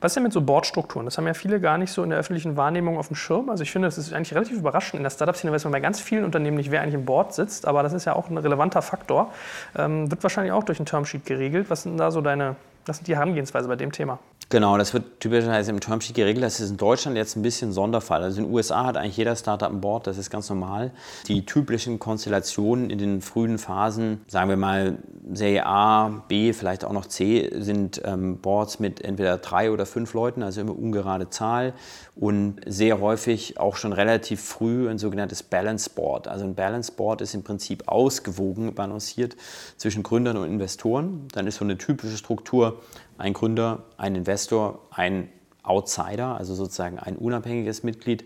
Was 0.00 0.10
ist 0.10 0.16
denn 0.16 0.22
mit 0.22 0.32
so 0.32 0.40
Boardstrukturen? 0.40 1.04
Das 1.04 1.18
haben 1.18 1.26
ja 1.26 1.34
viele 1.34 1.60
gar 1.60 1.78
nicht 1.78 1.92
so 1.92 2.02
in 2.02 2.10
der 2.10 2.18
öffentlichen 2.18 2.56
Wahrnehmung 2.56 2.98
auf 2.98 3.08
dem 3.08 3.16
Schirm. 3.16 3.50
Also 3.50 3.62
ich 3.62 3.70
finde, 3.70 3.88
das 3.88 3.98
ist 3.98 4.12
eigentlich 4.12 4.34
relativ 4.34 4.58
überraschend. 4.58 4.94
In 4.94 5.02
der 5.02 5.10
Startup-Szene 5.10 5.52
weiß 5.52 5.64
man 5.64 5.72
bei 5.72 5.80
ganz 5.80 6.00
vielen 6.00 6.24
Unternehmen 6.24 6.56
nicht, 6.56 6.70
wer 6.70 6.82
eigentlich 6.82 6.94
im 6.94 7.04
Board 7.04 7.34
sitzt, 7.34 7.66
aber 7.66 7.82
das 7.82 7.92
ist 7.92 8.04
ja 8.04 8.14
auch 8.14 8.28
ein 8.30 8.38
relevanter 8.38 8.82
Faktor. 8.82 9.32
Ähm, 9.76 10.10
wird 10.10 10.22
wahrscheinlich 10.22 10.52
auch 10.52 10.64
durch 10.64 10.80
ein 10.80 10.86
Termsheet 10.86 11.26
geregelt. 11.26 11.70
Was 11.70 11.82
sind 11.82 11.98
da 11.98 12.10
so 12.10 12.20
deine, 12.20 12.56
was 12.88 12.96
sind 12.96 13.08
die 13.08 13.16
Herangehensweise 13.16 13.68
bei 13.68 13.76
dem 13.76 13.92
Thema? 13.92 14.18
Genau, 14.50 14.78
das 14.78 14.94
wird 14.94 15.20
typischerweise 15.20 15.70
im 15.70 15.80
Termsheet 15.80 16.16
geregelt. 16.16 16.42
Das 16.42 16.58
ist 16.58 16.70
in 16.70 16.78
Deutschland 16.78 17.18
jetzt 17.18 17.36
ein 17.36 17.42
bisschen 17.42 17.72
Sonderfall. 17.72 18.22
Also 18.22 18.38
in 18.40 18.46
den 18.46 18.54
USA 18.54 18.86
hat 18.86 18.96
eigentlich 18.96 19.18
jeder 19.18 19.36
Startup 19.36 19.70
ein 19.70 19.82
Board, 19.82 20.06
das 20.06 20.16
ist 20.16 20.30
ganz 20.30 20.48
normal. 20.48 20.90
Die 21.26 21.44
typischen 21.44 21.98
Konstellationen 21.98 22.88
in 22.88 22.96
den 22.96 23.20
frühen 23.20 23.58
Phasen, 23.58 24.22
sagen 24.26 24.48
wir 24.48 24.56
mal 24.56 24.96
Serie 25.30 25.66
A, 25.66 26.24
B, 26.28 26.54
vielleicht 26.54 26.86
auch 26.86 26.94
noch 26.94 27.04
C, 27.04 27.50
sind 27.58 28.00
ähm, 28.06 28.38
Boards 28.38 28.80
mit 28.80 29.02
entweder 29.02 29.36
drei 29.36 29.70
oder 29.70 29.84
fünf 29.84 30.14
Leuten, 30.14 30.42
also 30.42 30.62
immer 30.62 30.78
ungerade 30.78 31.28
Zahl. 31.28 31.74
Und 32.16 32.60
sehr 32.66 33.00
häufig 33.00 33.60
auch 33.60 33.76
schon 33.76 33.92
relativ 33.92 34.40
früh 34.40 34.88
ein 34.88 34.96
sogenanntes 34.96 35.42
Balance 35.42 35.90
Board. 35.90 36.26
Also 36.26 36.46
ein 36.46 36.54
Balance 36.54 36.90
Board 36.90 37.20
ist 37.20 37.34
im 37.34 37.44
Prinzip 37.44 37.82
ausgewogen, 37.86 38.74
balanciert 38.74 39.36
zwischen 39.76 40.02
Gründern 40.02 40.38
und 40.38 40.46
Investoren. 40.46 41.28
Dann 41.32 41.46
ist 41.46 41.56
so 41.56 41.64
eine 41.64 41.76
typische 41.76 42.16
Struktur 42.16 42.80
ein 43.18 43.32
Gründer, 43.32 43.84
ein 43.96 44.14
Investor, 44.14 44.86
ein 44.90 45.28
Outsider, 45.62 46.36
also 46.36 46.54
sozusagen 46.54 46.98
ein 46.98 47.16
unabhängiges 47.16 47.82
Mitglied. 47.82 48.24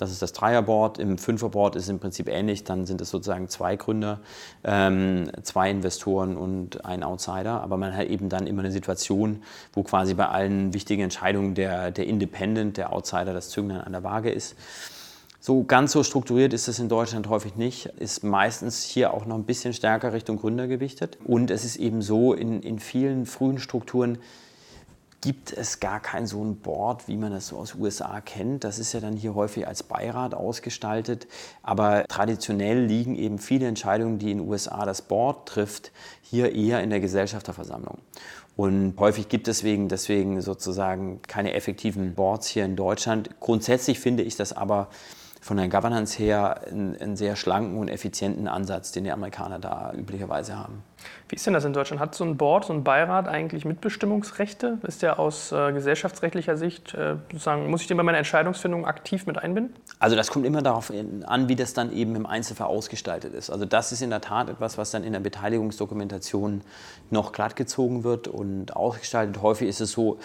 Das 0.00 0.10
ist 0.10 0.22
das 0.22 0.32
Dreierboard. 0.32 0.98
Im 0.98 1.18
Fünferboard 1.18 1.76
ist 1.76 1.84
es 1.84 1.88
im 1.90 1.98
Prinzip 1.98 2.28
ähnlich. 2.28 2.64
Dann 2.64 2.86
sind 2.86 3.02
es 3.02 3.10
sozusagen 3.10 3.50
zwei 3.50 3.76
Gründer, 3.76 4.20
ähm, 4.64 5.30
zwei 5.42 5.70
Investoren 5.70 6.38
und 6.38 6.86
ein 6.86 7.02
Outsider. 7.02 7.60
Aber 7.60 7.76
man 7.76 7.94
hat 7.94 8.06
eben 8.06 8.30
dann 8.30 8.46
immer 8.46 8.62
eine 8.62 8.72
Situation, 8.72 9.42
wo 9.74 9.82
quasi 9.82 10.14
bei 10.14 10.26
allen 10.26 10.72
wichtigen 10.72 11.02
Entscheidungen 11.02 11.54
der, 11.54 11.90
der 11.90 12.06
Independent, 12.06 12.78
der 12.78 12.94
Outsider, 12.94 13.34
das 13.34 13.50
Zünglein 13.50 13.82
an 13.82 13.92
der 13.92 14.02
Waage 14.02 14.30
ist. 14.30 14.56
So 15.42 15.64
ganz 15.64 15.92
so 15.92 16.02
strukturiert 16.02 16.52
ist 16.52 16.68
es 16.68 16.78
in 16.80 16.90
Deutschland 16.90 17.26
häufig 17.30 17.56
nicht, 17.56 17.86
ist 17.86 18.22
meistens 18.22 18.84
hier 18.84 19.14
auch 19.14 19.24
noch 19.24 19.36
ein 19.36 19.44
bisschen 19.44 19.72
stärker 19.72 20.12
Richtung 20.12 20.36
Gründer 20.36 20.66
gewichtet. 20.66 21.16
Und 21.24 21.50
es 21.50 21.64
ist 21.64 21.76
eben 21.76 22.02
so, 22.02 22.34
in, 22.34 22.62
in 22.62 22.78
vielen 22.78 23.24
frühen 23.24 23.58
Strukturen 23.58 24.18
gibt 25.22 25.50
es 25.50 25.80
gar 25.80 25.98
kein 26.00 26.26
so 26.26 26.44
ein 26.44 26.56
Board, 26.56 27.08
wie 27.08 27.16
man 27.16 27.32
das 27.32 27.48
so 27.48 27.56
aus 27.56 27.74
USA 27.74 28.20
kennt. 28.20 28.64
Das 28.64 28.78
ist 28.78 28.92
ja 28.92 29.00
dann 29.00 29.16
hier 29.16 29.34
häufig 29.34 29.66
als 29.66 29.82
Beirat 29.82 30.34
ausgestaltet. 30.34 31.26
Aber 31.62 32.04
traditionell 32.06 32.84
liegen 32.84 33.14
eben 33.14 33.38
viele 33.38 33.66
Entscheidungen, 33.66 34.18
die 34.18 34.32
in 34.32 34.40
USA 34.40 34.84
das 34.84 35.00
Board 35.00 35.48
trifft, 35.48 35.90
hier 36.20 36.54
eher 36.54 36.82
in 36.82 36.90
der 36.90 37.00
Gesellschafterversammlung. 37.00 37.96
Und 38.56 38.94
häufig 38.98 39.30
gibt 39.30 39.48
es 39.48 39.58
deswegen, 39.58 39.88
deswegen 39.88 40.42
sozusagen 40.42 41.22
keine 41.22 41.54
effektiven 41.54 42.14
Boards 42.14 42.46
hier 42.46 42.66
in 42.66 42.76
Deutschland. 42.76 43.30
Grundsätzlich 43.40 43.98
finde 44.00 44.22
ich 44.22 44.36
das 44.36 44.52
aber 44.52 44.88
von 45.40 45.56
der 45.56 45.68
Governance 45.68 46.18
her 46.18 46.62
einen, 46.66 46.96
einen, 46.96 47.16
sehr 47.16 47.34
schlanken 47.34 47.78
und 47.78 47.88
effizienten 47.88 48.46
Ansatz, 48.46 48.92
den 48.92 49.04
die 49.04 49.10
Amerikaner 49.10 49.58
da 49.58 49.92
üblicherweise 49.94 50.56
haben. 50.56 50.82
Wie 51.28 51.36
ist 51.36 51.46
denn 51.46 51.54
das 51.54 51.64
in 51.64 51.72
Deutschland? 51.72 52.00
Hat 52.00 52.14
so 52.14 52.24
ein 52.24 52.36
Board, 52.36 52.64
so 52.64 52.72
ein 52.72 52.82
Beirat 52.82 53.28
eigentlich 53.28 53.64
Mitbestimmungsrechte? 53.64 54.78
Ist 54.82 55.02
der 55.02 55.18
aus 55.18 55.52
äh, 55.52 55.72
gesellschaftsrechtlicher 55.72 56.56
Sicht, 56.56 56.94
äh, 56.94 57.16
sozusagen, 57.30 57.70
muss 57.70 57.82
ich 57.82 57.86
den 57.86 57.96
bei 57.96 58.02
meiner 58.02 58.18
Entscheidungsfindung 58.18 58.84
aktiv 58.84 59.26
mit 59.26 59.38
einbinden? 59.38 59.74
Also 59.98 60.16
das 60.16 60.30
kommt 60.30 60.44
immer 60.44 60.62
darauf 60.62 60.92
an, 61.26 61.48
wie 61.48 61.56
das 61.56 61.72
dann 61.72 61.92
eben 61.92 62.16
im 62.16 62.26
Einzelfall 62.26 62.66
ausgestaltet 62.66 63.34
ist. 63.34 63.50
Also 63.50 63.64
das 63.64 63.92
ist 63.92 64.02
in 64.02 64.10
der 64.10 64.20
Tat 64.20 64.48
etwas, 64.48 64.76
was 64.78 64.90
dann 64.90 65.04
in 65.04 65.12
der 65.12 65.20
Beteiligungsdokumentation 65.20 66.62
noch 67.10 67.32
glattgezogen 67.32 68.04
wird 68.04 68.28
und 68.28 68.76
ausgestaltet. 68.76 69.42
Häufig 69.42 69.68
ist 69.68 69.80
es 69.80 69.92
so, 69.92 70.18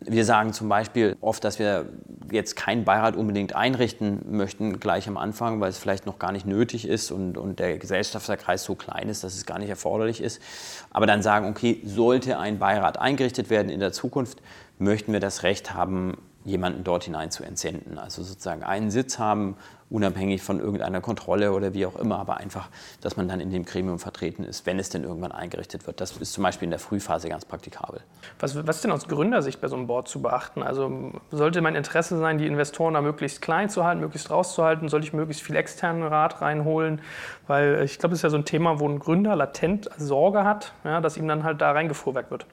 wir 0.00 0.24
sagen 0.24 0.52
zum 0.52 0.68
Beispiel 0.68 1.16
oft, 1.20 1.42
dass 1.44 1.58
wir 1.58 1.86
jetzt 2.30 2.56
keinen 2.56 2.84
Beirat 2.84 3.16
unbedingt 3.16 3.54
einrichten 3.54 4.20
möchten 4.30 4.80
gleich 4.80 5.08
am 5.08 5.16
Anfang, 5.16 5.60
weil 5.60 5.70
es 5.70 5.78
vielleicht 5.78 6.06
noch 6.06 6.18
gar 6.18 6.32
nicht 6.32 6.46
nötig 6.46 6.86
ist 6.86 7.10
und, 7.10 7.36
und 7.36 7.58
der 7.58 7.78
Gesellschafterkreis 7.78 8.64
so 8.64 8.74
klein 8.74 9.08
ist, 9.08 9.24
dass 9.24 9.34
es 9.34 9.46
gar 9.46 9.58
nicht 9.58 9.70
erforderlich 9.70 10.19
ist. 10.20 10.42
Aber 10.90 11.06
dann 11.06 11.22
sagen, 11.22 11.48
okay, 11.48 11.80
sollte 11.84 12.38
ein 12.38 12.58
Beirat 12.58 12.98
eingerichtet 12.98 13.50
werden 13.50 13.70
in 13.70 13.80
der 13.80 13.92
Zukunft, 13.92 14.40
möchten 14.78 15.12
wir 15.12 15.20
das 15.20 15.42
Recht 15.42 15.74
haben, 15.74 16.16
jemanden 16.44 16.84
dort 16.84 17.04
hinein 17.04 17.30
zu 17.30 17.44
entsenden. 17.44 17.98
Also 17.98 18.22
sozusagen 18.22 18.62
einen 18.62 18.90
Sitz 18.90 19.18
haben, 19.18 19.56
unabhängig 19.90 20.40
von 20.40 20.60
irgendeiner 20.60 21.00
Kontrolle 21.00 21.52
oder 21.52 21.74
wie 21.74 21.84
auch 21.84 21.96
immer, 21.96 22.18
aber 22.18 22.36
einfach, 22.36 22.68
dass 23.00 23.16
man 23.16 23.28
dann 23.28 23.40
in 23.40 23.50
dem 23.50 23.64
Gremium 23.64 23.98
vertreten 23.98 24.44
ist, 24.44 24.64
wenn 24.64 24.78
es 24.78 24.88
denn 24.88 25.02
irgendwann 25.02 25.32
eingerichtet 25.32 25.86
wird. 25.86 26.00
Das 26.00 26.16
ist 26.16 26.32
zum 26.32 26.44
Beispiel 26.44 26.66
in 26.66 26.70
der 26.70 26.78
Frühphase 26.78 27.28
ganz 27.28 27.44
praktikabel. 27.44 28.00
Was, 28.38 28.66
was 28.66 28.76
ist 28.76 28.84
denn 28.84 28.92
aus 28.92 29.08
Gründersicht 29.08 29.60
bei 29.60 29.66
so 29.66 29.74
einem 29.74 29.88
Board 29.88 30.06
zu 30.06 30.22
beachten? 30.22 30.62
Also 30.62 31.12
sollte 31.32 31.60
mein 31.60 31.74
Interesse 31.74 32.18
sein, 32.18 32.38
die 32.38 32.46
Investoren 32.46 32.94
da 32.94 33.00
möglichst 33.00 33.42
klein 33.42 33.68
zu 33.68 33.84
halten, 33.84 34.00
möglichst 34.00 34.30
rauszuhalten? 34.30 34.88
Sollte 34.88 35.08
ich 35.08 35.12
möglichst 35.12 35.42
viel 35.42 35.56
externen 35.56 36.04
Rat 36.04 36.40
reinholen? 36.40 37.00
Weil 37.48 37.82
ich 37.82 37.98
glaube, 37.98 38.10
das 38.10 38.20
ist 38.20 38.22
ja 38.22 38.30
so 38.30 38.36
ein 38.36 38.44
Thema, 38.44 38.78
wo 38.78 38.88
ein 38.88 39.00
Gründer 39.00 39.34
latent 39.34 39.90
Sorge 39.98 40.44
hat, 40.44 40.72
ja, 40.84 41.00
dass 41.00 41.16
ihm 41.16 41.26
dann 41.26 41.42
halt 41.42 41.60
da 41.60 41.72
reingefuhrwerk 41.72 42.30
wird. 42.30 42.46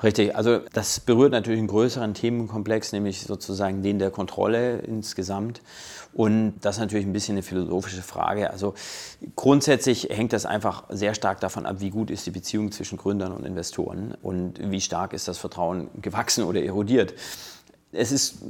Richtig, 0.00 0.36
also 0.36 0.60
das 0.72 1.00
berührt 1.00 1.32
natürlich 1.32 1.58
einen 1.58 1.66
größeren 1.66 2.14
Themenkomplex, 2.14 2.92
nämlich 2.92 3.22
sozusagen 3.22 3.82
den 3.82 3.98
der 3.98 4.12
Kontrolle 4.12 4.78
insgesamt. 4.78 5.60
Und 6.12 6.54
das 6.60 6.76
ist 6.76 6.80
natürlich 6.80 7.04
ein 7.04 7.12
bisschen 7.12 7.34
eine 7.34 7.42
philosophische 7.42 8.02
Frage. 8.02 8.50
Also 8.50 8.74
grundsätzlich 9.34 10.08
hängt 10.10 10.32
das 10.32 10.46
einfach 10.46 10.84
sehr 10.88 11.14
stark 11.14 11.40
davon 11.40 11.66
ab, 11.66 11.76
wie 11.80 11.90
gut 11.90 12.10
ist 12.10 12.26
die 12.26 12.30
Beziehung 12.30 12.70
zwischen 12.70 12.96
Gründern 12.96 13.32
und 13.32 13.44
Investoren 13.44 14.14
und 14.22 14.60
wie 14.70 14.80
stark 14.80 15.12
ist 15.12 15.26
das 15.26 15.38
Vertrauen 15.38 15.88
gewachsen 16.00 16.44
oder 16.44 16.62
erodiert. 16.62 17.14
Es 17.90 18.12
ist, 18.12 18.42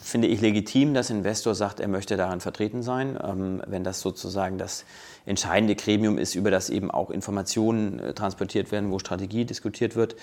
finde 0.00 0.26
ich, 0.26 0.40
legitim, 0.40 0.94
dass 0.94 1.10
Investor 1.10 1.54
sagt, 1.54 1.80
er 1.80 1.88
möchte 1.88 2.16
daran 2.16 2.40
vertreten 2.40 2.82
sein, 2.82 3.18
ähm, 3.22 3.62
wenn 3.66 3.84
das 3.84 4.00
sozusagen 4.00 4.56
das 4.56 4.84
entscheidende 5.26 5.74
Gremium 5.74 6.16
ist, 6.16 6.34
über 6.34 6.50
das 6.50 6.70
eben 6.70 6.90
auch 6.90 7.10
Informationen 7.10 7.98
äh, 7.98 8.14
transportiert 8.14 8.72
werden, 8.72 8.90
wo 8.90 8.98
Strategie 8.98 9.44
diskutiert 9.44 9.96
wird. 9.96 10.16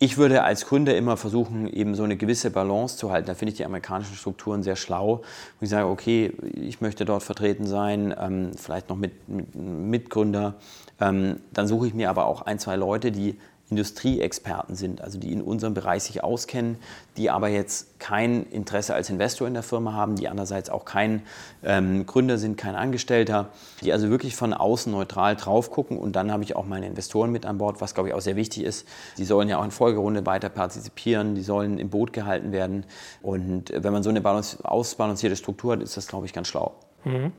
Ich 0.00 0.18
würde 0.18 0.42
als 0.42 0.66
Gründer 0.66 0.96
immer 0.96 1.16
versuchen, 1.16 1.66
eben 1.72 1.94
so 1.94 2.02
eine 2.02 2.16
gewisse 2.16 2.50
Balance 2.50 2.96
zu 2.96 3.12
halten. 3.12 3.28
Da 3.28 3.34
finde 3.34 3.52
ich 3.52 3.56
die 3.56 3.64
amerikanischen 3.64 4.16
Strukturen 4.16 4.62
sehr 4.62 4.76
schlau, 4.76 5.22
ich 5.60 5.70
sage, 5.70 5.88
okay, 5.88 6.32
ich 6.54 6.80
möchte 6.80 7.04
dort 7.04 7.22
vertreten 7.22 7.66
sein, 7.66 8.14
ähm, 8.18 8.50
vielleicht 8.56 8.88
noch 8.88 8.96
mit, 8.96 9.28
mit 9.28 9.54
Mitgründer. 9.54 10.54
Ähm, 11.00 11.40
dann 11.52 11.68
suche 11.68 11.86
ich 11.86 11.94
mir 11.94 12.10
aber 12.10 12.26
auch 12.26 12.42
ein, 12.42 12.58
zwei 12.58 12.76
Leute, 12.76 13.12
die 13.12 13.38
Industrieexperten 13.70 14.76
sind, 14.76 15.00
also 15.00 15.18
die 15.18 15.32
in 15.32 15.40
unserem 15.40 15.72
Bereich 15.72 16.02
sich 16.02 16.22
auskennen, 16.22 16.76
die 17.16 17.30
aber 17.30 17.48
jetzt 17.48 17.98
kein 17.98 18.44
Interesse 18.50 18.94
als 18.94 19.08
Investor 19.08 19.48
in 19.48 19.54
der 19.54 19.62
Firma 19.62 19.94
haben, 19.94 20.16
die 20.16 20.28
andererseits 20.28 20.68
auch 20.68 20.84
kein 20.84 21.22
ähm, 21.62 22.04
Gründer 22.04 22.36
sind, 22.36 22.56
kein 22.56 22.74
Angestellter, 22.74 23.48
die 23.80 23.92
also 23.92 24.10
wirklich 24.10 24.36
von 24.36 24.52
außen 24.52 24.92
neutral 24.92 25.34
drauf 25.36 25.70
gucken 25.70 25.98
und 25.98 26.14
dann 26.14 26.30
habe 26.30 26.42
ich 26.44 26.56
auch 26.56 26.66
meine 26.66 26.86
Investoren 26.86 27.32
mit 27.32 27.46
an 27.46 27.56
Bord, 27.56 27.80
was 27.80 27.94
glaube 27.94 28.10
ich 28.10 28.14
auch 28.14 28.20
sehr 28.20 28.36
wichtig 28.36 28.64
ist. 28.64 28.86
Die 29.16 29.24
sollen 29.24 29.48
ja 29.48 29.58
auch 29.58 29.64
in 29.64 29.70
Folgerunde 29.70 30.26
weiter 30.26 30.50
partizipieren, 30.50 31.34
die 31.34 31.42
sollen 31.42 31.78
im 31.78 31.88
Boot 31.88 32.12
gehalten 32.12 32.52
werden 32.52 32.84
und 33.22 33.72
wenn 33.74 33.92
man 33.92 34.02
so 34.02 34.10
eine 34.10 34.22
ausbalancierte 34.64 35.36
Struktur 35.36 35.72
hat, 35.72 35.82
ist 35.82 35.96
das 35.96 36.06
glaube 36.06 36.26
ich 36.26 36.34
ganz 36.34 36.48
schlau. 36.48 36.74
Mhm. 37.04 37.32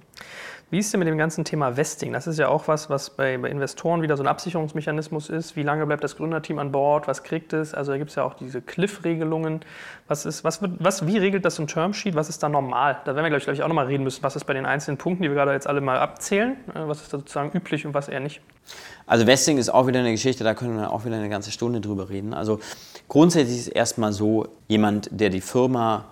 Wie 0.72 0.80
ist 0.80 0.92
denn 0.92 1.00
mit 1.00 1.08
dem 1.08 1.18
ganzen 1.20 1.46
Thema 1.46 1.78
Vesting? 1.78 2.12
Das 2.12 2.26
ist 2.26 2.40
ja 2.40 2.48
auch 2.48 2.68
was, 2.68 2.90
was 2.90 3.12
bei, 3.12 3.36
Investoren 3.36 4.02
wieder 4.02 4.18
so 4.18 4.24
ein 4.24 4.28
Absicherungsmechanismus 4.28 5.30
ist. 5.30 5.56
Wie 5.56 5.62
lange 5.62 5.86
bleibt 5.86 6.04
das 6.04 6.18
Gründerteam 6.18 6.58
an 6.58 6.72
Bord? 6.72 7.08
Was 7.08 7.22
kriegt 7.22 7.54
es? 7.54 7.76
Also 7.76 7.92
da 7.92 8.00
gibt 8.00 8.10
es 8.10 8.16
ja 8.16 8.24
auch 8.24 8.34
diese 8.34 8.64
Cliff-Regelungen. 8.64 9.62
Was 10.08 10.26
ist, 10.26 10.44
was 10.44 10.64
wird, 10.64 10.72
was, 10.80 11.06
wie 11.06 11.20
regelt 11.20 11.46
das 11.46 11.56
so 11.56 11.64
ein 11.64 11.68
Termsheet? 11.68 12.16
Was 12.16 12.30
ist 12.30 12.42
da 12.42 12.50
normal? 12.50 12.98
Da 13.06 13.16
werden 13.16 13.32
wir, 13.32 13.40
glaube 13.40 13.54
ich, 13.54 13.62
auch 13.62 13.68
nochmal 13.68 13.86
reden 13.86 14.04
müssen. 14.04 14.24
Was 14.24 14.36
ist 14.36 14.46
bei 14.46 14.54
den 14.54 14.66
einzelnen 14.66 14.98
Punkten, 14.98 15.22
die 15.22 15.30
wir 15.30 15.36
gerade 15.36 15.52
jetzt 15.52 15.68
alle 15.68 15.82
mal 15.82 16.00
abzählen? 16.00 16.58
Äh, 16.74 16.88
was 16.88 17.04
ist 17.04 17.14
da 17.14 17.20
sozusagen 17.20 17.52
üblich 17.56 17.86
und 17.86 17.94
was 17.94 18.10
eher 18.10 18.20
nicht? 18.20 18.42
Also 19.06 19.28
Vesting 19.28 19.60
ist 19.60 19.70
auch 19.70 19.86
wieder 19.86 20.00
eine 20.00 20.12
Geschichte, 20.12 20.44
da 20.44 20.56
können 20.56 20.78
wir 20.78 20.92
auch 20.92 21.06
wieder 21.06 21.16
eine 21.16 21.30
ganze 21.30 21.52
Stunde 21.52 21.80
drüber 21.80 22.10
reden. 22.10 22.34
Also 22.34 22.60
grundsätzlich 23.08 23.60
ist 23.60 23.68
es 23.68 23.74
erstmal 23.74 24.14
so, 24.14 24.48
jemand, 24.68 25.10
der 25.12 25.30
die 25.30 25.42
Firma 25.42 26.06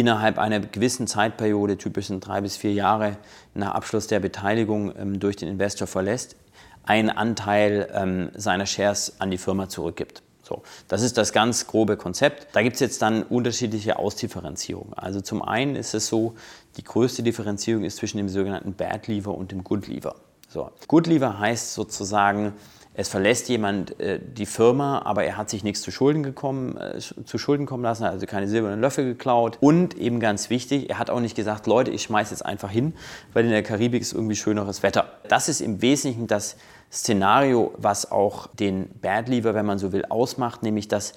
innerhalb 0.00 0.38
einer 0.38 0.60
gewissen 0.60 1.06
Zeitperiode, 1.06 1.76
typisch 1.76 2.06
sind 2.08 2.26
drei 2.26 2.40
bis 2.40 2.56
vier 2.56 2.72
Jahre 2.72 3.18
nach 3.54 3.74
Abschluss 3.74 4.06
der 4.06 4.20
Beteiligung 4.20 4.94
ähm, 4.98 5.20
durch 5.20 5.36
den 5.36 5.48
Investor 5.48 5.86
verlässt, 5.86 6.36
einen 6.84 7.10
Anteil 7.10 7.88
ähm, 7.92 8.30
seiner 8.34 8.66
Shares 8.66 9.20
an 9.20 9.30
die 9.30 9.38
Firma 9.38 9.68
zurückgibt. 9.68 10.22
So, 10.42 10.62
das 10.88 11.02
ist 11.02 11.16
das 11.18 11.32
ganz 11.32 11.66
grobe 11.66 11.96
Konzept. 11.96 12.48
Da 12.56 12.62
gibt 12.62 12.74
es 12.74 12.80
jetzt 12.80 13.02
dann 13.02 13.22
unterschiedliche 13.22 13.98
Ausdifferenzierungen. 13.98 14.94
Also 14.94 15.20
zum 15.20 15.42
einen 15.42 15.76
ist 15.76 15.94
es 15.94 16.08
so, 16.08 16.34
die 16.76 16.82
größte 16.82 17.22
Differenzierung 17.22 17.84
ist 17.84 17.98
zwischen 17.98 18.16
dem 18.16 18.28
sogenannten 18.28 18.72
Bad 18.72 19.06
Lever 19.06 19.34
und 19.34 19.52
dem 19.52 19.62
Good 19.62 19.86
Lever. 19.86 20.16
So, 20.48 20.70
Good 20.88 21.06
Lever 21.06 21.38
heißt 21.38 21.74
sozusagen, 21.74 22.54
es 23.00 23.08
verlässt 23.08 23.48
jemand 23.48 23.98
äh, 23.98 24.20
die 24.20 24.44
Firma, 24.44 25.00
aber 25.06 25.24
er 25.24 25.38
hat 25.38 25.48
sich 25.48 25.64
nichts 25.64 25.80
zu 25.80 25.90
Schulden, 25.90 26.22
gekommen, 26.22 26.76
äh, 26.76 26.98
zu 26.98 27.38
Schulden 27.38 27.64
kommen 27.64 27.82
lassen, 27.82 28.04
also 28.04 28.26
keine 28.26 28.46
silbernen 28.46 28.78
Löffel 28.78 29.06
geklaut. 29.06 29.56
Und 29.60 29.96
eben 29.96 30.20
ganz 30.20 30.50
wichtig, 30.50 30.90
er 30.90 30.98
hat 30.98 31.08
auch 31.08 31.20
nicht 31.20 31.34
gesagt, 31.34 31.66
Leute, 31.66 31.90
ich 31.90 32.02
schmeiße 32.02 32.32
jetzt 32.32 32.44
einfach 32.44 32.70
hin, 32.70 32.92
weil 33.32 33.46
in 33.46 33.52
der 33.52 33.62
Karibik 33.62 34.02
ist 34.02 34.12
irgendwie 34.12 34.36
schöneres 34.36 34.82
Wetter. 34.82 35.12
Das 35.28 35.48
ist 35.48 35.62
im 35.62 35.80
Wesentlichen 35.80 36.26
das 36.26 36.56
Szenario, 36.92 37.72
was 37.78 38.12
auch 38.12 38.48
den 38.48 38.90
Bad 39.00 39.28
Lever, 39.28 39.54
wenn 39.54 39.64
man 39.64 39.78
so 39.78 39.92
will, 39.92 40.04
ausmacht, 40.04 40.62
nämlich 40.62 40.86
dass 40.86 41.14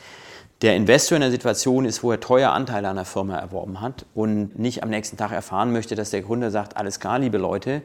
der 0.62 0.78
Investor 0.78 1.18
in 1.18 1.22
der 1.22 1.32
Situation 1.32 1.84
ist, 1.84 2.02
wo 2.02 2.12
er 2.12 2.22
teuer 2.22 2.54
Anteile 2.54 2.88
an 2.88 2.96
der 2.96 3.04
Firma 3.04 3.38
erworben 3.38 3.82
hat 3.82 4.06
und 4.14 4.58
nicht 4.58 4.84
am 4.84 4.90
nächsten 4.90 5.18
Tag 5.18 5.34
erfahren 5.34 5.74
möchte, 5.74 5.96
dass 5.96 6.12
der 6.12 6.22
Gründer 6.22 6.50
sagt, 6.50 6.78
alles 6.78 7.02
klar, 7.02 7.20
liebe 7.20 7.38
Leute, 7.38 7.82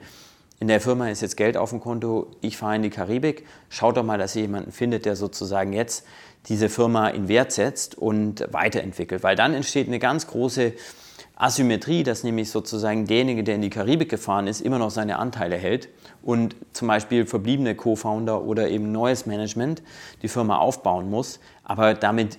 in 0.60 0.68
der 0.68 0.80
Firma 0.80 1.08
ist 1.08 1.20
jetzt 1.20 1.36
Geld 1.36 1.56
auf 1.56 1.70
dem 1.70 1.80
Konto, 1.80 2.26
ich 2.40 2.56
fahre 2.56 2.76
in 2.76 2.82
die 2.82 2.90
Karibik, 2.90 3.46
schaut 3.68 3.96
doch 3.96 4.02
mal, 4.02 4.18
dass 4.18 4.34
ihr 4.34 4.42
jemanden 4.42 4.72
findet, 4.72 5.04
der 5.06 5.14
sozusagen 5.14 5.72
jetzt 5.72 6.04
diese 6.46 6.68
Firma 6.68 7.08
in 7.08 7.28
Wert 7.28 7.52
setzt 7.52 7.96
und 7.96 8.44
weiterentwickelt, 8.50 9.22
weil 9.22 9.36
dann 9.36 9.54
entsteht 9.54 9.86
eine 9.86 9.98
ganz 9.98 10.26
große 10.26 10.72
Asymmetrie, 11.36 12.02
dass 12.02 12.24
nämlich 12.24 12.50
sozusagen 12.50 13.06
derjenige, 13.06 13.44
der 13.44 13.54
in 13.54 13.62
die 13.62 13.70
Karibik 13.70 14.08
gefahren 14.08 14.48
ist, 14.48 14.60
immer 14.60 14.78
noch 14.78 14.90
seine 14.90 15.20
Anteile 15.20 15.56
hält 15.56 15.88
und 16.22 16.56
zum 16.72 16.88
Beispiel 16.88 17.26
verbliebene 17.26 17.76
Co-Founder 17.76 18.42
oder 18.42 18.68
eben 18.68 18.90
neues 18.90 19.26
Management 19.26 19.82
die 20.22 20.28
Firma 20.28 20.58
aufbauen 20.58 21.08
muss, 21.08 21.38
aber 21.62 21.94
damit 21.94 22.38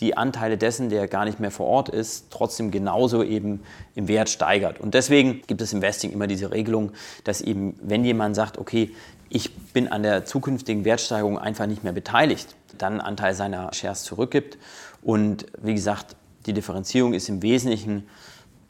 die 0.00 0.16
Anteile 0.16 0.56
dessen, 0.56 0.90
der 0.90 1.08
gar 1.08 1.24
nicht 1.24 1.40
mehr 1.40 1.50
vor 1.50 1.66
Ort 1.66 1.88
ist, 1.88 2.26
trotzdem 2.30 2.70
genauso 2.70 3.22
eben 3.22 3.62
im 3.94 4.08
Wert 4.08 4.28
steigert. 4.28 4.80
Und 4.80 4.94
deswegen 4.94 5.42
gibt 5.46 5.60
es 5.60 5.72
im 5.72 5.82
Vesting 5.82 6.12
immer 6.12 6.26
diese 6.26 6.52
Regelung, 6.52 6.92
dass 7.24 7.40
eben, 7.40 7.74
wenn 7.82 8.04
jemand 8.04 8.36
sagt, 8.36 8.58
okay, 8.58 8.90
ich 9.28 9.54
bin 9.72 9.88
an 9.88 10.02
der 10.02 10.24
zukünftigen 10.24 10.84
Wertsteigerung 10.84 11.38
einfach 11.38 11.66
nicht 11.66 11.84
mehr 11.84 11.92
beteiligt, 11.92 12.54
dann 12.78 12.94
einen 12.94 13.00
Anteil 13.00 13.34
seiner 13.34 13.72
Shares 13.74 14.04
zurückgibt. 14.04 14.56
Und 15.02 15.46
wie 15.60 15.74
gesagt, 15.74 16.16
die 16.46 16.52
Differenzierung 16.52 17.12
ist 17.12 17.28
im 17.28 17.42
Wesentlichen 17.42 18.04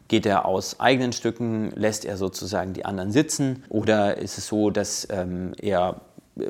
Geht 0.08 0.24
er 0.24 0.46
aus 0.46 0.80
eigenen 0.80 1.12
Stücken, 1.12 1.70
lässt 1.76 2.06
er 2.06 2.16
sozusagen 2.16 2.72
die 2.72 2.86
anderen 2.86 3.12
sitzen 3.12 3.62
oder 3.68 4.16
ist 4.16 4.38
es 4.38 4.46
so, 4.46 4.70
dass 4.70 5.06
ähm, 5.10 5.52
er 5.60 6.00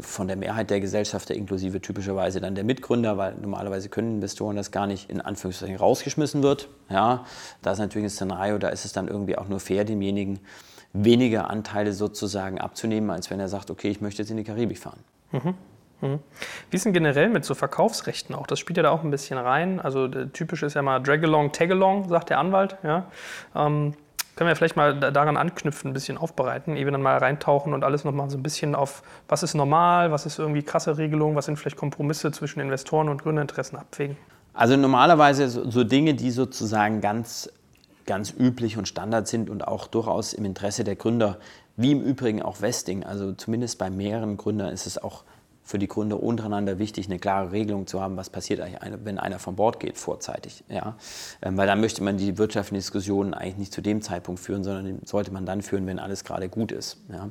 von 0.00 0.28
der 0.28 0.36
Mehrheit 0.36 0.70
der 0.70 0.80
Gesellschafter, 0.80 1.34
inklusive 1.34 1.80
typischerweise 1.80 2.40
dann 2.40 2.54
der 2.54 2.64
Mitgründer, 2.64 3.16
weil 3.16 3.34
normalerweise 3.34 3.88
können 3.88 4.16
Investoren 4.16 4.56
das 4.56 4.70
gar 4.70 4.86
nicht 4.86 5.10
in 5.10 5.20
Anführungszeichen 5.20 5.76
rausgeschmissen 5.76 6.42
wird. 6.42 6.68
Ja, 6.88 7.24
da 7.62 7.72
ist 7.72 7.78
natürlich 7.78 8.06
ein 8.06 8.10
Szenario, 8.10 8.58
da 8.58 8.68
ist 8.68 8.84
es 8.84 8.92
dann 8.92 9.08
irgendwie 9.08 9.36
auch 9.38 9.48
nur 9.48 9.60
fair, 9.60 9.84
demjenigen 9.84 10.40
weniger 10.92 11.50
Anteile 11.50 11.92
sozusagen 11.92 12.60
abzunehmen, 12.60 13.10
als 13.10 13.30
wenn 13.30 13.40
er 13.40 13.48
sagt, 13.48 13.70
okay, 13.70 13.88
ich 13.88 14.00
möchte 14.00 14.22
jetzt 14.22 14.30
in 14.30 14.36
die 14.36 14.44
Karibik 14.44 14.78
fahren. 14.78 15.00
Mhm. 15.32 15.54
Mhm. 16.00 16.20
Wie 16.70 16.76
ist 16.76 16.84
denn 16.84 16.92
generell 16.92 17.28
mit 17.28 17.44
so 17.44 17.54
Verkaufsrechten 17.54 18.34
auch? 18.34 18.46
Das 18.46 18.58
spielt 18.58 18.76
ja 18.76 18.82
da 18.84 18.90
auch 18.90 19.02
ein 19.02 19.10
bisschen 19.10 19.38
rein. 19.38 19.80
Also 19.80 20.08
typisch 20.08 20.62
ist 20.62 20.74
ja 20.74 20.82
mal 20.82 21.00
Drag-along, 21.00 21.52
Tag-along, 21.52 22.08
sagt 22.08 22.30
der 22.30 22.38
Anwalt. 22.38 22.76
Ja? 22.82 23.10
Ähm, 23.54 23.94
können 24.38 24.46
wir 24.46 24.54
vielleicht 24.54 24.76
mal 24.76 24.94
daran 25.00 25.36
anknüpfen, 25.36 25.90
ein 25.90 25.94
bisschen 25.94 26.16
aufbereiten, 26.16 26.76
wir 26.76 26.92
dann 26.92 27.02
mal 27.02 27.18
reintauchen 27.18 27.74
und 27.74 27.82
alles 27.82 28.04
nochmal 28.04 28.30
so 28.30 28.38
ein 28.38 28.42
bisschen 28.44 28.76
auf, 28.76 29.02
was 29.26 29.42
ist 29.42 29.54
normal, 29.54 30.12
was 30.12 30.26
ist 30.26 30.38
irgendwie 30.38 30.62
krasse 30.62 30.96
Regelung, 30.96 31.34
was 31.34 31.46
sind 31.46 31.58
vielleicht 31.58 31.76
Kompromisse 31.76 32.30
zwischen 32.30 32.60
Investoren 32.60 33.08
und 33.08 33.20
Gründerinteressen 33.20 33.76
abwägen? 33.76 34.16
Also 34.54 34.76
normalerweise 34.76 35.48
so, 35.48 35.82
Dinge, 35.82 36.14
die 36.14 36.30
sozusagen 36.30 37.00
ganz, 37.00 37.50
ganz 38.06 38.32
üblich 38.32 38.78
und 38.78 38.86
Standard 38.86 39.26
sind 39.26 39.50
und 39.50 39.66
auch 39.66 39.88
durchaus 39.88 40.34
im 40.34 40.44
Interesse 40.44 40.84
der 40.84 40.94
Gründer, 40.94 41.38
wie 41.76 41.90
im 41.90 42.00
Übrigen 42.00 42.40
auch 42.40 42.60
Vesting, 42.60 43.02
also 43.02 43.32
zumindest 43.32 43.76
bei 43.76 43.90
mehreren 43.90 44.36
Gründern 44.36 44.72
ist 44.72 44.86
es 44.86 45.02
auch 45.02 45.24
für 45.68 45.78
die 45.78 45.86
Gründer 45.86 46.22
untereinander 46.22 46.78
wichtig, 46.78 47.08
eine 47.08 47.18
klare 47.18 47.52
Regelung 47.52 47.86
zu 47.86 48.00
haben, 48.00 48.16
was 48.16 48.30
passiert 48.30 48.58
eigentlich, 48.60 48.80
wenn 49.04 49.18
einer 49.18 49.38
von 49.38 49.54
Bord 49.54 49.80
geht 49.80 49.98
vorzeitig. 49.98 50.64
Ja? 50.70 50.96
Ähm, 51.42 51.58
weil 51.58 51.66
dann 51.66 51.82
möchte 51.82 52.02
man 52.02 52.16
die 52.16 52.38
wirtschaftlichen 52.38 52.80
Diskussionen 52.80 53.34
eigentlich 53.34 53.58
nicht 53.58 53.72
zu 53.74 53.82
dem 53.82 54.00
Zeitpunkt 54.00 54.40
führen, 54.40 54.64
sondern 54.64 55.00
sollte 55.04 55.30
man 55.30 55.44
dann 55.44 55.60
führen, 55.60 55.86
wenn 55.86 55.98
alles 55.98 56.24
gerade 56.24 56.48
gut 56.48 56.72
ist. 56.72 56.96
Ja? 57.12 57.28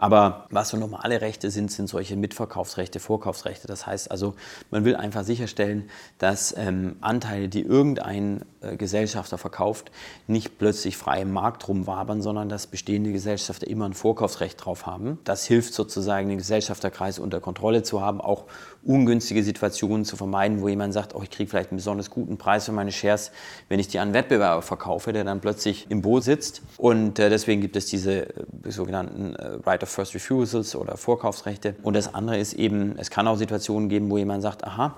Aber 0.00 0.46
was 0.50 0.70
so 0.70 0.76
normale 0.76 1.20
Rechte 1.20 1.50
sind, 1.50 1.70
sind 1.70 1.88
solche 1.88 2.16
Mitverkaufsrechte, 2.16 3.00
Vorkaufsrechte. 3.00 3.66
Das 3.66 3.86
heißt 3.86 4.10
also, 4.10 4.34
man 4.70 4.84
will 4.84 4.96
einfach 4.96 5.24
sicherstellen, 5.24 5.90
dass 6.18 6.54
ähm, 6.56 6.96
Anteile, 7.00 7.48
die 7.48 7.62
irgendein 7.62 8.44
äh, 8.60 8.76
Gesellschafter 8.76 9.38
verkauft, 9.38 9.90
nicht 10.26 10.58
plötzlich 10.58 10.96
frei 10.96 11.22
im 11.22 11.32
Markt 11.32 11.68
rumwabern, 11.68 12.20
sondern 12.20 12.48
dass 12.48 12.66
bestehende 12.66 13.12
Gesellschafter 13.12 13.66
immer 13.66 13.84
ein 13.84 13.94
Vorkaufsrecht 13.94 14.64
drauf 14.64 14.86
haben. 14.86 15.18
Das 15.24 15.44
hilft 15.44 15.74
sozusagen, 15.74 16.28
den 16.28 16.38
Gesellschafterkreis 16.38 17.18
unter 17.18 17.40
Kontrolle 17.40 17.60
Kontrolle 17.60 17.82
zu 17.82 18.00
haben, 18.00 18.20
auch 18.20 18.44
ungünstige 18.82 19.42
Situationen 19.42 20.04
zu 20.04 20.16
vermeiden, 20.16 20.60
wo 20.60 20.68
jemand 20.68 20.94
sagt, 20.94 21.14
oh, 21.14 21.22
ich 21.22 21.30
kriege 21.30 21.50
vielleicht 21.50 21.70
einen 21.70 21.76
besonders 21.76 22.10
guten 22.10 22.38
Preis 22.38 22.64
für 22.64 22.72
meine 22.72 22.92
Shares, 22.92 23.30
wenn 23.68 23.78
ich 23.78 23.88
die 23.88 23.98
an 23.98 24.14
Wettbewerber 24.14 24.62
verkaufe, 24.62 25.12
der 25.12 25.24
dann 25.24 25.40
plötzlich 25.40 25.86
im 25.90 26.02
Boot 26.02 26.24
sitzt. 26.24 26.62
Und 26.78 27.18
äh, 27.18 27.28
deswegen 27.28 27.60
gibt 27.60 27.76
es 27.76 27.86
diese 27.86 28.28
äh, 28.28 28.44
sogenannten 28.66 29.34
äh, 29.34 29.58
Right 29.66 29.82
of 29.82 29.88
First 29.90 30.14
Refusals 30.14 30.74
oder 30.74 30.96
Vorkaufsrechte. 30.96 31.74
Und 31.82 31.94
das 31.94 32.14
andere 32.14 32.38
ist 32.38 32.54
eben, 32.54 32.94
es 32.98 33.10
kann 33.10 33.28
auch 33.28 33.36
Situationen 33.36 33.88
geben, 33.88 34.10
wo 34.10 34.16
jemand 34.16 34.42
sagt, 34.42 34.64
aha, 34.64 34.96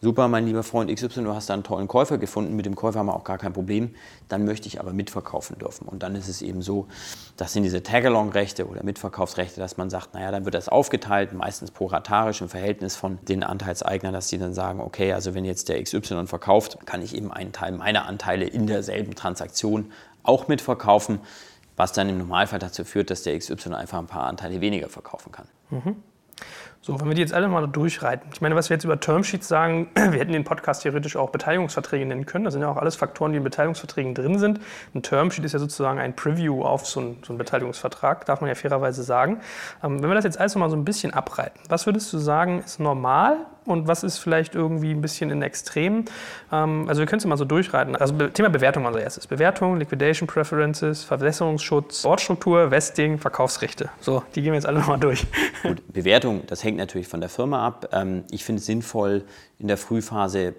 super, 0.00 0.28
mein 0.28 0.46
lieber 0.46 0.62
Freund 0.62 0.94
XY, 0.94 1.24
du 1.24 1.34
hast 1.34 1.50
da 1.50 1.54
einen 1.54 1.64
tollen 1.64 1.88
Käufer 1.88 2.18
gefunden, 2.18 2.54
mit 2.54 2.66
dem 2.66 2.76
Käufer 2.76 3.00
haben 3.00 3.06
wir 3.06 3.16
auch 3.16 3.24
gar 3.24 3.38
kein 3.38 3.52
Problem, 3.52 3.94
dann 4.28 4.44
möchte 4.44 4.68
ich 4.68 4.80
aber 4.80 4.92
mitverkaufen 4.92 5.58
dürfen. 5.58 5.88
Und 5.88 6.02
dann 6.02 6.14
ist 6.14 6.28
es 6.28 6.42
eben 6.42 6.62
so, 6.62 6.86
das 7.36 7.52
sind 7.52 7.64
diese 7.64 7.82
Tag-along-Rechte 7.82 8.68
oder 8.68 8.84
Mitverkaufsrechte, 8.84 9.60
dass 9.60 9.76
man 9.76 9.90
sagt, 9.90 10.14
naja, 10.14 10.30
dann 10.30 10.44
wird 10.44 10.54
das 10.54 10.68
aufgeteilt, 10.68 11.32
meistens 11.32 11.70
proratarisch 11.70 12.40
im 12.40 12.48
Verhältnis 12.48 12.96
von 12.96 13.18
den 13.26 13.42
Anteilseignern, 13.42 14.12
dass 14.12 14.28
die 14.28 14.38
dann 14.38 14.54
sagen, 14.54 14.80
okay, 14.80 15.12
also 15.12 15.34
wenn 15.34 15.44
jetzt 15.44 15.68
der 15.68 15.82
XY 15.82 16.26
verkauft, 16.26 16.78
kann 16.86 17.02
ich 17.02 17.14
eben 17.14 17.32
einen 17.32 17.52
Teil 17.52 17.72
meiner 17.72 18.06
Anteile 18.06 18.46
in 18.46 18.66
derselben 18.66 19.14
Transaktion 19.14 19.92
auch 20.22 20.48
mitverkaufen, 20.48 21.20
was 21.76 21.92
dann 21.92 22.08
im 22.08 22.18
Normalfall 22.18 22.58
dazu 22.58 22.84
führt, 22.84 23.10
dass 23.10 23.22
der 23.22 23.38
XY 23.38 23.74
einfach 23.74 23.98
ein 23.98 24.06
paar 24.06 24.26
Anteile 24.26 24.60
weniger 24.60 24.88
verkaufen 24.88 25.32
kann. 25.32 25.46
Mhm. 25.70 25.96
So, 26.88 26.98
wenn 26.98 27.08
wir 27.08 27.14
die 27.14 27.20
jetzt 27.20 27.34
alle 27.34 27.48
mal 27.48 27.66
durchreiten. 27.66 28.30
Ich 28.32 28.40
meine, 28.40 28.56
was 28.56 28.70
wir 28.70 28.76
jetzt 28.76 28.84
über 28.84 28.98
Termsheets 28.98 29.46
sagen, 29.46 29.90
wir 29.94 30.18
hätten 30.18 30.32
den 30.32 30.44
Podcast 30.44 30.84
theoretisch 30.84 31.16
auch 31.16 31.28
Beteiligungsverträge 31.28 32.06
nennen 32.06 32.24
können. 32.24 32.46
Das 32.46 32.54
sind 32.54 32.62
ja 32.62 32.70
auch 32.70 32.78
alles 32.78 32.96
Faktoren, 32.96 33.32
die 33.32 33.36
in 33.36 33.44
Beteiligungsverträgen 33.44 34.14
drin 34.14 34.38
sind. 34.38 34.58
Ein 34.94 35.02
Termsheet 35.02 35.44
ist 35.44 35.52
ja 35.52 35.58
sozusagen 35.58 35.98
ein 35.98 36.16
Preview 36.16 36.62
auf 36.62 36.86
so 36.86 37.00
einen, 37.00 37.18
so 37.22 37.34
einen 37.34 37.36
Beteiligungsvertrag, 37.36 38.24
darf 38.24 38.40
man 38.40 38.48
ja 38.48 38.54
fairerweise 38.54 39.02
sagen. 39.02 39.40
Ähm, 39.84 40.02
wenn 40.02 40.08
wir 40.08 40.14
das 40.14 40.24
jetzt 40.24 40.40
alles 40.40 40.54
mal 40.54 40.70
so 40.70 40.76
ein 40.76 40.86
bisschen 40.86 41.12
abreiten, 41.12 41.60
was 41.68 41.84
würdest 41.84 42.10
du 42.10 42.16
sagen, 42.16 42.60
ist 42.60 42.80
normal 42.80 43.36
und 43.68 43.86
was 43.86 44.02
ist 44.02 44.18
vielleicht 44.18 44.54
irgendwie 44.54 44.90
ein 44.90 45.00
bisschen 45.00 45.30
in 45.30 45.42
Extremen. 45.42 46.06
Ähm, 46.52 46.86
also 46.88 47.00
wir 47.00 47.06
können 47.06 47.20
es 47.20 47.26
mal 47.26 47.36
so 47.36 47.44
durchreiten. 47.44 47.96
Also 47.96 48.14
Thema 48.28 48.50
Bewertung 48.50 48.86
als 48.86 48.96
erstes. 48.96 49.26
Bewertung, 49.26 49.76
Liquidation 49.76 50.26
Preferences, 50.26 51.04
Verwässerungsschutz, 51.04 52.04
Ortsstruktur, 52.04 52.70
Vesting, 52.70 53.18
Verkaufsrechte. 53.18 53.90
So, 54.00 54.22
die 54.34 54.42
gehen 54.42 54.52
wir 54.52 54.56
jetzt 54.56 54.66
alle 54.66 54.78
nochmal 54.80 54.98
durch. 54.98 55.26
Gut, 55.62 55.82
Bewertung, 55.92 56.42
das 56.46 56.64
hängt 56.64 56.78
natürlich 56.78 57.08
von 57.08 57.20
der 57.20 57.30
Firma 57.30 57.66
ab. 57.66 57.88
Ähm, 57.92 58.24
ich 58.30 58.44
finde 58.44 58.60
es 58.60 58.66
sinnvoll, 58.66 59.24
in 59.58 59.68
der 59.68 59.76
Frühphase 59.76 60.54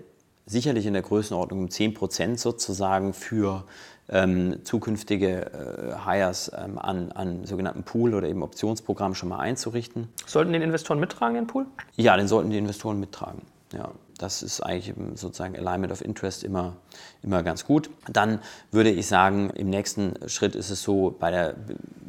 sicherlich 0.49 0.85
in 0.85 0.93
der 0.93 1.03
Größenordnung 1.03 1.59
um 1.59 1.69
10 1.69 1.93
Prozent 1.93 2.39
sozusagen 2.39 3.13
für 3.13 3.65
ähm, 4.09 4.57
zukünftige 4.63 5.45
äh, 5.45 6.05
Hires 6.05 6.51
ähm, 6.57 6.79
an, 6.79 7.11
an 7.11 7.45
sogenannten 7.45 7.83
Pool 7.83 8.15
oder 8.15 8.27
eben 8.27 8.41
Optionsprogramm 8.41 9.13
schon 9.13 9.29
mal 9.29 9.37
einzurichten. 9.37 10.09
Sollten 10.25 10.51
den 10.51 10.63
Investoren 10.63 10.99
mittragen, 10.99 11.35
den 11.35 11.45
Pool? 11.45 11.67
Ja, 11.95 12.17
den 12.17 12.27
sollten 12.27 12.49
die 12.49 12.57
Investoren 12.57 12.99
mittragen. 12.99 13.43
Ja, 13.73 13.91
das 14.19 14.43
ist 14.43 14.61
eigentlich 14.61 14.93
sozusagen 15.15 15.55
Alignment 15.55 15.91
of 15.91 16.03
Interest 16.03 16.43
immer, 16.43 16.75
immer 17.23 17.41
ganz 17.41 17.65
gut. 17.65 17.89
Dann 18.11 18.39
würde 18.69 18.91
ich 18.91 19.07
sagen, 19.07 19.49
im 19.51 19.69
nächsten 19.69 20.13
Schritt 20.27 20.55
ist 20.55 20.69
es 20.69 20.83
so, 20.83 21.15
bei 21.17 21.31
der 21.31 21.55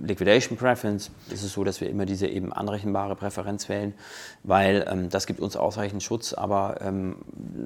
Liquidation 0.03 0.59
Preference 0.59 1.11
ist 1.31 1.45
es 1.45 1.53
so, 1.53 1.65
dass 1.65 1.81
wir 1.81 1.89
immer 1.89 2.07
diese 2.07 2.27
eben 2.27 2.53
anrechenbare 2.53 3.15
Präferenz 3.15 3.69
wählen, 3.69 3.95
weil 4.43 4.87
ähm, 4.91 5.09
das 5.09 5.27
gibt 5.27 5.41
uns 5.41 5.57
ausreichend 5.57 6.03
Schutz, 6.03 6.33
aber 6.33 6.81
ähm, 6.81 7.17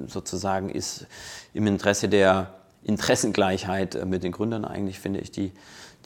sozusagen 0.07 0.69
ist 0.69 1.07
im 1.53 1.65
Interesse 1.65 2.07
der 2.07 2.53
Interessengleichheit 2.83 3.95
äh, 3.95 4.05
mit 4.05 4.23
den 4.23 4.31
Gründern 4.31 4.63
eigentlich, 4.63 4.99
finde 4.99 5.19
ich, 5.19 5.31
die, 5.31 5.51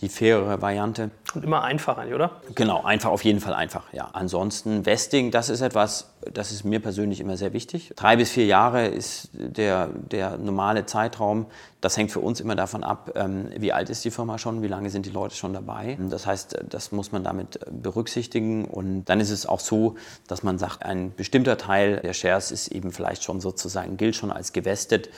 die 0.01 0.09
fairere 0.09 0.61
Variante. 0.61 1.11
Und 1.33 1.43
immer 1.43 1.63
einfacher, 1.63 2.05
oder? 2.13 2.41
Genau, 2.55 2.83
einfach, 2.83 3.09
auf 3.09 3.23
jeden 3.23 3.39
Fall 3.39 3.53
einfach, 3.53 3.91
ja. 3.91 4.09
Ansonsten, 4.13 4.85
Vesting, 4.85 5.29
das 5.31 5.49
ist 5.49 5.61
etwas, 5.61 6.13
das 6.33 6.51
ist 6.51 6.63
mir 6.63 6.79
persönlich 6.79 7.19
immer 7.19 7.35
sehr 7.35 7.53
wichtig. 7.53 7.91
Drei 7.95 8.15
bis 8.15 8.31
vier 8.31 8.45
Jahre 8.45 8.87
ist 8.87 9.29
der, 9.33 9.87
der 9.87 10.37
normale 10.37 10.85
Zeitraum. 10.85 11.47
Das 11.81 11.97
hängt 11.97 12.11
für 12.11 12.19
uns 12.21 12.39
immer 12.39 12.55
davon 12.55 12.83
ab, 12.83 13.11
ähm, 13.15 13.49
wie 13.57 13.73
alt 13.73 13.89
ist 13.89 14.03
die 14.05 14.11
Firma 14.11 14.37
schon, 14.37 14.61
wie 14.61 14.67
lange 14.67 14.89
sind 14.89 15.05
die 15.05 15.11
Leute 15.11 15.35
schon 15.35 15.53
dabei. 15.53 15.97
Das 16.09 16.25
heißt, 16.25 16.57
das 16.69 16.91
muss 16.91 17.11
man 17.11 17.23
damit 17.23 17.59
berücksichtigen. 17.69 18.65
Und 18.65 19.05
dann 19.05 19.19
ist 19.19 19.31
es 19.31 19.45
auch 19.45 19.59
so, 19.59 19.95
dass 20.27 20.43
man 20.43 20.57
sagt, 20.57 20.83
ein 20.83 21.13
bestimmter 21.15 21.57
Teil 21.57 21.97
der 21.97 22.13
Shares 22.13 22.51
ist 22.51 22.69
eben 22.69 22.91
vielleicht 22.91 23.23
schon 23.23 23.41
sozusagen, 23.41 23.97
gilt 23.97 24.15
schon 24.15 24.31
als 24.31 24.53
gewestet. 24.53 25.09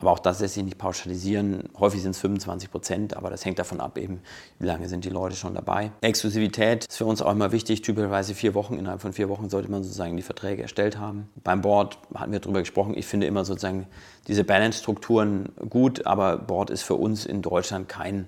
Aber 0.00 0.12
auch 0.12 0.18
das 0.18 0.40
lässt 0.40 0.54
sich 0.54 0.64
nicht 0.64 0.78
pauschalisieren. 0.78 1.64
Häufig 1.78 2.02
sind 2.02 2.12
es 2.12 2.18
25 2.18 2.70
Prozent, 2.70 3.16
aber 3.16 3.30
das 3.30 3.44
hängt 3.44 3.58
davon 3.58 3.80
ab, 3.80 3.98
eben, 3.98 4.20
wie 4.58 4.66
lange 4.66 4.88
sind 4.88 5.04
die 5.04 5.10
Leute 5.10 5.36
schon 5.36 5.54
dabei. 5.54 5.92
Exklusivität 6.00 6.86
ist 6.86 6.96
für 6.96 7.04
uns 7.04 7.20
auch 7.20 7.30
immer 7.30 7.52
wichtig. 7.52 7.82
Typischerweise 7.82 8.34
vier 8.34 8.54
Wochen. 8.54 8.78
Innerhalb 8.78 9.02
von 9.02 9.12
vier 9.12 9.28
Wochen 9.28 9.50
sollte 9.50 9.70
man 9.70 9.82
sozusagen 9.82 10.16
die 10.16 10.22
Verträge 10.22 10.62
erstellt 10.62 10.98
haben. 10.98 11.28
Beim 11.44 11.60
Board 11.60 11.98
hatten 12.14 12.32
wir 12.32 12.40
darüber 12.40 12.60
gesprochen. 12.60 12.94
Ich 12.96 13.06
finde 13.06 13.26
immer 13.26 13.44
sozusagen 13.44 13.86
diese 14.26 14.44
Balance-Strukturen 14.44 15.50
gut, 15.68 16.06
aber 16.06 16.38
Board 16.38 16.70
ist 16.70 16.82
für 16.82 16.94
uns 16.94 17.26
in 17.26 17.42
Deutschland 17.42 17.88
kein 17.88 18.26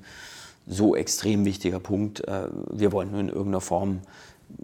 so 0.67 0.95
extrem 0.95 1.45
wichtiger 1.45 1.81
Punkt. 1.81 2.27
Äh, 2.29 2.49
wir 2.71 2.93
wollen 2.93 3.11
nur 3.11 3.21
in 3.21 3.29
irgendeiner 3.29 3.61
Form 3.61 4.01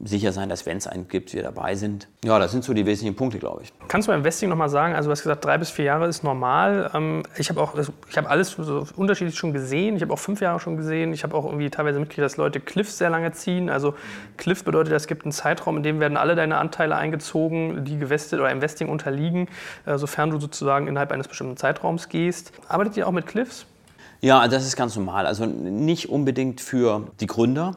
sicher 0.04 0.32
sein, 0.32 0.48
dass 0.48 0.66
wenn 0.66 0.76
es 0.76 0.86
einen 0.86 1.08
gibt, 1.08 1.34
wir 1.34 1.42
dabei 1.42 1.74
sind. 1.74 2.08
Ja, 2.24 2.38
das 2.38 2.52
sind 2.52 2.64
so 2.64 2.72
die 2.74 2.86
wesentlichen 2.86 3.16
Punkte, 3.16 3.38
glaube 3.38 3.62
ich. 3.62 3.72
Kannst 3.88 4.08
du 4.08 4.12
beim 4.12 4.20
Investing 4.20 4.48
nochmal 4.48 4.68
sagen, 4.68 4.94
also 4.94 5.08
du 5.08 5.12
hast 5.12 5.22
gesagt, 5.22 5.44
drei 5.44 5.58
bis 5.58 5.70
vier 5.70 5.86
Jahre 5.86 6.06
ist 6.06 6.22
normal. 6.24 6.90
Ähm, 6.94 7.22
ich 7.36 7.50
habe 7.50 7.60
auch, 7.60 7.74
ich 8.08 8.16
habe 8.16 8.28
alles 8.28 8.50
so 8.50 8.86
unterschiedlich 8.96 9.36
schon 9.36 9.52
gesehen. 9.52 9.96
Ich 9.96 10.02
habe 10.02 10.12
auch 10.12 10.18
fünf 10.18 10.40
Jahre 10.40 10.60
schon 10.60 10.76
gesehen. 10.76 11.12
Ich 11.12 11.24
habe 11.24 11.36
auch 11.36 11.44
irgendwie 11.44 11.70
teilweise 11.70 11.98
mitgekriegt, 11.98 12.24
dass 12.24 12.36
Leute 12.36 12.60
Cliff 12.60 12.90
sehr 12.90 13.10
lange 13.10 13.32
ziehen. 13.32 13.70
Also 13.70 13.94
Cliff 14.36 14.64
bedeutet, 14.64 14.92
es 14.92 15.06
gibt 15.06 15.24
einen 15.24 15.32
Zeitraum, 15.32 15.76
in 15.78 15.82
dem 15.82 16.00
werden 16.00 16.16
alle 16.16 16.34
deine 16.34 16.58
Anteile 16.58 16.96
eingezogen, 16.96 17.84
die 17.84 17.98
gewestet 17.98 18.40
oder 18.40 18.50
Investing 18.50 18.88
unterliegen, 18.88 19.48
äh, 19.86 19.98
sofern 19.98 20.30
du 20.30 20.40
sozusagen 20.40 20.86
innerhalb 20.86 21.12
eines 21.12 21.28
bestimmten 21.28 21.56
Zeitraums 21.56 22.08
gehst. 22.08 22.52
Arbeitet 22.68 22.96
ihr 22.96 23.06
auch 23.06 23.12
mit 23.12 23.26
Cliffs? 23.26 23.66
Ja, 24.20 24.48
das 24.48 24.66
ist 24.66 24.76
ganz 24.76 24.96
normal. 24.96 25.26
Also 25.26 25.46
nicht 25.46 26.08
unbedingt 26.08 26.60
für 26.60 27.06
die 27.20 27.26
Gründer, 27.26 27.76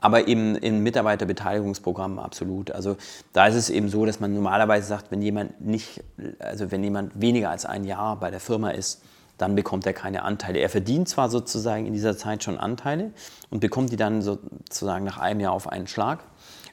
aber 0.00 0.28
eben 0.28 0.56
in 0.56 0.82
Mitarbeiterbeteiligungsprogrammen 0.82 2.18
absolut. 2.18 2.70
Also 2.70 2.96
da 3.32 3.46
ist 3.46 3.54
es 3.54 3.70
eben 3.70 3.88
so, 3.88 4.06
dass 4.06 4.20
man 4.20 4.34
normalerweise 4.34 4.86
sagt, 4.86 5.10
wenn 5.10 5.22
jemand 5.22 5.60
nicht, 5.60 6.02
also 6.38 6.70
wenn 6.70 6.82
jemand 6.82 7.20
weniger 7.20 7.50
als 7.50 7.66
ein 7.66 7.84
Jahr 7.84 8.18
bei 8.18 8.30
der 8.30 8.40
Firma 8.40 8.70
ist, 8.70 9.02
dann 9.40 9.54
bekommt 9.54 9.86
er 9.86 9.94
keine 9.94 10.22
Anteile. 10.22 10.58
Er 10.58 10.68
verdient 10.68 11.08
zwar 11.08 11.30
sozusagen 11.30 11.86
in 11.86 11.94
dieser 11.94 12.16
Zeit 12.16 12.44
schon 12.44 12.58
Anteile 12.58 13.12
und 13.48 13.60
bekommt 13.60 13.90
die 13.90 13.96
dann 13.96 14.20
sozusagen 14.20 15.04
nach 15.04 15.18
einem 15.18 15.40
Jahr 15.40 15.52
auf 15.52 15.68
einen 15.68 15.86
Schlag. 15.86 16.20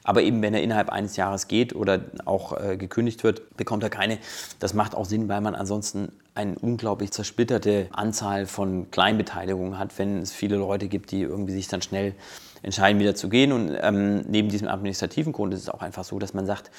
Aber 0.04 0.22
eben, 0.22 0.40
wenn 0.40 0.54
er 0.54 0.62
innerhalb 0.62 0.90
eines 0.90 1.16
Jahres 1.16 1.48
geht 1.48 1.74
oder 1.74 2.00
auch 2.24 2.58
äh, 2.58 2.76
gekündigt 2.76 3.24
wird, 3.24 3.56
bekommt 3.56 3.82
er 3.82 3.90
keine. 3.90 4.18
Das 4.58 4.72
macht 4.72 4.94
auch 4.94 5.04
Sinn, 5.04 5.28
weil 5.28 5.40
man 5.40 5.54
ansonsten 5.54 6.12
eine 6.34 6.58
unglaublich 6.58 7.10
zersplitterte 7.10 7.88
Anzahl 7.90 8.46
von 8.46 8.90
Kleinbeteiligungen 8.90 9.78
hat, 9.78 9.98
wenn 9.98 10.18
es 10.22 10.32
viele 10.32 10.56
Leute 10.56 10.88
gibt, 10.88 11.10
die 11.10 11.22
irgendwie 11.22 11.52
sich 11.52 11.68
dann 11.68 11.82
schnell 11.82 12.14
entscheiden, 12.62 13.00
wieder 13.00 13.14
zu 13.14 13.28
gehen. 13.28 13.52
Und 13.52 13.76
ähm, 13.80 14.22
neben 14.28 14.48
diesem 14.48 14.68
administrativen 14.68 15.32
Grund 15.32 15.54
ist 15.54 15.62
es 15.62 15.68
auch 15.68 15.82
einfach 15.82 16.04
so, 16.04 16.18
dass 16.18 16.34
man 16.34 16.46
sagt, 16.46 16.70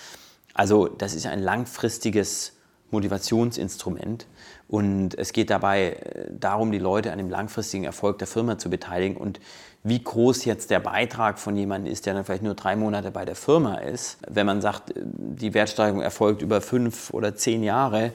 also 0.53 0.87
das 0.87 1.13
ist 1.13 1.25
ein 1.25 1.41
langfristiges 1.41 2.53
Motivationsinstrument 2.91 4.25
und 4.67 5.17
es 5.17 5.33
geht 5.33 5.49
dabei 5.49 5.91
äh, 5.91 6.25
darum, 6.31 6.71
die 6.71 6.79
Leute 6.79 7.11
an 7.11 7.17
dem 7.17 7.29
langfristigen 7.29 7.83
Erfolg 7.83 8.17
der 8.19 8.27
Firma 8.27 8.57
zu 8.57 8.69
beteiligen 8.69 9.17
und 9.17 9.39
wie 9.83 10.03
groß 10.03 10.45
jetzt 10.45 10.71
der 10.71 10.79
Beitrag 10.79 11.39
von 11.39 11.55
jemandem 11.55 11.91
ist, 11.91 12.05
der 12.05 12.13
dann 12.13 12.25
vielleicht 12.25 12.43
nur 12.43 12.55
drei 12.55 12.75
Monate 12.75 13.11
bei 13.11 13.23
der 13.23 13.35
Firma 13.35 13.75
ist. 13.75 14.17
Wenn 14.27 14.45
man 14.45 14.61
sagt, 14.61 14.91
äh, 14.91 15.01
die 15.03 15.53
Wertsteigerung 15.53 16.01
erfolgt 16.01 16.41
über 16.41 16.61
fünf 16.61 17.11
oder 17.13 17.35
zehn 17.35 17.63
Jahre, 17.63 18.11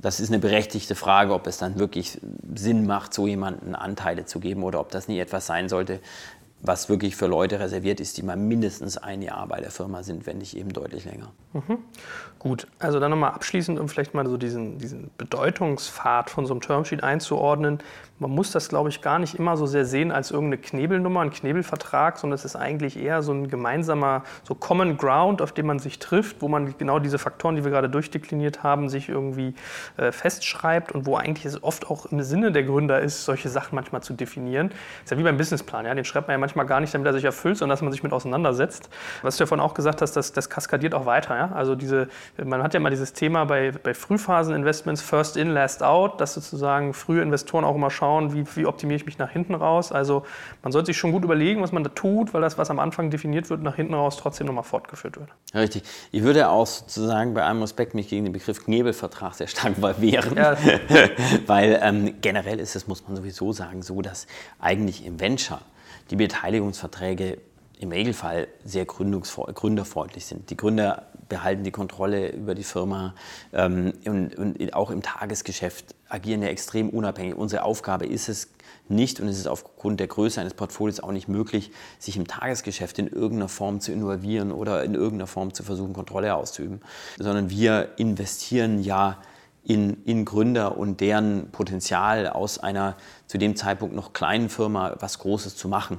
das 0.00 0.20
ist 0.20 0.30
eine 0.30 0.38
berechtigte 0.38 0.94
Frage, 0.94 1.34
ob 1.34 1.46
es 1.46 1.58
dann 1.58 1.78
wirklich 1.78 2.20
Sinn 2.54 2.86
macht, 2.86 3.12
so 3.12 3.26
jemanden 3.26 3.74
Anteile 3.74 4.26
zu 4.26 4.38
geben 4.38 4.62
oder 4.62 4.78
ob 4.78 4.90
das 4.90 5.08
nie 5.08 5.18
etwas 5.18 5.46
sein 5.46 5.68
sollte, 5.68 6.00
was 6.60 6.88
wirklich 6.88 7.14
für 7.14 7.26
Leute 7.26 7.60
reserviert 7.60 8.00
ist, 8.00 8.16
die 8.16 8.22
mal 8.22 8.36
mindestens 8.36 8.98
ein 8.98 9.22
Jahr 9.22 9.46
bei 9.46 9.60
der 9.60 9.70
Firma 9.70 10.02
sind, 10.02 10.26
wenn 10.26 10.38
nicht 10.38 10.56
eben 10.56 10.72
deutlich 10.72 11.04
länger. 11.04 11.30
Mhm. 11.52 11.78
Gut, 12.38 12.66
also 12.78 12.98
dann 12.98 13.10
nochmal 13.10 13.32
abschließend, 13.32 13.78
um 13.78 13.88
vielleicht 13.88 14.14
mal 14.14 14.26
so 14.28 14.36
diesen, 14.36 14.78
diesen 14.78 15.10
Bedeutungspfad 15.18 16.30
von 16.30 16.46
so 16.46 16.54
einem 16.54 16.60
Termsheet 16.60 17.02
einzuordnen 17.02 17.78
man 18.18 18.30
muss 18.30 18.50
das, 18.50 18.68
glaube 18.68 18.88
ich, 18.88 19.00
gar 19.00 19.18
nicht 19.18 19.34
immer 19.34 19.56
so 19.56 19.66
sehr 19.66 19.84
sehen 19.84 20.10
als 20.10 20.30
irgendeine 20.30 20.60
Knebelnummer, 20.60 21.20
ein 21.20 21.30
Knebelvertrag, 21.30 22.18
sondern 22.18 22.34
es 22.34 22.44
ist 22.44 22.56
eigentlich 22.56 22.98
eher 22.98 23.22
so 23.22 23.32
ein 23.32 23.48
gemeinsamer, 23.48 24.24
so 24.42 24.54
Common 24.54 24.96
Ground, 24.96 25.40
auf 25.40 25.52
dem 25.52 25.66
man 25.66 25.78
sich 25.78 25.98
trifft, 25.98 26.42
wo 26.42 26.48
man 26.48 26.76
genau 26.78 26.98
diese 26.98 27.18
Faktoren, 27.18 27.56
die 27.56 27.64
wir 27.64 27.70
gerade 27.70 27.88
durchdekliniert 27.88 28.62
haben, 28.62 28.88
sich 28.88 29.08
irgendwie 29.08 29.54
äh, 29.96 30.10
festschreibt 30.10 30.92
und 30.92 31.06
wo 31.06 31.16
eigentlich 31.16 31.44
es 31.44 31.62
oft 31.62 31.88
auch 31.90 32.06
im 32.06 32.20
Sinne 32.22 32.50
der 32.50 32.64
Gründer 32.64 33.00
ist, 33.00 33.24
solche 33.24 33.48
Sachen 33.48 33.76
manchmal 33.76 34.02
zu 34.02 34.12
definieren. 34.14 34.72
Ist 35.04 35.10
ja 35.10 35.18
wie 35.18 35.22
beim 35.22 35.36
Businessplan, 35.36 35.86
ja? 35.86 35.94
den 35.94 36.04
schreibt 36.04 36.26
man 36.26 36.34
ja 36.34 36.38
manchmal 36.38 36.66
gar 36.66 36.80
nicht, 36.80 36.92
damit 36.92 37.06
er 37.06 37.12
sich 37.12 37.24
erfüllt, 37.24 37.56
sondern 37.58 37.74
dass 37.74 37.82
man 37.82 37.92
sich 37.92 38.02
mit 38.02 38.12
auseinandersetzt. 38.12 38.90
Was 39.22 39.36
du 39.36 39.44
ja 39.44 39.46
vorhin 39.46 39.64
auch 39.64 39.74
gesagt 39.74 40.02
hast, 40.02 40.12
das, 40.14 40.32
das 40.32 40.50
kaskadiert 40.50 40.94
auch 40.94 41.06
weiter. 41.06 41.36
Ja? 41.36 41.52
Also 41.54 41.76
diese, 41.76 42.08
man 42.42 42.62
hat 42.62 42.74
ja 42.74 42.80
mal 42.80 42.90
dieses 42.90 43.12
Thema 43.12 43.44
bei, 43.44 43.70
bei 43.70 43.94
Frühphasen-Investments, 43.94 45.02
First 45.02 45.36
in, 45.36 45.50
Last 45.50 45.82
out, 45.82 46.20
dass 46.20 46.34
sozusagen 46.34 46.94
frühe 46.94 47.22
Investoren 47.22 47.64
auch 47.64 47.74
immer 47.74 47.90
schauen, 47.90 48.07
schauen, 48.08 48.32
wie, 48.32 48.44
wie 48.56 48.66
optimiere 48.66 48.96
ich 48.96 49.06
mich 49.06 49.18
nach 49.18 49.30
hinten 49.30 49.54
raus. 49.54 49.92
Also 49.92 50.24
man 50.62 50.72
sollte 50.72 50.86
sich 50.86 50.96
schon 50.96 51.12
gut 51.12 51.24
überlegen, 51.24 51.60
was 51.62 51.72
man 51.72 51.84
da 51.84 51.90
tut, 51.90 52.32
weil 52.32 52.40
das, 52.40 52.56
was 52.56 52.70
am 52.70 52.78
Anfang 52.78 53.10
definiert 53.10 53.50
wird, 53.50 53.62
nach 53.62 53.76
hinten 53.76 53.94
raus 53.94 54.16
trotzdem 54.16 54.46
nochmal 54.46 54.64
fortgeführt 54.64 55.18
wird. 55.18 55.28
Richtig. 55.54 55.82
Ich 56.10 56.22
würde 56.22 56.48
auch 56.48 56.66
sozusagen 56.66 57.34
bei 57.34 57.44
einem 57.44 57.62
Aspekt 57.62 57.94
mich 57.94 58.08
gegen 58.08 58.24
den 58.24 58.32
Begriff 58.32 58.64
Knebelvertrag 58.64 59.34
sehr 59.34 59.46
stark 59.46 59.80
wehren. 60.00 60.36
Ja. 60.36 60.56
weil 61.46 61.78
ähm, 61.82 62.14
generell 62.20 62.58
ist 62.60 62.76
es, 62.76 62.86
muss 62.86 63.06
man 63.06 63.16
sowieso 63.16 63.52
sagen, 63.52 63.82
so, 63.82 64.00
dass 64.00 64.26
eigentlich 64.58 65.04
im 65.04 65.20
Venture 65.20 65.60
die 66.10 66.16
Beteiligungsverträge 66.16 67.38
im 67.80 67.92
Regelfall 67.92 68.48
sehr 68.64 68.86
gründerfreundlich 68.86 70.26
sind. 70.26 70.50
Die 70.50 70.56
Gründer 70.56 71.06
behalten 71.28 71.62
die 71.62 71.70
Kontrolle 71.70 72.30
über 72.30 72.54
die 72.54 72.64
Firma 72.64 73.14
ähm, 73.52 73.92
und, 74.04 74.34
und, 74.34 74.74
auch 74.74 74.90
im 74.90 75.02
Tagesgeschäft 75.02 75.94
agieren 76.08 76.42
ja 76.42 76.48
extrem 76.48 76.88
unabhängig. 76.90 77.34
Unsere 77.34 77.62
Aufgabe 77.64 78.06
ist 78.06 78.28
es 78.28 78.48
nicht 78.88 79.20
und 79.20 79.28
es 79.28 79.38
ist 79.38 79.46
aufgrund 79.46 80.00
der 80.00 80.06
Größe 80.06 80.40
eines 80.40 80.54
Portfolios 80.54 81.00
auch 81.00 81.12
nicht 81.12 81.28
möglich, 81.28 81.70
sich 81.98 82.16
im 82.16 82.26
Tagesgeschäft 82.26 82.98
in 82.98 83.06
irgendeiner 83.06 83.48
Form 83.48 83.80
zu 83.80 83.92
involvieren 83.92 84.50
oder 84.52 84.84
in 84.84 84.94
irgendeiner 84.94 85.26
Form 85.26 85.52
zu 85.52 85.62
versuchen, 85.62 85.92
Kontrolle 85.92 86.34
auszuüben, 86.34 86.80
sondern 87.18 87.50
wir 87.50 87.90
investieren 87.96 88.82
ja 88.82 89.18
in, 89.64 90.02
in 90.04 90.24
Gründer 90.24 90.78
und 90.78 91.00
deren 91.00 91.50
Potenzial 91.50 92.26
aus 92.26 92.58
einer 92.58 92.96
zu 93.26 93.36
dem 93.36 93.54
Zeitpunkt 93.54 93.94
noch 93.94 94.14
kleinen 94.14 94.48
Firma 94.48 94.96
was 95.00 95.18
Großes 95.18 95.56
zu 95.56 95.68
machen. 95.68 95.98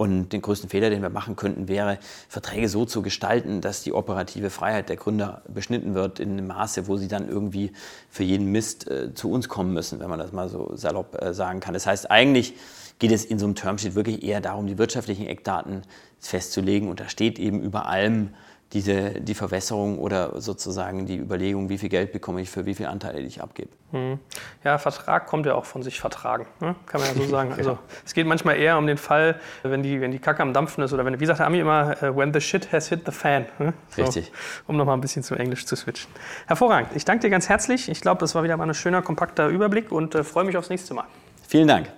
Und 0.00 0.30
den 0.30 0.40
größten 0.40 0.70
Fehler, 0.70 0.88
den 0.88 1.02
wir 1.02 1.10
machen 1.10 1.36
könnten, 1.36 1.68
wäre, 1.68 1.98
Verträge 2.26 2.70
so 2.70 2.86
zu 2.86 3.02
gestalten, 3.02 3.60
dass 3.60 3.82
die 3.82 3.92
operative 3.92 4.48
Freiheit 4.48 4.88
der 4.88 4.96
Gründer 4.96 5.42
beschnitten 5.46 5.92
wird 5.92 6.20
in 6.20 6.30
einem 6.30 6.46
Maße, 6.46 6.88
wo 6.88 6.96
sie 6.96 7.06
dann 7.06 7.28
irgendwie 7.28 7.72
für 8.08 8.24
jeden 8.24 8.46
Mist 8.46 8.90
äh, 8.90 9.12
zu 9.12 9.30
uns 9.30 9.50
kommen 9.50 9.74
müssen, 9.74 10.00
wenn 10.00 10.08
man 10.08 10.18
das 10.18 10.32
mal 10.32 10.48
so 10.48 10.74
salopp 10.74 11.22
äh, 11.22 11.34
sagen 11.34 11.60
kann. 11.60 11.74
Das 11.74 11.86
heißt, 11.86 12.10
eigentlich 12.10 12.54
geht 12.98 13.12
es 13.12 13.26
in 13.26 13.38
so 13.38 13.44
einem 13.44 13.56
Termsheet 13.56 13.94
wirklich 13.94 14.22
eher 14.22 14.40
darum, 14.40 14.66
die 14.66 14.78
wirtschaftlichen 14.78 15.26
Eckdaten 15.26 15.82
festzulegen. 16.18 16.88
Und 16.88 17.00
da 17.00 17.10
steht 17.10 17.38
eben 17.38 17.60
über 17.60 17.84
allem, 17.84 18.30
diese, 18.72 19.10
die 19.20 19.34
Verwässerung 19.34 19.98
oder 19.98 20.40
sozusagen 20.40 21.04
die 21.04 21.16
Überlegung, 21.16 21.68
wie 21.68 21.78
viel 21.78 21.88
Geld 21.88 22.12
bekomme 22.12 22.40
ich 22.40 22.50
für 22.50 22.66
wie 22.66 22.74
viele 22.74 22.88
Anteile, 22.88 23.20
die 23.20 23.26
ich 23.26 23.42
abgebe. 23.42 23.70
Hm. 23.90 24.20
Ja, 24.62 24.78
Vertrag 24.78 25.26
kommt 25.26 25.46
ja 25.46 25.54
auch 25.54 25.64
von 25.64 25.82
sich 25.82 26.00
vertragen, 26.00 26.46
ne? 26.60 26.76
kann 26.86 27.00
man 27.00 27.10
ja 27.10 27.20
so 27.20 27.28
sagen. 27.28 27.52
Also 27.56 27.78
es 28.06 28.14
geht 28.14 28.26
manchmal 28.26 28.56
eher 28.56 28.78
um 28.78 28.86
den 28.86 28.96
Fall, 28.96 29.40
wenn 29.64 29.82
die, 29.82 30.00
wenn 30.00 30.12
die 30.12 30.20
Kacke 30.20 30.42
am 30.42 30.52
Dampfen 30.52 30.84
ist 30.84 30.92
oder 30.92 31.04
wenn, 31.04 31.18
wie 31.18 31.26
sagt 31.26 31.40
der 31.40 31.46
Ami 31.46 31.58
immer, 31.58 32.00
äh, 32.00 32.16
when 32.16 32.32
the 32.32 32.40
shit 32.40 32.72
has 32.72 32.88
hit 32.88 33.02
the 33.06 33.12
fan. 33.12 33.46
Ne? 33.58 33.74
So, 33.88 34.02
Richtig. 34.02 34.30
Um 34.68 34.76
nochmal 34.76 34.96
ein 34.96 35.00
bisschen 35.00 35.24
zum 35.24 35.36
Englisch 35.36 35.66
zu 35.66 35.74
switchen. 35.74 36.10
Hervorragend. 36.46 36.90
Ich 36.94 37.04
danke 37.04 37.22
dir 37.22 37.30
ganz 37.30 37.48
herzlich. 37.48 37.88
Ich 37.88 38.00
glaube, 38.00 38.20
das 38.20 38.36
war 38.36 38.44
wieder 38.44 38.56
mal 38.56 38.68
ein 38.68 38.74
schöner, 38.74 39.02
kompakter 39.02 39.48
Überblick 39.48 39.90
und 39.90 40.14
äh, 40.14 40.22
freue 40.22 40.44
mich 40.44 40.56
aufs 40.56 40.70
nächste 40.70 40.94
Mal. 40.94 41.06
Vielen 41.48 41.66
Dank. 41.66 41.90